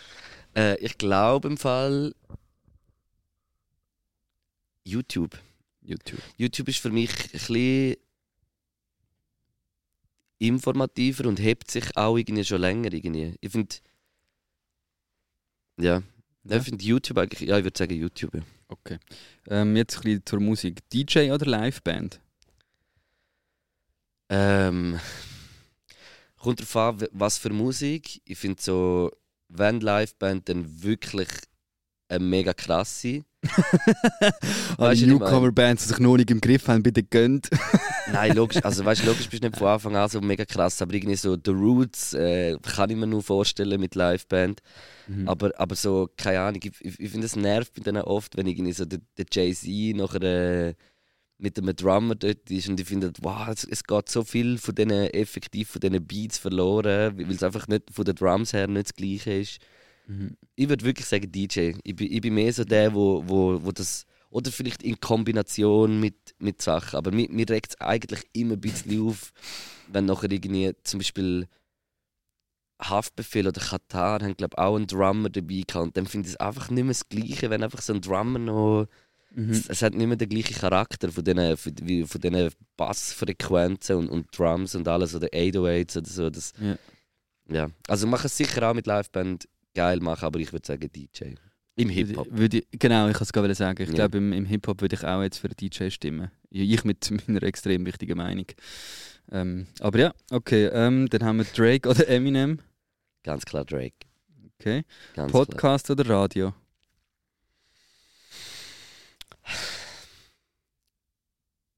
Äh, 0.57 0.77
ich 0.79 0.99
glaube 0.99 1.49
im 1.49 1.57
Fall 1.57 2.15
YouTube. 4.85 5.39
YouTube. 5.81 6.21
YouTube 6.37 6.69
ist 6.69 6.81
für 6.81 6.91
mich 6.91 7.11
ein 7.11 7.31
bisschen 7.31 7.97
informativer 10.39 11.27
und 11.29 11.39
hebt 11.39 11.71
sich 11.71 11.97
auch 11.97 12.17
irgendwie 12.17 12.45
schon 12.45 12.61
länger. 12.61 12.93
Irgendwie. 12.93 13.37
Ich 13.41 13.53
finde. 13.53 13.77
Ja. 15.79 16.03
Ja. 16.45 16.57
Ich 16.57 16.65
finde 16.65 16.85
YouTube 16.85 17.19
eigentlich. 17.19 17.49
Ja, 17.49 17.59
ich 17.59 17.65
würde 17.65 17.79
sagen 17.79 17.95
YouTube. 17.95 18.35
Ja. 18.35 18.43
Okay. 18.69 18.99
Ähm, 19.49 19.77
jetzt 19.77 19.97
ein 19.99 20.03
bisschen 20.03 20.27
zur 20.27 20.41
Musik. 20.41 20.89
DJ 20.91 21.31
oder 21.31 21.47
Liveband? 21.47 22.21
Ähm, 24.29 24.99
kommt 26.37 26.61
darauf 26.61 27.03
an, 27.03 27.09
was 27.13 27.39
für 27.39 27.51
Musik. 27.51 28.23
Ich 28.25 28.39
finde 28.39 28.63
so, 28.63 29.11
wenn 29.49 29.81
Liveband, 29.81 30.49
dann 30.49 30.83
wirklich 30.83 31.29
eine 32.09 32.25
mega 32.25 32.53
krasse. 32.53 33.25
Ich 34.93 35.07
Newcomer-Bands, 35.07 35.83
die 35.83 35.89
sich 35.89 35.99
noch 35.99 36.17
nicht 36.17 36.31
im 36.31 36.41
Griff 36.41 36.69
haben, 36.69 36.83
bitte 36.83 37.03
gönnt. 37.03 37.51
Nein, 38.13 38.35
logisch, 38.35 38.65
also 38.65 38.85
weißt, 38.85 39.05
logisch 39.05 39.29
bist 39.29 39.43
du 39.43 39.49
nicht 39.49 39.59
von 39.59 39.69
Anfang 39.69 39.97
an 39.97 40.09
so 40.09 40.21
mega 40.21 40.45
krass, 40.45 40.81
aber 40.83 40.95
irgendwie 40.95 41.17
so 41.17 41.37
The 41.37 41.51
Roots 41.51 42.15
äh, 42.15 42.57
kann 42.63 42.91
ich 42.91 42.97
mir 42.97 43.07
nur 43.07 43.23
vorstellen 43.23 43.81
mit 43.81 43.95
Liveband. 43.95 44.61
Mhm. 45.09 45.29
Aber, 45.29 45.51
aber 45.59 45.75
so, 45.75 46.09
keine 46.17 46.41
Ahnung, 46.41 46.61
ich, 46.63 46.73
ich, 46.81 47.01
ich 47.01 47.11
finde 47.11 47.27
es 47.27 47.37
nervt 47.37 47.75
bei 47.75 47.83
denen 47.83 48.03
oft, 48.03 48.37
wenn 48.37 48.47
irgendwie 48.47 48.73
so 48.73 48.85
der, 48.85 49.01
der 49.19 49.27
Jay-Z 49.31 49.97
nachher 49.97 50.23
äh, 50.23 50.75
mit 51.39 51.59
einem 51.59 51.75
Drummer 51.75 52.15
dort 52.15 52.51
ist 52.51 52.69
und 52.69 52.79
ich 52.79 52.87
finde, 52.87 53.13
wow, 53.21 53.49
es, 53.49 53.65
es 53.65 53.83
geht 53.83 54.09
so 54.09 54.23
viel 54.23 54.59
von 54.59 54.75
diesen, 54.75 54.93
effektiv 54.93 55.71
von 55.71 55.81
diesen 55.81 56.07
Beats 56.07 56.39
verloren, 56.39 57.19
weil 57.19 57.31
es 57.31 57.43
einfach 57.43 57.67
nicht 57.67 57.93
von 57.93 58.05
den 58.05 58.15
Drums 58.15 58.53
her 58.53 58.69
nicht 58.69 58.87
das 58.87 58.95
gleiche 58.95 59.33
ist. 59.33 59.59
Mhm. 60.07 60.37
Ich 60.55 60.69
würde 60.69 60.85
wirklich 60.85 61.07
sagen 61.07 61.31
DJ. 61.31 61.73
Ich 61.85 61.97
bin, 61.97 62.13
ich 62.13 62.21
bin 62.21 62.35
mehr 62.35 62.53
so 62.53 62.65
der, 62.65 62.95
wo, 62.95 63.23
wo, 63.27 63.63
wo 63.63 63.73
das. 63.73 64.07
Oder 64.31 64.51
vielleicht 64.51 64.83
in 64.83 64.99
Kombination 64.99 66.01
mit, 66.01 66.17
mit 66.39 66.63
Sachen. 66.63 66.97
Aber 66.97 67.13
mir, 67.13 67.29
mir 67.31 67.49
regt 67.51 67.73
es 67.73 67.81
eigentlich 67.81 68.23
immer 68.33 68.55
ein 68.55 68.61
bisschen 68.61 69.07
auf, 69.07 69.33
wenn 69.89 70.07
nachher 70.07 70.31
irgendwie 70.31 70.73
zum 70.85 71.01
Beispiel 71.01 71.47
Haftbefehl 72.81 73.47
oder 73.47 73.61
Katar 73.61 74.23
haben, 74.23 74.37
glaube 74.37 74.59
auch 74.59 74.77
einen 74.77 74.87
Drummer 74.87 75.29
dabei 75.29 75.63
gehabt. 75.67 75.85
Und 75.85 75.97
dann 75.97 76.07
finde 76.07 76.29
ich 76.29 76.35
es 76.35 76.41
einfach 76.41 76.71
nicht 76.71 76.85
mehr 76.85 76.95
das 76.95 77.09
Gleiche, 77.09 77.51
wenn 77.51 77.63
einfach 77.63 77.83
so 77.83 77.93
ein 77.93 78.01
Drummer 78.01 78.39
noch. 78.39 78.87
Mhm. 79.35 79.51
Es, 79.51 79.69
es 79.69 79.83
hat 79.83 79.95
nicht 79.95 80.07
mehr 80.07 80.17
den 80.17 80.29
gleichen 80.29 80.55
Charakter 80.55 81.11
von 81.11 81.25
diesen, 81.25 81.57
von, 81.57 82.21
diesen 82.21 82.51
Bassfrequenzen 82.77 83.97
und, 83.97 84.09
und 84.09 84.39
Drums 84.39 84.75
und 84.75 84.89
alles 84.89 85.15
oder 85.15 85.29
808s 85.29 85.99
oder 85.99 86.11
so. 86.11 86.31
Das, 86.31 86.53
Ja. 86.61 86.77
ja. 87.49 87.71
Also 87.87 88.07
kann 88.11 88.21
es 88.25 88.37
sicher 88.37 88.69
auch 88.69 88.75
mit 88.75 88.87
Liveband 88.87 89.49
geil 89.75 90.01
machen, 90.01 90.25
aber 90.25 90.39
ich 90.41 90.53
würde 90.53 90.67
sagen 90.67 90.91
DJ. 90.93 91.35
Im 91.75 91.89
Hip-Hop. 91.89 92.29
Genau, 92.73 93.09
ich 93.09 93.15
kann 93.15 93.23
es 93.23 93.33
gerade 93.33 93.55
sagen. 93.55 93.83
Ich 93.83 93.89
Ja. 93.89 93.95
glaube, 93.95 94.19
im, 94.19 94.33
im 94.33 94.45
Hip-Hop 94.45 94.83
würde 94.83 94.95
ich 94.97 95.05
auch 95.05 95.23
jetzt 95.23 95.39
für 95.39 95.49
den 95.49 95.57
DJ 95.57 95.89
stimmen. 95.91 96.31
Ich 96.51 96.85
mit 96.85 97.11
meiner 97.29 97.43
extrem 97.45 97.87
wichtigen 97.87 98.19
Meinung. 98.19 98.47
Ähm, 99.31 99.67
aber 99.81 99.99
ja, 99.99 100.15
okay. 100.31 100.67
Ähm, 100.67 101.09
dann 101.09 101.25
haben 101.25 101.39
wir 101.39 101.45
Drake 101.47 101.89
oder 101.89 102.07
Eminem. 102.09 102.59
Ganz 103.23 103.45
klar 103.47 103.65
Drake. 103.65 103.95
Okay. 104.61 104.83
Ganz 105.15 105.33
Podcast 105.33 105.91
oder 105.91 106.07
Radio? 106.09 106.53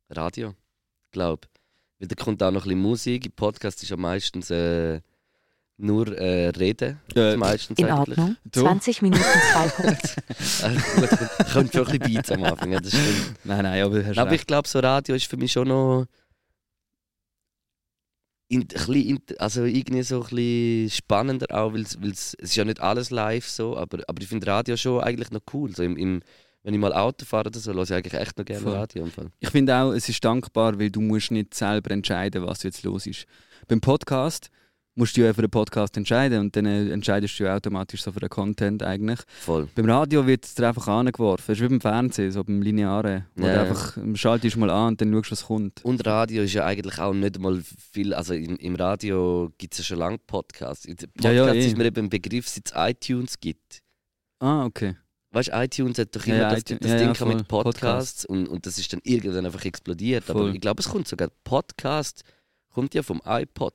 klar. 0.09 0.27
Radio. 0.27 0.55
Glaub. 1.13 1.47
Weil 1.99 2.09
da 2.09 2.15
kommt 2.17 2.43
auch 2.43 2.51
noch 2.51 2.63
ein 2.65 2.69
bisschen 2.69 2.81
Musik. 2.83 3.37
Podcast 3.37 3.83
ist 3.83 3.89
ja 3.91 3.97
meistens 3.97 4.51
äh, 4.51 5.01
nur 5.77 6.17
äh, 6.17 6.49
Reden. 6.51 7.01
Äh, 7.17 7.37
meistens 7.37 7.79
In 7.79 7.87
eigentlich. 7.87 8.17
Ordnung. 8.19 8.37
Du? 8.45 8.61
20 8.61 9.03
Minuten 9.03 9.23
2 9.53 9.69
Punkte. 9.77 10.23
Gut. 11.01 11.53
Kommt 11.53 11.73
schon 11.73 11.87
ein 11.89 11.99
bisschen 11.99 12.15
Beats 12.15 12.31
am 12.33 12.45
Anfang, 12.45 12.73
ja, 12.73 12.81
das 12.81 12.93
stimmt. 12.93 13.35
Nein, 13.45 13.63
nein, 13.65 13.83
aber 13.83 14.05
hast 14.05 14.19
Aber 14.19 14.31
recht. 14.31 14.43
ich 14.43 14.47
glaube, 14.47 14.69
so 14.69 14.79
Radio 14.79 15.15
ist 15.17 15.27
für 15.27 15.37
mich 15.37 15.51
schon 15.53 15.69
noch. 15.69 16.07
In, 18.49 18.63
in- 18.89 19.21
also 19.39 19.65
irgendwie 19.65 20.03
so 20.03 20.23
ein 20.23 20.29
bisschen 20.29 20.91
spannender 20.91 21.47
auch, 21.51 21.73
weil 21.73 21.81
es 21.83 22.35
ist 22.35 22.55
ja 22.57 22.65
nicht 22.65 22.81
alles 22.81 23.11
live 23.11 23.49
so, 23.49 23.77
aber, 23.77 23.99
aber 24.07 24.23
ich 24.23 24.29
finde 24.29 24.47
Radio 24.47 24.77
schon 24.77 25.01
eigentlich 25.03 25.31
noch 25.31 25.41
cool. 25.55 25.75
So 25.75 25.83
im, 25.83 25.97
im, 25.97 26.21
wenn 26.63 26.75
ich 26.75 26.79
mal 26.81 26.93
Auto 26.93 27.25
fahre 27.25 27.49
oder 27.49 27.59
so, 27.59 27.73
höre 27.73 27.83
ich 27.83 27.93
eigentlich 27.93 28.15
echt 28.15 28.39
noch 28.39 28.45
gerne 28.45 28.63
Voll. 28.63 28.75
Radio. 28.75 29.09
Ich 29.41 29.49
finde 29.51 29.75
auch, 29.77 29.93
es 29.93 30.09
ist 30.09 30.25
dankbar, 30.25 30.79
weil 30.79 30.91
du 30.91 31.01
musst 31.01 31.31
nicht 31.31 31.55
selber 31.55 31.91
entscheiden, 31.91 32.47
was 32.47 32.63
jetzt 32.63 32.85
los 32.85 33.07
ist. 33.07 33.25
Beim 33.67 33.81
Podcast 33.81 34.51
musst 34.97 35.17
du 35.17 35.23
ja 35.23 35.33
für 35.33 35.43
den 35.43 35.51
Podcast 35.51 35.97
entscheiden 35.97 36.41
und 36.41 36.57
dann 36.57 36.67
äh, 36.67 36.91
entscheidest 36.91 37.39
du 37.39 37.45
ja 37.45 37.57
automatisch 37.57 38.03
so 38.03 38.13
für 38.13 38.21
den 38.21 38.29
Content 38.29 38.83
eigentlich. 38.83 39.21
Voll. 39.41 39.69
Beim 39.75 39.87
Radio 39.87 40.27
wird 40.27 40.45
es 40.45 40.55
dir 40.55 40.69
einfach 40.69 40.87
angeworfen. 40.89 41.53
Es 41.53 41.59
ist 41.59 41.65
wie 41.65 41.69
beim 41.69 41.81
Fernsehen, 41.81 42.31
so 42.31 42.45
beim 42.45 42.63
Linearen. 42.63 43.27
Wo 43.35 43.47
du 43.47 43.61
einfach 43.61 43.97
ähm, 43.97 44.17
schaltest 44.17 44.57
mal 44.57 44.71
an 44.71 44.89
und 44.89 45.01
dann 45.01 45.13
schaust, 45.13 45.33
was 45.33 45.47
kommt. 45.47 45.85
Und 45.85 46.07
Radio 46.07 46.43
ist 46.43 46.53
ja 46.53 46.65
eigentlich 46.65 46.99
auch 46.99 47.13
nicht 47.13 47.39
mal 47.39 47.61
viel. 47.93 48.15
Also 48.15 48.35
im, 48.35 48.57
im 48.57 48.77
Radio 48.77 49.53
gibt 49.59 49.75
es 49.75 49.79
ja 49.79 49.85
schon 49.85 49.99
lange 49.99 50.19
Podcasts. 50.19 50.87
Podcast 50.87 51.09
Ja, 51.21 51.33
ja, 51.33 51.53
eh. 51.53 51.67
ist 51.67 51.77
mir 51.77 51.87
eben 51.87 52.07
ein 52.07 52.11
Begriff, 52.11 52.49
seit 52.49 52.67
es 52.67 52.73
iTunes 52.77 53.41
gibt. 53.41 53.83
Ah, 54.39 54.65
okay. 54.65 54.97
Weißt 55.33 55.49
du, 55.49 55.53
iTunes 55.61 55.99
hat 55.99 56.15
doch 56.15 56.25
immer 56.27 56.37
ja, 56.37 56.51
das, 56.51 56.63
das 56.63 56.79
ja, 56.81 56.99
Ding 56.99 57.13
ja, 57.13 57.27
mit. 57.27 57.49
Podcasts 57.49 58.25
und, 58.25 58.47
und 58.47 58.67
das 58.67 58.79
ist 58.79 58.93
dann 58.93 59.01
irgendwann 59.03 59.45
einfach 59.45 59.65
explodiert. 59.65 60.31
Aber 60.31 60.41
Voll. 60.41 60.55
ich 60.55 60.61
glaube, 60.61 60.81
es 60.81 60.89
kommt 60.89 61.09
sogar 61.09 61.29
Podcast 61.43 62.23
kommt 62.75 62.95
ja 62.95 63.03
vom 63.03 63.23
iPod. 63.25 63.73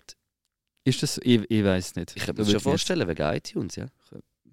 Ist 0.89 1.03
das? 1.03 1.19
Ich, 1.23 1.41
ich 1.49 1.63
weiß 1.63 1.95
nicht. 1.95 2.13
Ich 2.15 2.25
kann 2.25 2.35
Da 2.35 2.43
mir 2.43 2.51
schon 2.51 2.59
vorstellen, 2.59 3.07
wegen 3.07 3.21
iTunes, 3.35 3.75
ja. 3.75 3.85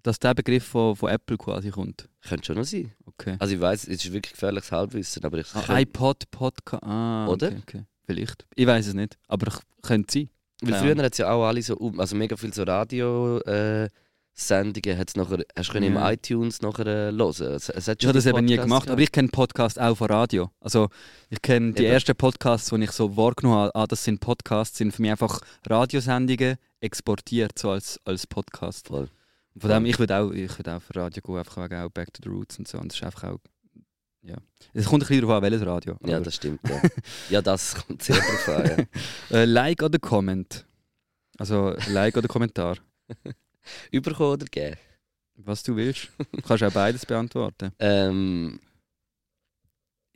Dass 0.03 0.18
der 0.20 0.35
Begriff 0.35 0.64
von, 0.64 0.94
von 0.94 1.11
Apple 1.11 1.37
quasi 1.37 1.70
kommt. 1.70 2.09
Könnte 2.29 2.46
schon 2.46 2.57
noch 2.57 2.64
sein. 2.64 2.92
Okay. 3.07 3.37
Also 3.40 3.55
ich 3.55 3.61
weiß, 3.61 3.83
es 3.88 4.05
ist 4.05 4.12
wirklich 4.12 4.33
gefährliches 4.35 4.70
Halbwissen, 4.70 5.25
aber 5.25 5.38
ich 5.38 5.49
Ah, 5.55 5.62
könnte- 5.62 5.83
iPod, 5.83 6.31
Podcast. 6.31 6.83
Ah, 6.85 7.27
Oder? 7.29 7.49
Okay, 7.49 7.59
okay. 7.62 7.85
Vielleicht. 8.05 8.46
Ich 8.55 8.66
weiß 8.66 8.87
es 8.87 8.94
nicht. 8.94 9.18
Aber 9.27 9.49
ich- 9.49 9.83
könnte 9.83 10.12
sein. 10.12 10.29
Weil 10.62 10.75
früher 10.81 10.96
hat 11.05 11.12
es 11.12 11.18
ja 11.18 11.31
auch 11.31 11.44
alle 11.44 11.61
so, 11.61 11.77
also 11.99 12.16
mega 12.16 12.37
viel 12.37 12.53
so 12.55 12.62
Radio 12.62 13.38
äh, 13.40 13.88
Sendungen 14.38 14.99
hat's 14.99 15.16
nachher, 15.16 15.44
hast 15.57 15.72
du 15.72 15.79
Ja. 15.79 15.87
im 15.87 15.96
iTunes 15.96 16.61
nachher 16.61 16.87
äh, 16.87 17.11
hören. 17.12 17.55
Es, 17.55 17.70
es 17.70 17.88
hat 17.88 18.03
Ich 18.03 18.07
habe 18.07 18.18
das 18.18 18.27
eben 18.27 18.44
nie 18.44 18.57
gemacht, 18.57 18.90
aber 18.90 19.01
ich 19.01 19.11
kenne 19.11 19.29
Podcasts 19.29 19.79
auch 19.79 19.94
von 19.96 20.09
Radio. 20.09 20.51
Also 20.61 20.90
ich 21.31 21.40
kenne 21.40 21.72
die 21.72 21.85
Eben. 21.85 21.92
ersten 21.94 22.14
Podcasts, 22.14 22.68
die 22.68 22.85
ich 22.85 22.90
so 22.92 23.16
wahrgenommen 23.16 23.57
habe, 23.59 23.75
ah, 23.75 23.87
das 23.87 24.05
sind 24.05 24.20
Podcasts, 24.20 24.77
sind 24.77 24.92
für 24.92 25.01
mich 25.01 25.11
einfach 25.11 25.40
Radiosendungen 25.66 26.57
exportiert 26.81 27.59
so 27.59 27.70
als, 27.70 27.99
als 28.05 28.27
Podcast. 28.27 28.88
Voll. 28.88 29.09
Von 29.59 29.70
dem, 29.70 29.87
ich 29.87 29.99
würde 29.99 30.16
auch, 30.18 30.31
ich 30.33 30.59
würd 30.59 30.68
auch 30.68 30.83
für 30.83 30.96
Radio 30.96 31.22
gehen, 31.22 31.37
einfach 31.38 31.57
wegen 31.64 31.77
auch 31.81 31.88
Back 31.88 32.12
to 32.12 32.20
the 32.22 32.29
Roots 32.29 32.59
und 32.59 32.68
so. 32.68 32.77
Und 32.79 32.92
das 32.92 32.99
ist 32.99 33.05
einfach 33.05 33.25
auch, 33.25 33.38
ja. 34.20 34.37
Es 34.75 34.85
kommt 34.85 35.03
ein 35.05 35.07
bisschen 35.09 35.22
darauf 35.22 35.37
an, 35.42 35.51
welches 35.51 35.66
Radio. 35.66 35.96
Ja, 36.05 36.20
das 36.20 36.35
stimmt. 36.35 36.61
Ja, 36.68 36.83
ja 37.31 37.40
das 37.42 37.75
kommt 37.87 38.03
sehr 38.03 38.16
drauf 38.16 38.49
an. 38.51 38.87
Ja. 39.31 39.37
äh, 39.38 39.44
like 39.46 39.83
oder 39.83 39.99
Comment. 39.99 40.66
Also 41.38 41.75
Like 41.88 42.18
oder 42.18 42.29
Kommentar. 42.29 42.77
Überkommen 43.91 44.33
oder 44.33 44.47
geben? 44.47 44.77
Was 45.37 45.63
du 45.63 45.77
willst. 45.77 46.09
Du 46.33 46.41
kannst 46.43 46.65
auch 46.65 46.73
beides 46.73 47.05
beantworten. 47.05 47.73
Ähm, 47.79 48.59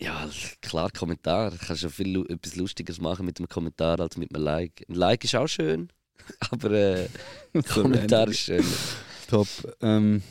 ja, 0.00 0.28
klar, 0.62 0.90
Kommentar. 0.90 1.50
Du 1.50 1.58
kannst 1.58 1.82
schon 1.82 1.90
viel 1.90 2.24
etwas 2.30 2.56
Lustigeres 2.56 3.00
machen 3.00 3.26
mit 3.26 3.38
einem 3.38 3.48
Kommentar 3.48 4.00
als 4.00 4.16
mit 4.16 4.34
einem 4.34 4.44
Like. 4.44 4.84
Ein 4.88 4.94
Like 4.94 5.24
ist 5.24 5.34
auch 5.34 5.46
schön, 5.46 5.92
aber 6.50 6.70
äh, 6.70 7.08
ein 7.54 7.62
Kommentar 7.62 8.28
ist 8.28 8.40
schön. 8.40 8.64
Top. 9.28 9.48
Ähm, 9.82 10.22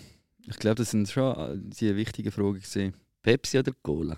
ich 0.48 0.58
glaube, 0.58 0.76
das 0.76 0.90
sind 0.90 1.08
schon 1.08 1.70
die 1.70 1.96
wichtigen 1.96 2.32
Fragen 2.32 2.60
gesehen. 2.60 2.96
Pepsi 3.22 3.60
oder 3.60 3.72
Cola? 3.84 4.18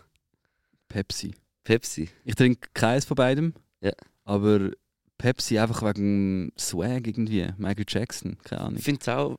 Pepsi. 0.88 1.34
Pepsi. 1.64 2.10
Ich 2.24 2.36
trinke 2.36 2.70
keins 2.74 3.04
von 3.04 3.16
beidem. 3.16 3.54
Ja. 3.82 3.92
Aber 4.24 4.72
Pepsi 5.22 5.60
einfach 5.60 5.84
wegen 5.84 6.52
Swag 6.58 7.06
irgendwie. 7.06 7.48
Michael 7.58 7.86
Jackson, 7.88 8.38
keine 8.44 8.62
Ahnung. 8.62 8.78
Ich 8.80 8.84
finde 8.84 9.02
es 9.02 9.08
auch, 9.08 9.38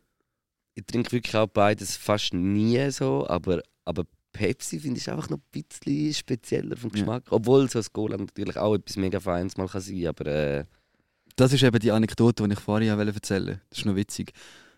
ich 0.75 0.85
trinke 0.87 1.11
wirklich 1.11 1.35
auch 1.35 1.49
beides 1.49 1.97
fast 1.97 2.33
nie 2.33 2.89
so, 2.93 3.27
aber, 3.29 3.63
aber 3.85 4.05
Pepsi 4.33 4.79
finde 4.79 5.01
ich 5.01 5.11
einfach 5.11 5.29
noch 5.29 5.39
ein 5.39 5.65
bisschen 5.65 6.15
spezieller 6.15 6.77
vom 6.77 6.91
Ja. 6.91 6.95
Geschmack. 6.95 7.25
Obwohl 7.31 7.69
so 7.69 7.81
ein 7.81 7.85
Cola 7.93 8.17
natürlich 8.17 8.57
auch 8.57 8.77
etwas 8.77 8.97
mega 8.97 9.19
Feines 9.19 9.57
mal 9.57 9.67
kann 9.67 9.81
sein 9.81 10.07
aber 10.07 10.27
äh, 10.27 10.65
Das 11.35 11.53
ist 11.53 11.65
eben 11.65 11.81
die 11.81 11.91
Anekdote, 11.91 12.47
die 12.47 12.53
ich 12.53 12.61
vorhin 12.61 12.97
wollte 12.97 13.15
erzählen 13.15 13.61
Das 13.69 13.81
ist 13.81 13.85
noch 13.85 13.97
witzig. 13.97 14.33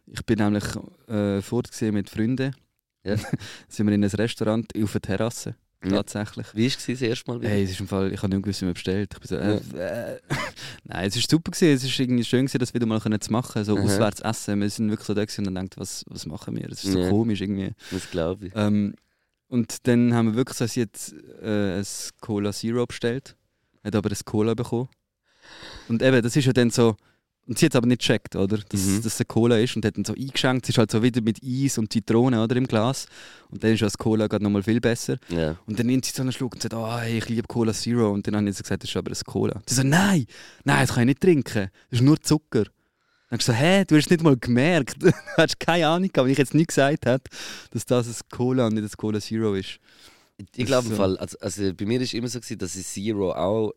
Ich 0.07 0.25
bin 0.25 0.39
nämlich 0.39 0.65
äh, 1.07 1.93
mit 1.93 2.09
Freunden. 2.09 2.57
Ja. 3.05 3.17
sind 3.69 3.87
wir 3.87 3.95
in 3.95 4.05
ein 4.05 4.11
Restaurant 4.11 4.73
auf 4.83 4.93
der 4.93 5.03
Terrasse. 5.03 5.55
Tatsächlich. 5.91 6.47
wie 6.55 6.63
war 6.71 6.77
es 6.79 6.87
das 6.87 7.03
erste 7.03 7.31
Mal? 7.31 7.41
wieder? 7.41 7.51
Hey, 7.51 7.65
es 7.65 7.71
ist 7.71 7.81
im 7.81 7.89
Fall, 7.89 8.13
ich 8.13 8.23
habe 8.23 8.29
nicht 8.35 8.43
gewusst, 8.43 8.61
wie 8.61 8.65
man 8.67 8.75
bestellt. 8.75 9.13
Ich 9.15 9.21
bin 9.21 9.29
so, 9.29 9.37
äh, 9.37 10.15
äh. 10.15 10.21
Nein, 10.85 11.09
es 11.09 11.17
ist 11.17 11.31
super 11.31 11.51
gewesen. 11.51 11.75
Es 11.75 11.85
ist 11.85 11.99
irgendwie 11.99 12.25
schön 12.25 12.47
gewesen, 12.47 12.59
das 12.59 12.75
wieder 12.75 12.87
mal 12.87 13.01
zu 13.01 13.33
machen, 13.33 13.65
so 13.65 13.77
Aha. 13.77 13.85
auswärts 13.85 14.21
essen. 14.21 14.61
Wir 14.61 14.71
sind 14.71 14.91
wirklich 14.91 15.07
so 15.07 15.15
da 15.15 15.25
gewesen 15.25 15.41
und 15.41 15.45
dann 15.47 15.55
denkt, 15.67 15.77
was, 15.79 16.05
was 16.09 16.27
machen 16.27 16.57
wir? 16.57 16.69
Das 16.69 16.85
ist 16.85 16.93
so 16.93 16.99
Ja. 17.01 17.09
komisch 17.09 17.41
irgendwie. 17.41 17.73
Das 17.91 18.11
glaube 18.11 18.47
ich. 18.47 18.53
Ähm, 18.55 18.95
und 19.49 19.87
dann 19.87 20.15
haben 20.15 20.29
wir 20.29 20.35
wirklich 20.35 20.57
so, 20.59 20.65
hat 20.65 21.15
äh, 21.43 21.79
ein 21.79 21.87
Cola 22.21 22.53
Zero 22.53 22.87
bestellt, 22.87 23.37
hat 23.83 23.95
aber 23.95 24.11
ein 24.11 24.17
Cola 24.25 24.55
bekommen. 24.55 24.89
Und 25.89 26.03
eben, 26.03 26.23
das 26.23 26.35
ist 26.37 26.47
ja 26.47 26.53
dann 26.53 26.71
so, 26.71 26.97
und 27.47 27.59
sie 27.59 27.67
hat 27.67 27.73
es 27.75 27.77
aber 27.77 27.87
nicht 27.87 28.01
gecheckt, 28.01 28.37
oder? 28.37 28.59
Dass, 28.59 28.81
Mhm. 28.81 29.03
dass 29.03 29.15
es 29.15 29.21
ein 29.21 29.29
Cola 29.29 29.59
ist 29.59 29.77
und 29.77 29.85
hat 29.85 29.97
dann 29.97 30.05
so 30.05 30.15
eingeschenkt. 30.15 30.65
Es 30.65 30.71
ist 30.71 30.79
halt 30.79 30.91
so 30.91 31.03
wieder 31.03 31.21
mit 31.21 31.41
Eis 31.45 31.77
und 31.79 31.93
Zitrone 31.93 32.43
oder, 32.43 32.57
im 32.57 32.67
Glas. 32.67 33.07
Und 33.51 33.63
dann 33.63 33.73
ist 33.73 33.83
das 33.83 33.99
Cola 33.99 34.27
gerade 34.27 34.43
nochmal 34.45 34.63
viel 34.63 34.81
besser. 34.81 35.19
Ja. 35.29 35.57
Und 35.67 35.79
dann 35.79 35.87
nimmt 35.87 36.05
sie 36.05 36.13
so 36.15 36.23
einen 36.23 36.33
Schluck 36.33 36.55
und 36.55 36.63
sagt, 36.63 36.75
oh, 36.75 36.97
hey, 36.99 37.19
ich 37.19 37.29
liebe 37.29 37.47
Cola 37.47 37.73
Zero. 37.73 38.11
Und 38.13 38.27
dann 38.27 38.37
habe 38.37 38.49
ich 38.49 38.57
so 38.57 38.63
gesagt, 38.63 38.83
das 38.83 38.91
ist 38.91 38.97
aber 38.97 39.11
ein 39.13 39.19
Cola. 39.27 39.61
Sie 39.67 39.75
so, 39.75 39.83
nein, 39.83 40.27
nein, 40.65 40.87
das 40.87 40.95
kann 40.95 41.03
ich 41.03 41.07
nicht 41.09 41.21
trinken. 41.21 41.69
Das 41.91 42.01
ist 42.01 42.03
nur 42.03 42.21
Zucker. 42.21 42.65
Dann 43.31 43.39
ich 43.39 43.45
so, 43.45 43.53
hä, 43.53 43.85
du 43.85 43.97
hast 43.97 44.11
nicht 44.11 44.23
mal 44.23 44.37
gemerkt. 44.37 44.97
du 45.03 45.11
hast 45.37 45.59
keine 45.61 45.89
Ahnung 45.89 46.11
wenn 46.15 46.29
ich 46.29 46.39
jetzt 46.39 46.55
nicht 46.55 46.69
gesagt 46.69 47.05
hätte, 47.07 47.31
dass 47.73 47.85
das 47.85 48.07
ein 48.09 48.15
Cola 48.31 48.67
und 48.69 48.75
nicht 48.75 48.85
ein 48.85 48.97
Cola 48.97 49.21
Zero 49.21 49.55
ist. 49.55 49.79
Ich 50.39 50.47
Das 50.57 50.67
glaube, 50.67 50.87
im 50.89 50.93
so. 50.93 50.97
Fall, 50.97 51.17
also, 51.19 51.39
also 51.41 51.75
bei 51.75 51.85
mir 51.85 52.01
ist 52.01 52.15
immer 52.15 52.29
so, 52.29 52.39
gewesen, 52.41 52.59
dass 52.59 52.75
ich 52.75 52.87
Zero 52.87 53.33
auch. 53.33 53.73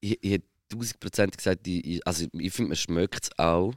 Ich, 0.00 0.18
ich 0.22 0.42
tausendprozentig 0.76 1.36
gesagt, 1.38 1.66
ich, 1.66 1.84
ich- 1.86 2.06
also 2.06 2.26
ich 2.32 2.52
finde, 2.52 2.70
man 2.70 2.76
schmeckt 2.76 3.24
es 3.24 3.38
auch. 3.38 3.74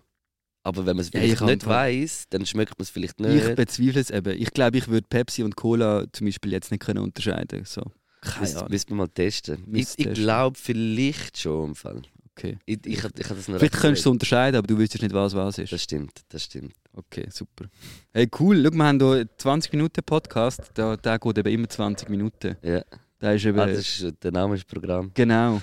Aber 0.63 0.85
wenn 0.87 0.95
man 0.95 1.01
es 1.05 1.11
Ja, 1.13 1.19
vielleicht 1.19 1.33
ich 1.33 1.39
kann 1.39 1.47
nicht 1.49 1.65
weiß, 1.67 2.25
dann 2.31 2.43
schmeckt 2.45 2.71
man 2.79 2.83
es 2.83 2.89
vielleicht 2.89 3.19
Ich 3.21 3.27
nicht. 3.27 3.55
bezweifle 3.55 4.01
es 4.01 4.09
eben. 4.09 4.41
Ich 4.41 4.51
glaube, 4.51 4.77
ich 4.79 4.87
würde 4.87 5.05
Pepsi 5.07 5.43
und 5.43 5.55
Cola 5.55 6.05
zum 6.11 6.25
Beispiel 6.25 6.51
jetzt 6.53 6.71
nicht 6.71 6.81
können 6.81 7.03
unterscheiden 7.03 7.63
So. 7.65 7.83
Keine 8.21 8.39
Müssen 8.41 8.57
Ahnung. 8.57 8.71
müssen 8.71 8.89
wir 8.89 8.95
mal 8.95 9.07
testen. 9.09 9.63
Ich, 9.75 9.89
ich 9.97 10.13
glaube, 10.15 10.57
vielleicht 10.59 11.37
schon 11.37 11.69
im 11.69 11.75
Fall. 11.75 12.01
Okay. 12.31 12.57
Ich, 12.65 12.79
ich, 12.83 12.97
ich, 12.97 13.03
ich 13.05 13.27
das 13.27 13.47
noch 13.47 13.59
Vielleicht 13.59 13.73
könntest 13.73 14.03
du 14.05 14.09
überlegt. 14.09 14.23
unterscheiden, 14.23 14.57
aber 14.57 14.65
du 14.67 14.77
wüsstest 14.79 15.03
nicht, 15.03 15.13
was 15.13 15.35
was 15.35 15.57
ist. 15.59 15.71
Das 15.71 15.83
stimmt, 15.83 16.21
das 16.29 16.43
stimmt. 16.45 16.73
Okay, 16.93 17.27
super. 17.29 17.65
Hey, 18.11 18.27
cool. 18.39 18.61
Schau, 18.65 18.71
wir 18.75 18.83
haben 18.85 18.99
hier 18.99 19.11
einen 19.11 19.29
20 19.37 19.71
Minuten 19.71 20.01
Podcast. 20.03 20.71
Der, 20.75 20.97
der 20.97 21.19
geht 21.19 21.37
eben 21.37 21.49
immer 21.49 21.69
20 21.69 22.09
Minuten. 22.09 22.57
Ja. 22.63 22.81
Der 23.21 23.35
ist 23.35 23.45
eben. 23.45 23.59
Ah, 23.59 23.67
das 23.67 24.01
ist, 24.01 24.15
der 24.23 24.31
Name 24.31 24.55
ist 24.55 24.67
Programm. 24.67 25.11
Genau. 25.13 25.61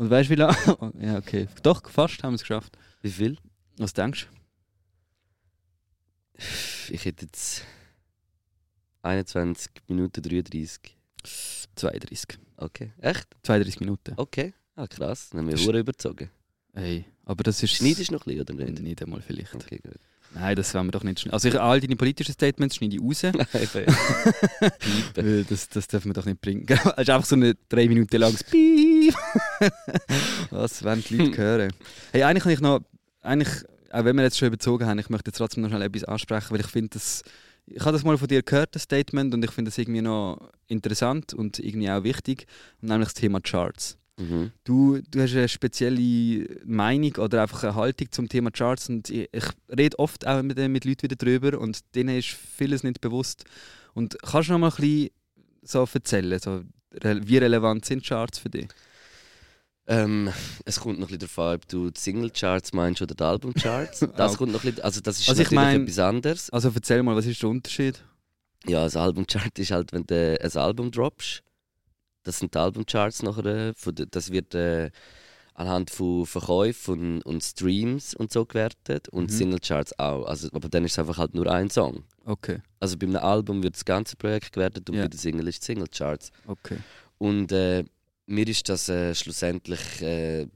Und 0.00 0.08
weißt 0.08 0.30
du, 0.30 0.32
wie 0.32 0.36
lange? 0.38 0.56
ja, 0.98 1.18
okay. 1.18 1.46
Doch, 1.62 1.86
fast 1.90 2.22
haben 2.22 2.32
wir 2.32 2.36
es 2.36 2.40
geschafft. 2.40 2.78
Wie 3.02 3.10
viel? 3.10 3.36
Was 3.76 3.92
denkst 3.92 4.28
Ich 6.88 7.04
hätte 7.04 7.26
jetzt 7.26 7.66
21 9.02 9.70
Minuten 9.88 10.22
33. 10.22 10.80
du? 11.22 11.28
32. 11.76 12.38
Okay. 12.56 12.92
Echt? 12.98 13.28
32 13.42 13.80
Minuten. 13.80 14.14
Okay. 14.16 14.54
Ah, 14.74 14.86
krass. 14.86 15.28
Dann 15.28 15.40
haben 15.40 15.48
wir 15.48 15.58
Sch- 15.58 15.78
überzogen. 15.78 16.30
Hey, 16.72 17.04
aber 17.26 17.42
das 17.42 17.62
ist. 17.62 17.72
Schneidest 17.72 18.08
du 18.08 18.14
noch 18.14 18.26
ein 18.26 18.36
bisschen, 18.38 18.56
oder 18.56 18.64
nicht? 18.70 18.80
Nicht 18.82 19.02
einmal 19.02 19.20
vielleicht. 19.20 19.54
Okay, 19.54 19.80
gut. 19.82 19.96
Nein, 20.32 20.54
das 20.54 20.72
wollen 20.74 20.86
wir 20.86 20.92
doch 20.92 21.02
nicht 21.02 21.20
schneiden. 21.20 21.34
Also, 21.34 21.48
ich, 21.48 21.60
all 21.60 21.80
deine 21.80 21.96
politischen 21.96 22.32
Statements 22.32 22.76
schneide 22.76 22.96
ich 22.96 23.02
raus. 23.02 23.22
Das, 25.48 25.68
das 25.68 25.88
dürfen 25.88 26.10
wir 26.10 26.14
doch 26.14 26.24
nicht 26.24 26.40
bringen. 26.40 26.66
Es 26.68 27.02
ist 27.02 27.10
einfach 27.10 27.26
so 27.26 27.36
ein 27.36 27.54
drei 27.68 27.88
Minuten 27.88 28.16
langes 28.16 28.44
Piep. 28.44 29.14
Was 30.50 30.84
wollen 30.84 31.02
die 31.08 31.16
Leute 31.16 31.38
hören? 31.38 31.72
Hey, 32.12 32.22
eigentlich 32.22 32.44
kann 32.44 32.52
ich 32.52 32.60
noch, 32.60 32.80
eigentlich, 33.22 33.48
auch 33.90 34.04
wenn 34.04 34.16
wir 34.16 34.22
jetzt 34.22 34.38
schon 34.38 34.48
überzogen 34.48 34.86
haben, 34.86 34.98
ich 34.98 35.10
möchte 35.10 35.30
jetzt 35.30 35.38
trotzdem 35.38 35.62
noch 35.62 35.70
schnell 35.70 35.82
etwas 35.82 36.04
ansprechen, 36.04 36.50
weil 36.50 36.60
ich 36.60 36.66
finde 36.66 36.90
das, 36.90 37.22
ich 37.66 37.80
habe 37.80 37.92
das 37.92 38.04
mal 38.04 38.16
von 38.16 38.28
dir 38.28 38.42
gehört, 38.42 38.74
das 38.74 38.82
Statement, 38.82 39.34
und 39.34 39.44
ich 39.44 39.50
finde 39.50 39.70
das 39.70 39.78
irgendwie 39.78 40.02
noch 40.02 40.50
interessant 40.68 41.34
und 41.34 41.58
irgendwie 41.58 41.90
auch 41.90 42.04
wichtig, 42.04 42.46
nämlich 42.80 43.08
das 43.08 43.14
Thema 43.14 43.40
Charts. 43.40 43.99
Mhm. 44.20 44.52
Du, 44.64 45.00
du 45.10 45.20
hast 45.22 45.32
eine 45.34 45.48
spezielle 45.48 46.46
Meinung 46.66 47.16
oder 47.16 47.42
einfach 47.42 47.62
eine 47.64 47.74
Haltung 47.74 48.12
zum 48.12 48.28
Thema 48.28 48.50
Charts 48.50 48.88
und 48.90 49.08
ich, 49.08 49.28
ich 49.32 49.44
rede 49.76 49.98
oft 49.98 50.26
auch 50.26 50.42
mit, 50.42 50.58
mit 50.58 50.84
Leuten 50.84 51.02
wieder 51.04 51.16
drüber 51.16 51.58
und 51.58 51.80
denen 51.94 52.18
ist 52.18 52.28
vieles 52.28 52.82
nicht 52.82 53.00
bewusst. 53.00 53.44
Und 53.94 54.18
kannst 54.22 54.48
du 54.48 54.52
noch 54.52 54.58
mal 54.60 54.68
ein 54.70 54.76
bisschen 54.76 55.10
so 55.62 55.88
erzählen, 55.92 56.38
so, 56.38 56.62
wie 57.02 57.38
relevant 57.38 57.84
sind 57.86 58.04
Charts 58.04 58.38
für 58.38 58.50
dich? 58.50 58.68
Ähm, 59.86 60.30
es 60.64 60.78
kommt 60.78 61.00
noch 61.00 61.08
ein 61.10 61.18
bisschen 61.18 61.34
darauf 61.34 61.38
an, 61.50 61.54
ob 61.56 61.68
du 61.68 61.90
die 61.90 62.00
Single-Charts 62.00 62.72
meinst 62.74 63.02
oder 63.02 63.14
die 63.14 63.24
Album-Charts. 63.24 64.00
Das 64.16 64.36
kommt 64.36 64.52
noch 64.52 64.62
ein 64.62 64.66
bisschen, 64.70 64.84
also 64.84 65.00
das 65.00 65.18
ist 65.18 65.28
Also 65.28 65.42
ich 65.42 65.50
natürlich 65.50 65.72
mein- 65.74 65.82
etwas 65.82 65.98
anderes. 65.98 66.50
Also 66.50 66.70
erzähl 66.74 67.02
mal, 67.02 67.16
was 67.16 67.26
ist 67.26 67.42
der 67.42 67.48
Unterschied? 67.48 68.04
Ja, 68.66 68.84
ein 68.84 68.94
Album-Chart 68.94 69.58
ist 69.58 69.70
halt, 69.70 69.92
wenn 69.92 70.04
du 70.06 70.38
ein 70.40 70.56
Album 70.60 70.90
droppst. 70.90 71.42
Das 72.22 72.38
sind 72.38 72.54
die 72.54 72.58
Album-Charts 72.58 73.22
nachher. 73.22 73.72
das 74.10 74.30
wird 74.30 74.54
äh, 74.54 74.90
anhand 75.54 75.90
von 75.90 76.26
Verkäufen 76.26 77.16
und, 77.18 77.22
und 77.22 77.42
Streams 77.42 78.14
und 78.14 78.32
so 78.32 78.44
gewertet. 78.46 79.08
Und 79.08 79.30
Mhm. 79.30 79.36
Single-Charts 79.36 79.98
auch. 79.98 80.24
Also, 80.26 80.48
aber 80.52 80.68
dann 80.68 80.84
ist 80.84 80.92
es 80.92 80.98
einfach 80.98 81.18
halt 81.18 81.34
nur 81.34 81.50
ein 81.50 81.70
Song. 81.70 82.04
Okay, 82.24 82.60
Also 82.78 82.96
bei 82.96 83.06
einem 83.06 83.16
Album 83.16 83.62
wird 83.62 83.74
das 83.74 83.84
ganze 83.84 84.16
Projekt 84.16 84.52
gewertet 84.52 84.88
und 84.88 84.96
Ja. 84.96 85.02
bei 85.02 85.08
der 85.08 85.18
Single 85.18 85.48
ist 85.48 85.62
Single-Charts. 85.64 86.30
okay. 86.46 86.78
Und 87.18 87.52
äh, 87.52 87.84
mir 88.26 88.46
ist 88.48 88.68
das 88.68 88.88
äh, 88.88 89.14
schlussendlich. 89.14 90.00
Äh, 90.00 90.46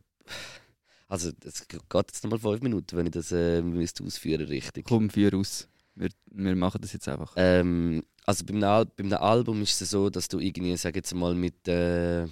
also, 1.08 1.30
es 1.44 1.68
geht 1.68 1.80
jetzt 1.94 2.24
nochmal 2.24 2.38
fünf 2.38 2.62
Minuten, 2.62 2.96
wenn 2.96 3.06
ich 3.06 3.12
das 3.12 3.30
äh, 3.32 3.60
müsste 3.62 4.02
ausführen 4.04 4.46
richtig. 4.46 4.84
Komm, 4.86 5.10
vier 5.10 5.34
aus. 5.34 5.68
Wir, 5.96 6.08
wir 6.30 6.56
machen 6.56 6.80
das 6.80 6.92
jetzt 6.92 7.08
einfach. 7.08 7.34
Ähm, 7.36 8.02
also 8.26 8.44
beim, 8.44 8.62
Al 8.64 8.86
beim 8.86 9.12
Album 9.12 9.62
ist 9.62 9.80
es 9.80 9.90
so, 9.90 10.10
dass 10.10 10.28
du 10.28 10.38
irgendwie, 10.40 10.76
sag 10.76 10.96
jetzt 10.96 11.14
mal, 11.14 11.34
mit 11.34 11.68
äh, 11.68 12.26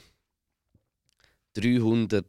300 1.55 2.25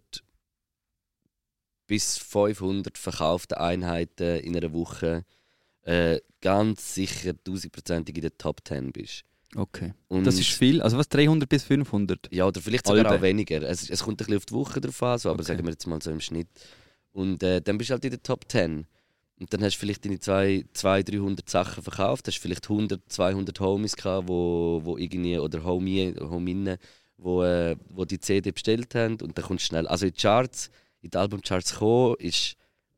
bis 1.88 2.18
500 2.18 2.98
verkauften 2.98 3.58
Einheiten 3.58 4.40
in 4.40 4.56
einer 4.56 4.74
Woche 4.74 5.26
äh, 5.84 6.20
ganz 6.42 6.94
sicher 6.96 7.34
tausendprozentig 7.44 8.16
in 8.16 8.22
der 8.22 8.38
Top 8.38 8.62
10 8.66 8.92
bist. 8.92 9.24
Okay. 9.56 9.94
Und 10.08 10.24
Das 10.26 10.40
ist 10.40 10.50
viel. 10.50 10.82
Also 10.82 10.98
was, 10.98 11.10
300 11.10 11.48
bis 11.48 11.64
500? 11.64 12.30
ja, 12.32 12.48
oder 12.48 12.60
vielleicht 12.62 12.88
sogar 12.88 13.06
Alben. 13.06 13.18
auch 13.18 13.22
weniger. 13.22 13.62
Es, 13.62 13.90
es 13.90 14.02
kommt 14.04 14.16
ein 14.16 14.26
bisschen 14.26 14.38
auf 14.38 14.46
die 14.46 14.54
Woche 14.56 14.82
drauf 14.82 15.04
an, 15.04 15.20
so, 15.20 15.30
aber 15.30 15.42
Okay. 15.42 15.48
sagen 15.50 15.64
wir 15.66 15.72
jetzt 15.72 15.86
mal 15.86 16.02
so 16.02 16.10
im 16.12 16.22
Schnitt. 16.22 16.48
Und 17.12 17.44
äh, 17.44 17.62
dann 17.62 17.78
bist 17.78 17.90
du 17.90 17.94
halt 17.94 18.06
in 18.06 18.12
der 18.12 18.24
Top 18.24 18.46
10. 18.50 18.88
Und 19.44 19.54
dann 19.54 19.62
hast 19.62 19.76
du 19.76 19.80
vielleicht 19.82 20.06
deine 20.06 20.20
200, 20.22 20.74
300 21.12 21.50
Sachen 21.50 21.84
verkauft, 21.84 22.26
hast 22.30 22.38
vielleicht 22.38 22.70
100, 22.70 23.02
200 23.12 23.60
Homies 23.60 23.98
gehabt, 23.98 24.30
wo, 24.30 24.80
wo 24.86 24.98
irgendwie, 24.98 25.38
oder 25.38 25.66
Homie, 25.66 26.16
Hominnen, 26.18 26.78
wo, 27.18 27.44
äh, 27.44 27.76
wo 27.90 28.06
die 28.06 28.22
CD 28.22 28.52
bestellt 28.54 28.96
haben 28.96 29.18
und 29.22 29.38
dann 29.38 29.44
kommst 29.44 29.66
du 29.66 29.68
schnell. 29.68 29.86
Also 29.88 30.06
in 30.06 30.14
die 30.14 30.22
Charts, 30.22 30.72
in 31.02 31.10
die 31.10 31.18
Albumcharts 31.18 31.76
kommen, 31.76 32.16
ist 32.20 32.56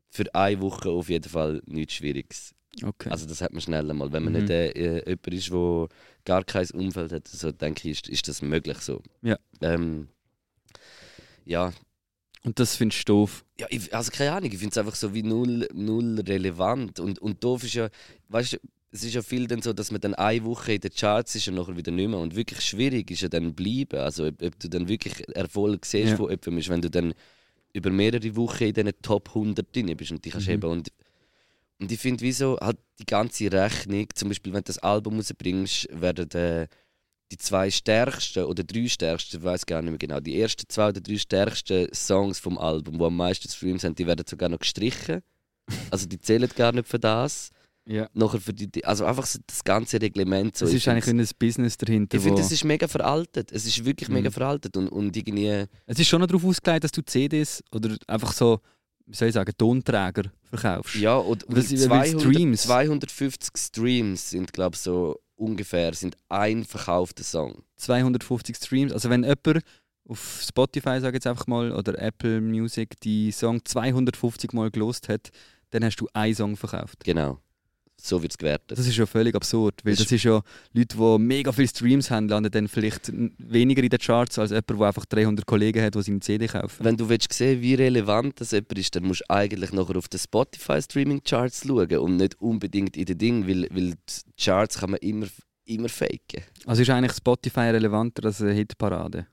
für 0.08 0.32
eine 0.36 0.60
Woche 0.60 0.88
auf 0.88 1.08
jeden 1.08 1.28
Fall 1.28 1.60
nichts 1.66 1.94
Schwieriges. 1.94 2.54
Okay. 2.80 3.10
Also 3.10 3.26
das 3.26 3.40
hat 3.40 3.50
man 3.52 3.60
schnell 3.60 3.82
mal. 3.92 4.12
Wenn 4.12 4.22
man 4.22 4.34
Mhm. 4.34 4.38
nicht 4.38 4.50
äh, 4.50 4.68
äh, 4.68 5.02
jemand 5.04 5.34
ist, 5.34 5.50
der 5.50 5.88
gar 6.24 6.44
kein 6.44 6.70
Umfeld 6.70 7.10
hat, 7.10 7.26
so 7.26 7.50
denke 7.50 7.90
ich, 7.90 7.98
ist, 8.04 8.08
ist 8.08 8.28
das 8.28 8.40
möglich 8.40 8.78
so. 8.78 9.02
Ja. 9.22 9.36
Ähm, 9.62 10.06
ja, 11.44 11.72
Und 12.46 12.58
das 12.60 12.76
findest 12.76 13.08
du 13.08 13.12
doof. 13.12 13.44
ja, 13.60 13.66
ich, 13.70 13.92
also 13.94 14.10
keine 14.12 14.32
Ahnung, 14.32 14.50
ich 14.52 14.58
finde 14.58 14.70
es 14.72 14.78
einfach 14.78 14.94
so 14.94 15.12
wie 15.12 15.22
null, 15.24 15.68
null 15.74 16.20
relevant. 16.20 17.00
Und, 17.00 17.18
und 17.18 17.42
doof 17.42 17.64
ist 17.64 17.74
ja, 17.74 17.88
weißt 18.28 18.52
du, 18.54 18.56
es 18.92 19.02
ist 19.02 19.14
ja 19.14 19.20
viel 19.22 19.46
dann 19.48 19.60
so, 19.62 19.72
dass 19.72 19.90
man 19.90 20.00
dann 20.00 20.14
eine 20.14 20.44
Woche 20.44 20.74
in 20.74 20.80
den 20.80 20.92
Charts 20.92 21.34
ist 21.34 21.48
und 21.48 21.56
nachher 21.56 21.76
wieder 21.76 21.90
nicht 21.92 22.08
mehr. 22.08 22.18
Und 22.20 22.36
wirklich 22.36 22.60
schwierig 22.60 23.10
ist 23.10 23.22
ja 23.22 23.28
dann 23.28 23.52
bleiben. 23.52 23.98
Also 23.98 24.28
ob, 24.28 24.40
ob 24.40 24.58
du 24.60 24.68
dann 24.68 24.88
wirklich 24.88 25.28
Erfolg 25.36 25.84
siehst 25.84 26.10
Ja. 26.12 26.16
von 26.16 26.26
jemandem, 26.30 26.58
ist, 26.58 26.68
wenn 26.68 26.80
du 26.82 26.88
dann 26.90 27.14
über 27.72 27.90
mehrere 27.90 28.36
Wochen 28.36 28.62
in 28.64 28.72
diesen 28.74 28.92
Top 29.02 29.28
100 29.30 29.74
drin 29.74 29.94
bist 29.96 30.12
und 30.12 30.24
dich 30.24 30.32
kannst 30.32 30.46
Mhm. 30.46 30.52
heben. 30.52 30.70
Und, 30.70 30.92
und 31.80 31.92
ich 31.92 31.98
finde, 31.98 32.22
wieso 32.22 32.56
halt 32.60 32.78
die 33.00 33.04
ganze 33.04 33.50
Rechnung, 33.52 34.06
zum 34.14 34.28
Beispiel 34.28 34.52
wenn 34.52 34.60
du 34.62 34.68
das 34.68 34.78
Album 34.78 35.16
rausbringst, 35.16 35.88
werden 35.92 36.30
äh, 36.30 36.68
die 37.32 37.38
zwei 37.38 37.70
stärksten 37.70 38.44
oder 38.44 38.62
drei 38.62 38.86
stärksten, 38.88 39.38
ich 39.38 39.42
weiß 39.44 39.66
gar 39.66 39.82
nicht 39.82 39.90
mehr 39.90 39.98
genau, 39.98 40.20
die 40.20 40.40
ersten 40.40 40.64
zwei 40.68 40.88
oder 40.90 41.00
drei 41.00 41.18
stärksten 41.18 41.88
Songs 41.92 42.38
vom 42.38 42.56
Album, 42.58 42.98
die 42.98 43.04
am 43.04 43.16
meisten 43.16 43.48
Streams 43.48 43.82
haben, 43.84 43.94
die 43.94 44.06
werden 44.06 44.24
sogar 44.28 44.48
noch 44.48 44.58
gestrichen. 44.60 45.22
Also 45.90 46.06
die 46.06 46.20
zählen 46.20 46.48
gar 46.54 46.70
nicht 46.72 46.86
für 46.86 46.98
das. 47.00 47.50
Ja. 47.88 48.08
Nachher 48.14 48.40
für 48.40 48.52
die, 48.52 48.84
also 48.84 49.04
einfach 49.04 49.26
so 49.26 49.38
das 49.46 49.62
ganze 49.62 50.00
Reglement. 50.00 50.56
So. 50.56 50.66
Es 50.66 50.74
ist 50.74 50.86
eigentlich 50.88 51.06
ein 51.08 51.28
Business 51.38 51.76
dahinter. 51.76 52.16
ich 52.16 52.22
finde, 52.24 52.40
es 52.42 52.50
ist 52.52 52.64
mega 52.64 52.86
veraltet. 52.88 53.50
Es 53.52 53.64
ist 53.66 53.84
wirklich 53.84 54.08
Mhm. 54.08 54.14
mega 54.16 54.30
veraltet 54.30 54.76
und, 54.76 54.88
und 54.88 55.16
irgendwie... 55.16 55.64
Es 55.86 55.98
ist 55.98 56.08
schon 56.08 56.20
noch 56.20 56.26
darauf 56.26 56.44
ausgelegt, 56.44 56.84
dass 56.84 56.90
du 56.92 57.02
CDs 57.04 57.62
oder 57.72 57.96
einfach 58.08 58.32
so, 58.32 58.60
wie 59.06 59.14
soll 59.16 59.28
ich 59.28 59.34
sagen, 59.34 59.52
Tonträger 59.56 60.24
verkaufst. 60.50 60.96
Ja, 60.96 61.16
und, 61.16 61.44
und 61.44 61.56
Das 61.56 61.68
die 61.68 61.74
ist- 61.76 61.88
weil 61.88 62.10
200, 62.10 62.22
Streams. 62.32 62.62
250 62.62 63.50
Streams 63.56 64.30
sind, 64.30 64.52
glaube 64.52 64.74
ich, 64.74 64.80
so 64.80 65.20
ungefähr 65.36 65.94
sind 65.94 66.16
ein 66.28 66.64
verkaufter 66.64 67.24
Song. 67.24 67.62
250 67.76 68.56
Streams. 68.56 68.92
Also 68.92 69.10
wenn 69.10 69.22
jemand 69.22 69.62
auf 70.08 70.40
Spotify, 70.42 71.00
sage 71.00 71.08
ich 71.08 71.14
jetzt 71.14 71.26
einfach 71.26 71.46
mal, 71.46 71.72
oder 71.72 71.98
Apple 71.98 72.40
Music 72.40 73.00
die 73.00 73.32
Song 73.32 73.64
250 73.64 74.52
Mal 74.52 74.70
gelost 74.70 75.08
hat, 75.08 75.30
dann 75.70 75.84
hast 75.84 75.96
du 75.96 76.08
einen 76.12 76.34
Song 76.34 76.56
verkauft. 76.56 77.04
Genau. 77.04 77.38
So 77.98 78.22
wird 78.22 78.32
es 78.32 78.38
gewertet. 78.38 78.78
Das 78.78 78.86
ist 78.86 78.96
ja 78.96 79.06
völlig 79.06 79.34
absurd, 79.34 79.80
weil 79.84 79.94
Das 79.94 80.04
das 80.04 80.12
ist 80.12 80.24
ja 80.24 80.42
Leute, 80.74 80.96
die 80.96 81.18
mega 81.18 81.50
viele 81.50 81.68
Streams 81.68 82.10
haben, 82.10 82.28
landen 82.28 82.50
dann 82.50 82.68
vielleicht 82.68 83.10
weniger 83.38 83.82
in 83.82 83.88
den 83.88 83.98
Charts 83.98 84.38
als 84.38 84.50
jemand, 84.50 84.70
der 84.70 84.80
einfach 84.80 85.06
300 85.06 85.46
Kollegen 85.46 85.82
hat, 85.82 85.94
die 85.94 86.02
seine 86.02 86.20
CD 86.20 86.46
kaufen. 86.46 86.84
Wenn 86.84 86.96
du 86.96 87.08
willst 87.08 87.32
sehen 87.32 87.62
wie 87.62 87.74
relevant 87.74 88.40
das 88.40 88.50
jemand 88.50 88.78
ist, 88.78 88.94
dann 88.94 89.04
musst 89.04 89.22
du 89.22 89.30
eigentlich 89.30 89.72
nachher 89.72 89.96
auf 89.96 90.08
den 90.08 90.20
Spotify 90.20 90.80
Streaming 90.82 91.22
Charts 91.22 91.64
schauen 91.66 91.98
und 91.98 92.16
nicht 92.16 92.40
unbedingt 92.40 92.96
in 92.96 93.06
den 93.06 93.18
Ding, 93.18 93.48
weil, 93.48 93.62
weil 93.70 93.94
die 93.94 94.42
Charts 94.44 94.78
kann 94.78 94.90
man 94.90 95.00
immer, 95.00 95.26
immer 95.64 95.88
faken. 95.88 96.42
Also 96.66 96.82
ist 96.82 96.90
eigentlich 96.90 97.16
Spotify 97.16 97.70
relevanter 97.70 98.26
als 98.26 98.42
eine 98.42 98.52
Hitparade. 98.52 99.26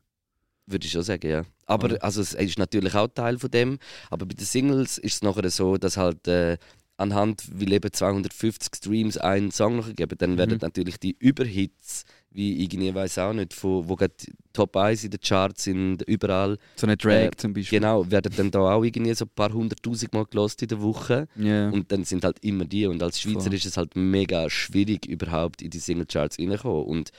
Würde 0.66 0.86
ich 0.86 0.92
schon 0.94 1.04
sagen, 1.04 1.30
ja. 1.30 1.44
Aber 1.66 2.02
also, 2.02 2.22
es 2.22 2.34
ist 2.34 2.58
natürlich 2.58 2.96
auch 2.96 3.10
Teil 3.10 3.38
von 3.38 3.52
dem. 3.52 3.80
Aber 4.10 4.26
bei 4.26 4.34
den 4.34 4.46
Singles 4.46 4.98
ist 4.98 5.16
es 5.16 5.22
nachher 5.22 5.50
so, 5.50 5.78
dass 5.78 5.98
halt 5.98 6.26
äh, 6.28 6.58
anhand, 6.98 7.44
wie 7.54 7.74
eben 7.74 7.92
250 7.92 8.76
Streams 8.76 9.18
einen 9.18 9.52
Song 9.52 9.78
noch 9.78 9.94
geben, 9.96 10.16
dann 10.18 10.38
werden 10.38 10.54
Mhm. 10.56 10.60
natürlich 10.62 11.00
die 11.00 11.16
Überhits, 11.20 12.06
wie 12.32 12.64
irgendwie 12.64 12.94
weiß 12.94 13.18
auch 13.20 13.34
nicht, 13.34 13.54
von, 13.54 13.88
wo 13.90 13.96
gerade 13.96 14.14
Top 14.54 14.76
1 14.78 15.04
in 15.04 15.12
den 15.12 15.20
Charts 15.20 15.64
sind, 15.66 16.04
überall, 16.04 16.58
So 16.76 16.86
eine 16.88 16.96
Drag 16.98 17.12
Äh, 17.28 17.32
zum 17.38 17.54
Beispiel. 17.54 17.80
genau, 17.80 18.10
werden 18.10 18.32
dann 18.36 18.52
da 18.52 18.60
auch 18.60 18.84
irgendwie 18.84 19.14
so 19.16 19.26
ein 19.26 19.32
paar 19.36 19.52
hunderttausend 19.52 20.14
Mal 20.14 20.26
gelost 20.26 20.62
in 20.62 20.68
der 20.68 20.82
Woche. 20.82 21.28
Ja. 21.36 21.70
Und 21.70 21.92
dann 21.92 22.04
sind 22.06 22.24
halt 22.24 22.38
immer 22.44 22.66
die. 22.66 22.86
Und 22.86 23.02
als 23.02 23.20
Schweizer 23.20 23.42
Voll. 23.42 23.54
ist 23.56 23.66
es 23.66 23.78
halt 23.78 23.96
mega 23.96 24.50
schwierig, 24.50 25.06
überhaupt 25.08 25.62
in 25.62 25.70
die 25.72 25.80
Singlecharts 25.80 26.38
reinzukommen. 26.40 26.86
Und 26.86 27.12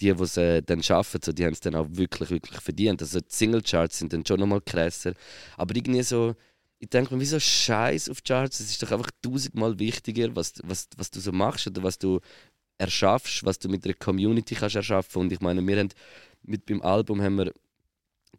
die, 0.00 0.12
die 0.14 0.22
es 0.22 0.36
äh, 0.38 0.62
dann 0.62 0.82
schaffen, 0.82 1.20
so, 1.22 1.32
die 1.32 1.44
haben 1.44 1.52
es 1.52 1.60
dann 1.60 1.74
auch 1.74 1.86
wirklich, 1.90 2.30
wirklich 2.30 2.60
verdient. 2.60 3.02
Also 3.02 3.20
die 3.20 3.26
Singlecharts 3.28 3.98
sind 3.98 4.12
dann 4.12 4.24
schon 4.26 4.40
nochmal 4.40 4.60
krasser. 4.62 5.12
Aber 5.56 5.76
irgendwie 5.76 6.02
so, 6.02 6.34
ich 6.80 6.88
denke 6.88 7.14
mir, 7.14 7.20
wieso 7.20 7.38
Scheiß 7.38 8.08
auf 8.08 8.24
Charts? 8.24 8.60
Es 8.60 8.70
ist 8.70 8.82
doch 8.82 8.90
einfach 8.90 9.10
tausendmal 9.22 9.78
wichtiger, 9.78 10.34
was, 10.34 10.54
was, 10.64 10.88
was 10.96 11.10
du 11.10 11.20
so 11.20 11.30
machst 11.30 11.66
oder 11.66 11.82
was 11.82 11.98
du 11.98 12.20
erschaffst, 12.78 13.44
was 13.44 13.58
du 13.58 13.68
mit 13.68 13.84
der 13.84 13.94
Community 13.94 14.54
kannst 14.54 14.76
erschaffen. 14.76 15.20
Und 15.20 15.32
ich 15.32 15.40
meine, 15.40 15.64
wir 15.66 15.78
haben 15.78 15.90
mit 16.42 16.64
beim 16.64 16.80
Album 16.80 17.20
haben 17.20 17.36
wir 17.36 17.52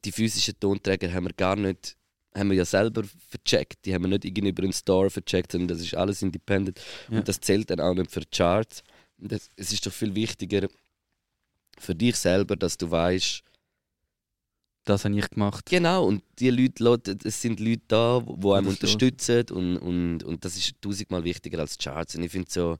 die 0.04 0.12
physischen 0.12 0.60
Tonträger 0.60 1.14
haben 1.14 1.28
wir 1.28 1.34
gar 1.34 1.56
nicht 1.56 1.96
haben 2.34 2.50
wir 2.50 2.58
ja 2.58 2.66
selber 2.66 3.04
vercheckt. 3.28 3.86
Die 3.86 3.94
haben 3.94 4.04
wir 4.04 4.10
nicht 4.10 4.26
irgendwie 4.26 4.50
über 4.50 4.64
einen 4.64 4.74
Store 4.74 5.10
vercheckt, 5.10 5.52
sondern 5.52 5.68
das 5.68 5.82
ist 5.82 5.96
alles 5.96 6.22
independent. 6.22 6.80
Ja. 7.10 7.20
Und 7.20 7.28
das 7.28 7.42
zählt 7.42 7.70
dann 7.70 7.82
auch 7.82 7.94
nicht 7.94 8.10
für 8.10 8.22
Charts. 8.32 8.84
Das, 9.18 9.50
es 9.56 9.74
ist 9.74 9.86
doch 9.86 9.92
viel 9.92 10.16
wichtiger 10.16 10.68
für 11.78 11.94
dich 11.94 12.16
selber, 12.16 12.56
dass 12.56 12.78
du 12.78 12.90
weißt, 12.90 13.44
Das 14.84 15.06
habe 15.06 15.18
ich 15.18 15.30
gemacht. 15.30 15.66
genau, 15.70 16.06
und 16.06 16.24
die 16.40 16.50
Leute, 16.50 17.18
es 17.24 17.42
sind 17.42 17.60
Leute 17.60 17.84
da, 17.88 18.20
die 18.20 18.48
einem 18.52 18.66
das 18.66 18.74
unterstützen 18.76 19.46
und, 19.52 19.78
und, 19.78 20.24
und 20.24 20.44
das 20.44 20.58
ist 20.58 20.82
tausendmal 20.82 21.24
wichtiger 21.24 21.60
als 21.60 21.78
Charts. 21.78 22.16
Und 22.16 22.24
ich 22.24 22.32
finde 22.32 22.50
so, 22.50 22.78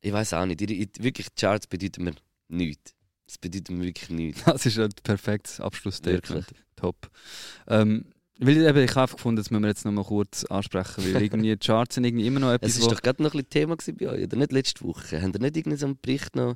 ich 0.00 0.12
weiß 0.12 0.34
auch 0.34 0.46
nicht, 0.46 0.60
ich, 0.62 0.70
ich, 0.70 0.88
wirklich 1.00 1.34
Charts 1.34 1.66
bedeuten 1.66 2.04
mir 2.04 2.14
nichts. 2.48 2.94
Das 3.26 3.38
bedeutet 3.38 3.70
mir 3.70 3.84
wirklich 3.84 4.10
nichts. 4.10 4.44
Das 4.44 4.64
ist 4.66 4.78
ein 4.78 4.90
perfektes 5.02 5.60
Abschlussstatement. 5.60 6.46
Top. 6.76 7.10
Ähm, 7.66 8.06
weil 8.38 8.56
eben, 8.56 8.78
ich 8.78 8.90
habe 8.90 9.02
einfach 9.02 9.16
gefunden, 9.16 9.36
das 9.36 9.50
müssen 9.50 9.62
wir 9.62 9.68
jetzt 9.68 9.84
noch 9.84 9.92
mal 9.92 10.04
kurz 10.04 10.44
ansprechen, 10.44 11.02
weil 11.12 11.22
irgendwie 11.22 11.50
die 11.50 11.56
Charts 11.56 11.96
sind 11.96 12.04
irgendwie 12.04 12.26
immer 12.26 12.38
noch 12.38 12.52
etwas, 12.52 12.76
Es 12.76 12.82
war 12.82 12.90
doch 12.90 13.02
gerade 13.02 13.22
noch 13.22 13.34
ein 13.34 13.48
Thema 13.50 13.76
bei 13.76 14.08
euch, 14.08 14.24
oder 14.24 14.36
nicht 14.36 14.52
letzte 14.52 14.84
Woche? 14.84 15.20
Habt 15.20 15.34
ihr 15.34 15.40
nicht 15.40 15.56
irgendwie 15.56 15.76
so 15.76 15.86
einen 15.86 15.98
Bericht 16.00 16.36
noch 16.36 16.54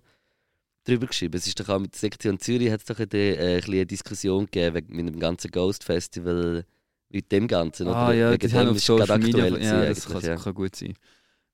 drüber 0.85 1.07
geschrieben? 1.07 1.37
Es 1.37 1.47
ist 1.47 1.59
doch 1.61 1.69
auch 1.69 1.79
mit 1.79 1.93
der 1.95 1.99
Sektion 2.01 2.39
Zürich 2.39 2.71
hat 2.71 2.81
es 2.81 2.87
doch 2.87 2.99
eine, 2.99 3.09
äh, 3.37 3.63
eine 3.63 3.87
Diskussion 3.87 4.47
gegeben 4.47 4.75
wegen 4.77 4.97
mit 4.97 5.09
dem 5.15 5.21
ganzen 5.21 5.51
Ghost 5.51 5.85
Festival, 5.85 6.65
mit 7.09 7.31
dem 7.33 7.47
Ganzen. 7.49 7.89
Ah 7.89 8.07
oder? 8.09 8.15
ja, 8.15 8.33
Wegen 8.33 8.49
die 8.49 8.55
haben 8.57 8.77
ist 8.77 8.87
gerade 8.87 9.13
aktuell 9.13 9.63
Ja, 9.63 9.85
das 9.87 10.07
kann, 10.07 10.21
ja. 10.23 10.37
kann 10.37 10.55
gut 10.55 10.75
sein. 10.77 10.95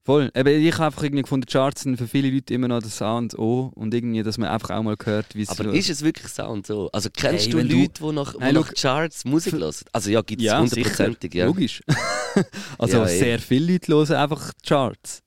Voll. 0.05 0.31
Eben, 0.35 0.63
ich 0.65 0.73
habe 0.75 0.87
einfach 0.87 1.03
irgendwie 1.03 1.23
gefunden, 1.23 1.47
Charts 1.47 1.83
sind 1.83 1.99
für 1.99 2.09
viele 2.09 2.31
Leute 2.31 2.55
immer 2.55 2.67
noch 2.69 2.81
das 2.81 3.03
A 3.03 3.19
und 3.19 3.39
O 3.39 3.71
und 3.75 3.93
irgendwie, 3.93 4.23
dass 4.23 4.39
man 4.39 4.49
einfach 4.49 4.71
auch 4.71 4.83
mal 4.83 4.97
hört, 5.05 5.35
wie 5.35 5.43
es 5.43 5.51
Aber 5.51 5.65
so- 5.65 5.71
ist 5.73 5.91
es 5.91 6.03
wirklich 6.03 6.29
so 6.33 6.47
und 6.47 6.67
so? 6.67 6.89
Also 6.93 7.11
kennst 7.13 7.45
Hey, 7.47 7.53
du 7.53 7.59
Leute, 7.59 7.93
die 8.01 8.13
nach, 8.13 8.35
Nein, 8.39 8.55
nach 8.55 8.73
Charts 8.73 9.27
Musik 9.27 9.53
hören? 9.53 9.75
Also 9.93 10.11
ja, 10.11 10.23
gibt 10.23 10.41
es 10.41 10.47
Ja, 10.47 10.61
hundertprozentig, 10.61 11.35
ja. 11.35 11.45
Logisch. 11.45 11.83
also 12.79 12.97
Ja, 12.99 13.05
eh. 13.07 13.19
sehr 13.19 13.39
viele 13.39 13.73
Leute 13.75 13.93
hören 13.93 14.11
einfach 14.13 14.53
Charts. 14.67 15.23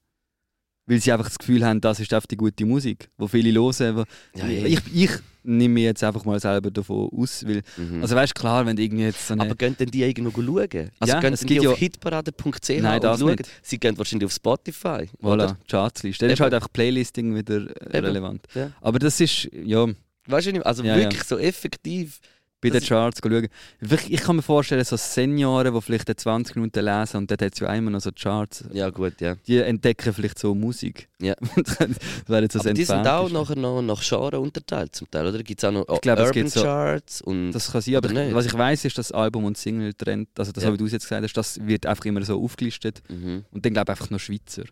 Weil 0.92 1.00
sie 1.00 1.12
einfach 1.14 1.28
das 1.30 1.40
Gefühl 1.40 1.66
haben, 1.66 1.80
das 1.80 2.02
ist 2.02 2.14
einfach 2.14 2.28
die 2.28 2.36
gute 2.36 2.66
Musik, 2.66 3.10
wo 3.18 3.26
viele 3.28 3.58
hören. 3.58 3.96
Wo 3.96 4.04
Ja, 4.38 4.46
eh. 4.46 4.66
ich, 4.68 4.80
ich 4.94 5.10
nehme 5.44 5.76
mich 5.76 5.84
jetzt 5.84 6.04
einfach 6.04 6.26
mal 6.26 6.38
selber 6.40 6.70
davon 6.70 7.10
aus, 7.18 7.46
weil, 7.48 7.62
Mhm. 7.78 8.02
also 8.02 8.14
weißt 8.14 8.36
klar, 8.36 8.66
wenn 8.66 8.78
irgendwie 8.78 9.04
jetzt 9.06 9.26
so 9.26 9.34
aber 9.36 9.56
gehen 9.56 9.76
denn 9.80 9.90
die 9.90 10.04
irgendwo 10.04 10.42
schauen? 10.42 10.92
Also 11.00 11.14
Ja, 11.14 11.20
gehen 11.22 11.34
es 11.34 11.40
die 11.42 11.56
ja- 11.56 11.70
auf 11.72 11.78
hitparade.ch 11.78 12.70
Nein, 12.82 13.00
das 13.00 13.20
schauen? 13.22 13.30
nicht. 13.32 13.50
Sie 13.62 13.80
gehen 13.80 13.98
wahrscheinlich 13.98 14.26
auf 14.26 14.34
Spotify, 14.34 15.08
oder? 15.22 15.46
Voilà, 15.52 15.56
Chartsliste. 15.70 16.26
Dann 16.26 16.34
ist 16.34 16.42
halt 16.42 16.54
einfach 16.54 16.72
Playlisting 16.74 17.34
wieder 17.36 17.62
Eben. 17.62 18.06
relevant. 18.06 18.46
Ja. 18.54 18.72
Aber 18.82 19.00
das 19.00 19.20
ist, 19.22 19.48
ja, 19.54 19.88
Weißt 20.28 20.48
du 20.48 20.52
nicht? 20.52 20.66
Also 20.66 20.84
Ja, 20.84 20.96
ja. 20.98 21.04
wirklich 21.06 21.24
so 21.24 21.38
effektiv. 21.40 22.20
Bei 22.62 22.70
den 22.70 22.82
Charts 22.84 23.20
schauen. 23.24 23.48
Wirklich, 23.80 24.14
Ich 24.14 24.22
kann 24.22 24.36
mir 24.36 24.42
vorstellen, 24.44 24.84
so 24.86 24.96
Senioren, 24.96 25.74
die 25.74 25.82
vielleicht 25.82 26.08
20 26.20 26.56
Minuten 26.56 26.86
lesen 26.86 27.18
und 27.18 27.32
dort 27.32 27.42
hat 27.42 27.54
es 27.54 27.60
ja 27.60 27.68
einmal 27.68 27.92
noch 27.92 28.02
so 28.02 28.12
Charts, 28.12 28.66
Ja 28.72 28.90
gut, 28.92 29.20
ja. 29.20 29.36
die 29.48 29.58
entdecken 29.58 30.14
vielleicht 30.14 30.38
so 30.40 30.54
Musik. 30.54 31.10
Ja. 31.20 31.34
das 31.56 31.80
wäre 32.28 32.44
jetzt 32.44 32.54
so 32.54 32.60
Aber 32.60 32.74
die 32.74 32.84
sind 32.86 33.08
auch 33.08 33.30
nachher 33.30 33.56
noch 33.56 33.82
nach 33.82 34.02
Genre 34.02 34.40
unterteilt 34.40 34.96
zum 34.96 35.10
Teil, 35.10 35.26
oder? 35.26 35.42
Gibt 35.44 35.60
es 35.62 35.68
auch 35.68 35.72
noch 35.72 35.86
Ich 35.90 36.02
glaube, 36.02 36.22
es 36.22 36.28
Urban 36.30 36.48
so- 36.48 36.62
Charts 36.62 37.22
und 37.22 37.52
Das 37.52 37.72
kann 37.72 37.82
sein, 37.82 37.96
aber 37.96 38.12
ich, 38.12 38.34
was 38.34 38.46
ich 38.46 38.54
weiß, 38.54 38.86
ist, 38.86 38.98
dass 38.98 39.12
Album 39.12 39.46
und 39.46 39.58
Single 39.58 39.94
Trend, 39.94 40.30
also 40.38 40.52
das 40.52 40.64
Ja. 40.64 40.68
habe 40.68 40.78
du 40.78 40.86
jetzt 40.86 41.04
gesagt 41.04 41.24
hast, 41.24 41.34
das 41.34 41.60
wird 41.66 41.86
einfach 41.86 42.06
immer 42.06 42.24
so 42.24 42.42
aufgelistet 42.44 43.02
mhm. 43.10 43.44
und 43.52 43.66
dann 43.66 43.74
glaube 43.74 43.92
ich 43.92 43.98
einfach 44.00 44.10
nur 44.10 44.20
Schweizer. 44.20 44.64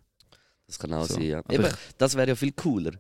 das 0.68 0.78
kann 0.78 0.94
auch 0.94 1.06
So. 1.06 1.16
sein, 1.16 1.24
ja. 1.24 1.40
Aber 1.40 1.54
Eben, 1.54 1.66
ich- 1.66 1.72
das 1.98 2.16
wäre 2.16 2.28
ja 2.30 2.36
viel 2.36 2.52
cooler. 2.52 2.92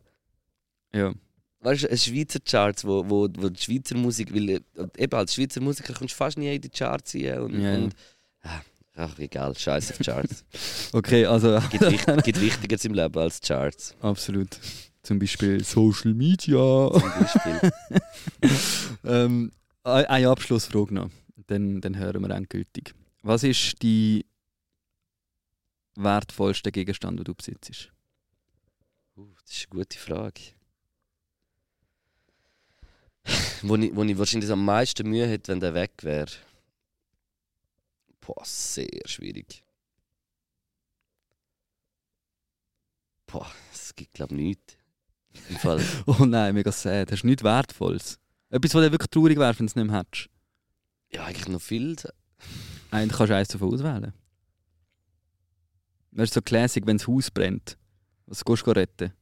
Ja. 0.93 1.13
Weißt 1.61 1.83
du, 1.83 1.97
Schweizer 1.97 2.39
Charts, 2.39 2.85
wo, 2.85 3.03
wo, 3.09 3.27
wo 3.37 3.49
die 3.49 3.61
Schweizer 3.61 3.97
Musik, 3.97 4.33
weil 4.33 4.61
eben 4.97 5.13
als 5.13 5.35
Schweizer 5.35 5.61
Musiker 5.61 5.93
kommst 5.93 6.13
du 6.13 6.17
fast 6.17 6.37
nie 6.37 6.55
in 6.55 6.61
die 6.61 6.69
Charts 6.69 7.15
rein 7.15 7.39
und, 7.39 7.61
ja. 7.61 7.75
und 7.75 7.95
ah, 8.43 8.61
ach 8.95 9.19
egal, 9.19 9.57
scheiß 9.57 9.91
auf 9.91 9.99
Charts. 9.99 10.45
Okay, 10.93 11.25
also 11.25 11.59
gibt, 11.71 11.91
wicht, 11.91 12.23
gibt 12.23 12.41
Wichtigeres 12.41 12.85
im 12.85 12.93
Leben 12.93 13.17
als 13.19 13.41
Charts. 13.41 13.93
absolut. 14.01 14.57
Zum 15.03 15.19
Beispiel 15.19 15.63
Social 15.63 16.13
Media. 16.13 16.91
Zum 16.91 17.01
Beispiel. 17.01 17.71
ähm, 19.05 19.51
eine 19.83 20.29
Abschlussfrage 20.29 20.93
noch, 20.93 21.09
dann, 21.47 21.81
dann 21.81 21.97
hören 21.97 22.21
wir 22.21 22.29
endgültig. 22.35 22.93
Was 23.21 23.43
ist 23.43 23.81
die 23.81 24.25
wertvollste 25.95 26.71
Gegenstand, 26.71 27.19
den 27.19 27.23
du 27.25 27.33
besitzt? 27.33 27.91
Uh, 29.17 29.27
das 29.41 29.51
ist 29.51 29.67
eine 29.71 29.79
gute 29.79 29.97
Frage. 29.97 30.41
Wo, 33.61 33.75
ich, 33.75 33.95
wo 33.95 34.03
ich 34.03 34.17
wahrscheinlich 34.17 34.51
am 34.51 34.65
meisten 34.65 35.09
Mühe 35.09 35.27
hätte, 35.27 35.51
wenn 35.51 35.59
der 35.59 35.73
weg 35.73 35.91
wäre. 36.01 36.31
Boah, 38.21 38.43
sehr 38.43 38.87
schwierig. 39.05 39.63
Boah, 43.27 43.51
es 43.73 43.95
gibt 43.95 44.13
glaube 44.13 44.35
ich 44.35 44.41
nichts. 44.41 44.77
Im 45.49 45.57
Fall. 45.57 45.83
Oh 46.07 46.25
nein, 46.25 46.55
mega 46.55 46.71
sad. 46.71 47.11
Hast 47.11 47.23
du 47.23 47.27
nichts 47.27 47.43
Wertvolles? 47.43 48.19
Etwas, 48.49 48.73
was 48.73 48.83
dir 48.83 48.91
wirklich 48.91 49.09
traurig 49.09 49.37
wäre, 49.37 49.57
wenn 49.57 49.65
du 49.65 49.69
es 49.69 49.75
nicht 49.75 49.85
mehr 49.85 49.99
hättest? 49.99 50.29
Ja, 51.11 51.25
eigentlich 51.25 51.47
noch 51.47 51.61
viel. 51.61 51.95
Eigentlich 52.91 53.17
kannst 53.17 53.29
du 53.31 53.35
eins 53.35 53.47
davon 53.49 53.73
auswählen. 53.73 54.13
Das 56.11 56.29
ist 56.29 56.33
so 56.33 56.41
Classic, 56.41 56.85
wenn 56.85 56.97
das 56.97 57.07
Haus 57.07 57.29
brennt. 57.29 57.77
Was 58.25 58.43
gehst 58.43 58.65
du 58.65 58.71
retten? 58.71 59.13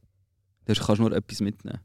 Dann 0.64 0.76
kannst 0.76 0.98
du 0.98 1.02
nur 1.02 1.12
etwas 1.12 1.40
mitnehmen. 1.40 1.80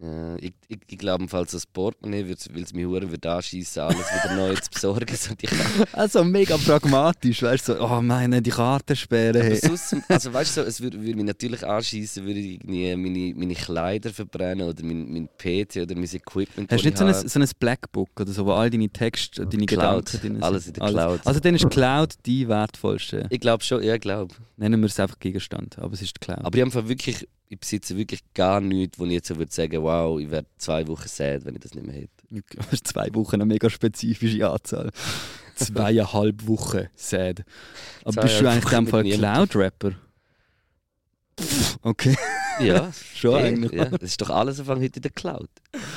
Ja, 0.00 0.36
ich, 0.36 0.52
ich, 0.68 0.78
ich 0.86 0.98
glaube, 0.98 1.26
falls 1.26 1.50
das 1.50 1.66
Portemonnaie, 1.66 2.24
weil 2.24 2.62
es 2.62 2.72
mich 2.72 2.84
hure 2.86 3.10
wird 3.10 3.26
anschießen, 3.26 3.82
alles 3.82 3.98
wieder 3.98 4.36
neu 4.36 4.54
zu 4.54 4.70
besorgen. 4.70 5.16
So 5.16 5.34
die 5.34 5.48
Also 5.92 6.22
mega 6.22 6.56
pragmatisch, 6.56 7.42
weißt 7.42 7.68
du, 7.68 7.72
so, 7.74 7.84
oh 7.84 8.00
meine, 8.00 8.40
die 8.40 8.50
Kartensperre. 8.50 9.40
Aber 9.40 9.48
Hey. 9.48 9.56
sonst, 9.56 9.96
also 10.08 10.32
weißt 10.32 10.56
du, 10.56 10.62
so, 10.62 10.66
es 10.68 10.80
würde, 10.80 11.00
würde 11.00 11.16
mich 11.16 11.24
natürlich 11.24 11.66
anschießen, 11.66 12.24
würde 12.24 12.38
ich 12.38 12.60
irgendwie 12.62 12.96
meine, 12.96 13.34
meine 13.34 13.54
Kleider 13.54 14.10
verbrennen 14.10 14.68
oder 14.68 14.84
mein, 14.84 15.12
mein 15.12 15.28
PC 15.36 15.82
oder 15.82 15.96
mein 15.96 16.04
Equipment. 16.04 16.70
Hast 16.70 16.84
du 16.84 16.88
nicht 16.88 16.98
so 16.98 17.04
ein, 17.04 17.28
so 17.28 17.40
ein 17.40 17.48
Blackbook 17.58 18.20
oder 18.20 18.30
so, 18.32 18.46
wo 18.46 18.52
all 18.52 18.70
deine 18.70 18.88
Texte, 18.90 19.46
deine 19.46 19.66
Cloud. 19.66 20.06
Gedanken 20.06 20.20
drin 20.20 20.32
sind? 20.34 20.42
Alles 20.44 20.66
in 20.68 20.72
der 20.74 20.88
Cloud. 20.88 21.20
Also 21.24 21.40
dann 21.40 21.54
ist 21.56 21.68
Cloud 21.70 22.14
die 22.24 22.46
wertvollste. 22.46 23.26
Ich 23.30 23.40
glaube 23.40 23.64
schon, 23.64 23.82
ja, 23.82 23.94
ich 23.94 24.00
glaube. 24.00 24.32
Nennen 24.56 24.80
wir 24.80 24.86
es 24.86 24.98
einfach 25.00 25.18
Gegenstand, 25.18 25.78
aber 25.78 25.94
es 25.94 26.02
ist 26.02 26.14
die 26.16 26.20
Cloud. 26.20 26.44
Aber 26.44 26.56
ich, 26.56 26.64
habe 26.64 26.88
wirklich, 26.88 27.28
ich 27.48 27.58
besitze 27.58 27.96
wirklich 27.96 28.20
gar 28.34 28.60
nichts, 28.60 28.98
wo 28.98 29.04
ich 29.06 29.12
jetzt 29.12 29.28
so 29.28 29.36
würde 29.38 29.52
sagen, 29.52 29.82
wow, 29.82 30.20
ich 30.20 30.30
wäre 30.30 30.44
zwei 30.58 30.86
Wochen 30.86 31.08
sad, 31.08 31.44
wenn 31.44 31.54
ich 31.54 31.60
das 31.60 31.74
nicht 31.74 31.86
mehr 31.86 31.94
hätte. 31.96 32.10
Okay, 32.30 32.76
zwei 32.84 33.08
Wochen 33.14 33.36
eine 33.36 33.46
mega 33.46 33.70
spezifische 33.70 34.50
Anzahl. 34.50 34.90
Zweieinhalb 35.54 36.46
Wochen, 36.46 36.88
sad. 36.94 37.44
Aber 38.04 38.22
bist 38.22 38.40
du 38.40 38.48
eigentlich 38.48 38.72
in 38.72 38.84
dem 38.84 38.86
Fall. 38.86 39.04
Cloud-Rapper? 39.04 39.92
Okay, 41.82 42.16
Ja, 42.60 42.92
schon 43.14 43.34
eh, 43.40 43.44
eigentlich. 43.44 43.72
ja, 43.72 43.84
das 43.86 44.02
ist 44.10 44.20
doch 44.20 44.30
alles 44.30 44.58
Anfang 44.58 44.80
heute 44.82 44.96
in 44.96 45.02
der 45.02 45.10
Cloud. 45.12 45.48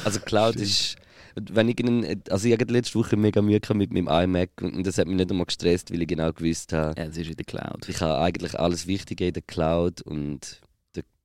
Also 0.05 0.19
Cloud 0.19 0.53
Stimmt. 0.53 0.67
ist, 0.67 0.95
wenn 1.35 1.67
ich 1.69 1.79
einen, 1.79 2.21
also 2.29 2.47
ich 2.47 2.53
hatte 2.53 2.65
letzte 2.71 2.99
Woche 2.99 3.17
mega 3.17 3.41
Mühe 3.41 3.59
mit 3.73 3.91
meinem 3.91 4.07
iMac 4.07 4.49
und 4.61 4.85
das 4.85 4.97
hat 4.99 5.07
mich 5.07 5.17
nicht 5.17 5.31
einmal 5.31 5.47
gestresst, 5.47 5.91
weil 5.91 6.01
ich 6.03 6.07
genau 6.07 6.31
gewusst 6.31 6.73
habe, 6.73 6.99
Ja, 6.99 7.07
es 7.07 7.17
ist 7.17 7.29
in 7.29 7.35
der 7.35 7.45
Cloud. 7.45 7.89
ich 7.89 7.99
habe 8.01 8.19
eigentlich 8.19 8.59
alles 8.59 8.85
Wichtige 8.87 9.27
in 9.27 9.33
der 9.33 9.41
Cloud 9.43 10.01
und 10.01 10.61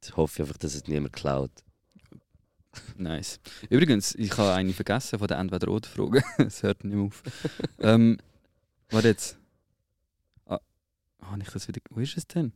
dort 0.06 0.16
hoffe 0.16 0.34
ich 0.34 0.48
einfach, 0.48 0.58
dass 0.58 0.74
es 0.74 0.86
niemand 0.86 1.12
klaut. 1.12 1.50
Nice. 2.96 3.40
Übrigens, 3.70 4.14
ich 4.14 4.36
habe 4.36 4.52
eine 4.52 4.72
vergessen 4.72 5.18
von 5.18 5.28
den 5.28 5.38
Entweder-Oder-Fragen. 5.38 6.22
Es 6.38 6.62
hört 6.62 6.84
nicht 6.84 6.94
mehr 6.94 7.04
auf. 7.06 7.22
ähm, 7.78 8.18
warte 8.90 9.08
jetzt. 9.08 9.38
Ah, 10.46 10.60
habe 11.22 11.42
ich 11.42 11.48
das 11.48 11.68
wieder. 11.68 11.80
Wo 11.90 12.00
ist 12.00 12.16
es 12.16 12.26
denn? 12.26 12.52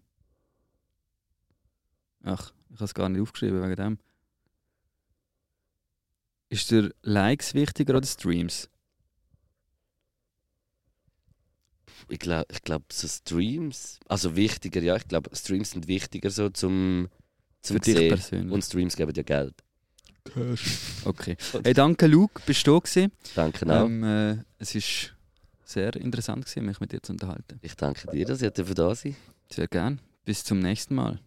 Ach, 2.22 2.52
ich 2.68 2.76
habe 2.76 2.84
es 2.84 2.94
gar 2.94 3.08
nicht 3.08 3.22
aufgeschrieben 3.22 3.62
wegen 3.62 3.76
dem. 3.76 3.98
Ist 6.50 6.70
dir 6.70 6.92
Likes 7.02 7.54
wichtiger 7.54 7.96
oder 7.96 8.06
Streams? 8.06 8.68
Ich 12.08 12.18
glaube, 12.18 12.46
ich 12.50 12.62
glaub, 12.62 12.92
so 12.92 13.06
Streams, 13.06 14.00
also 14.08 14.34
wichtiger, 14.34 14.82
ja, 14.82 14.96
ich 14.96 15.06
glaube, 15.06 15.34
Streams 15.34 15.70
sind 15.70 15.86
wichtiger 15.86 16.30
so 16.30 16.48
zum, 16.48 17.08
zum 17.62 17.76
Für 17.76 17.80
dich 17.80 17.96
sehen. 17.96 18.08
persönlich. 18.08 18.52
Und 18.52 18.62
Streams 18.62 18.96
geben 18.96 19.12
ja 19.14 19.22
Geld. 19.22 19.54
Okay. 21.04 21.36
Hey, 21.64 21.72
danke 21.72 22.06
Luke, 22.06 22.42
bist 22.46 22.66
du 22.66 22.72
da 22.74 22.78
gewesen? 22.78 23.12
Danke 23.34 23.66
auch. 23.66 23.86
Ähm, 23.86 24.04
äh, 24.04 24.36
es 24.58 24.74
war 24.74 25.10
sehr 25.64 25.96
interessant, 25.96 26.44
gewesen, 26.44 26.66
mich 26.66 26.80
mit 26.80 26.92
dir 26.92 27.02
zu 27.02 27.12
unterhalten. 27.12 27.58
Ich 27.62 27.74
danke 27.74 28.10
dir, 28.10 28.26
dass 28.26 28.42
ihr 28.42 28.50
dafür 28.50 28.74
da 28.74 28.94
seid. 28.94 29.14
Sehr 29.50 29.66
gern. 29.68 30.00
Bis 30.24 30.44
zum 30.44 30.60
nächsten 30.60 30.94
Mal. 30.94 31.20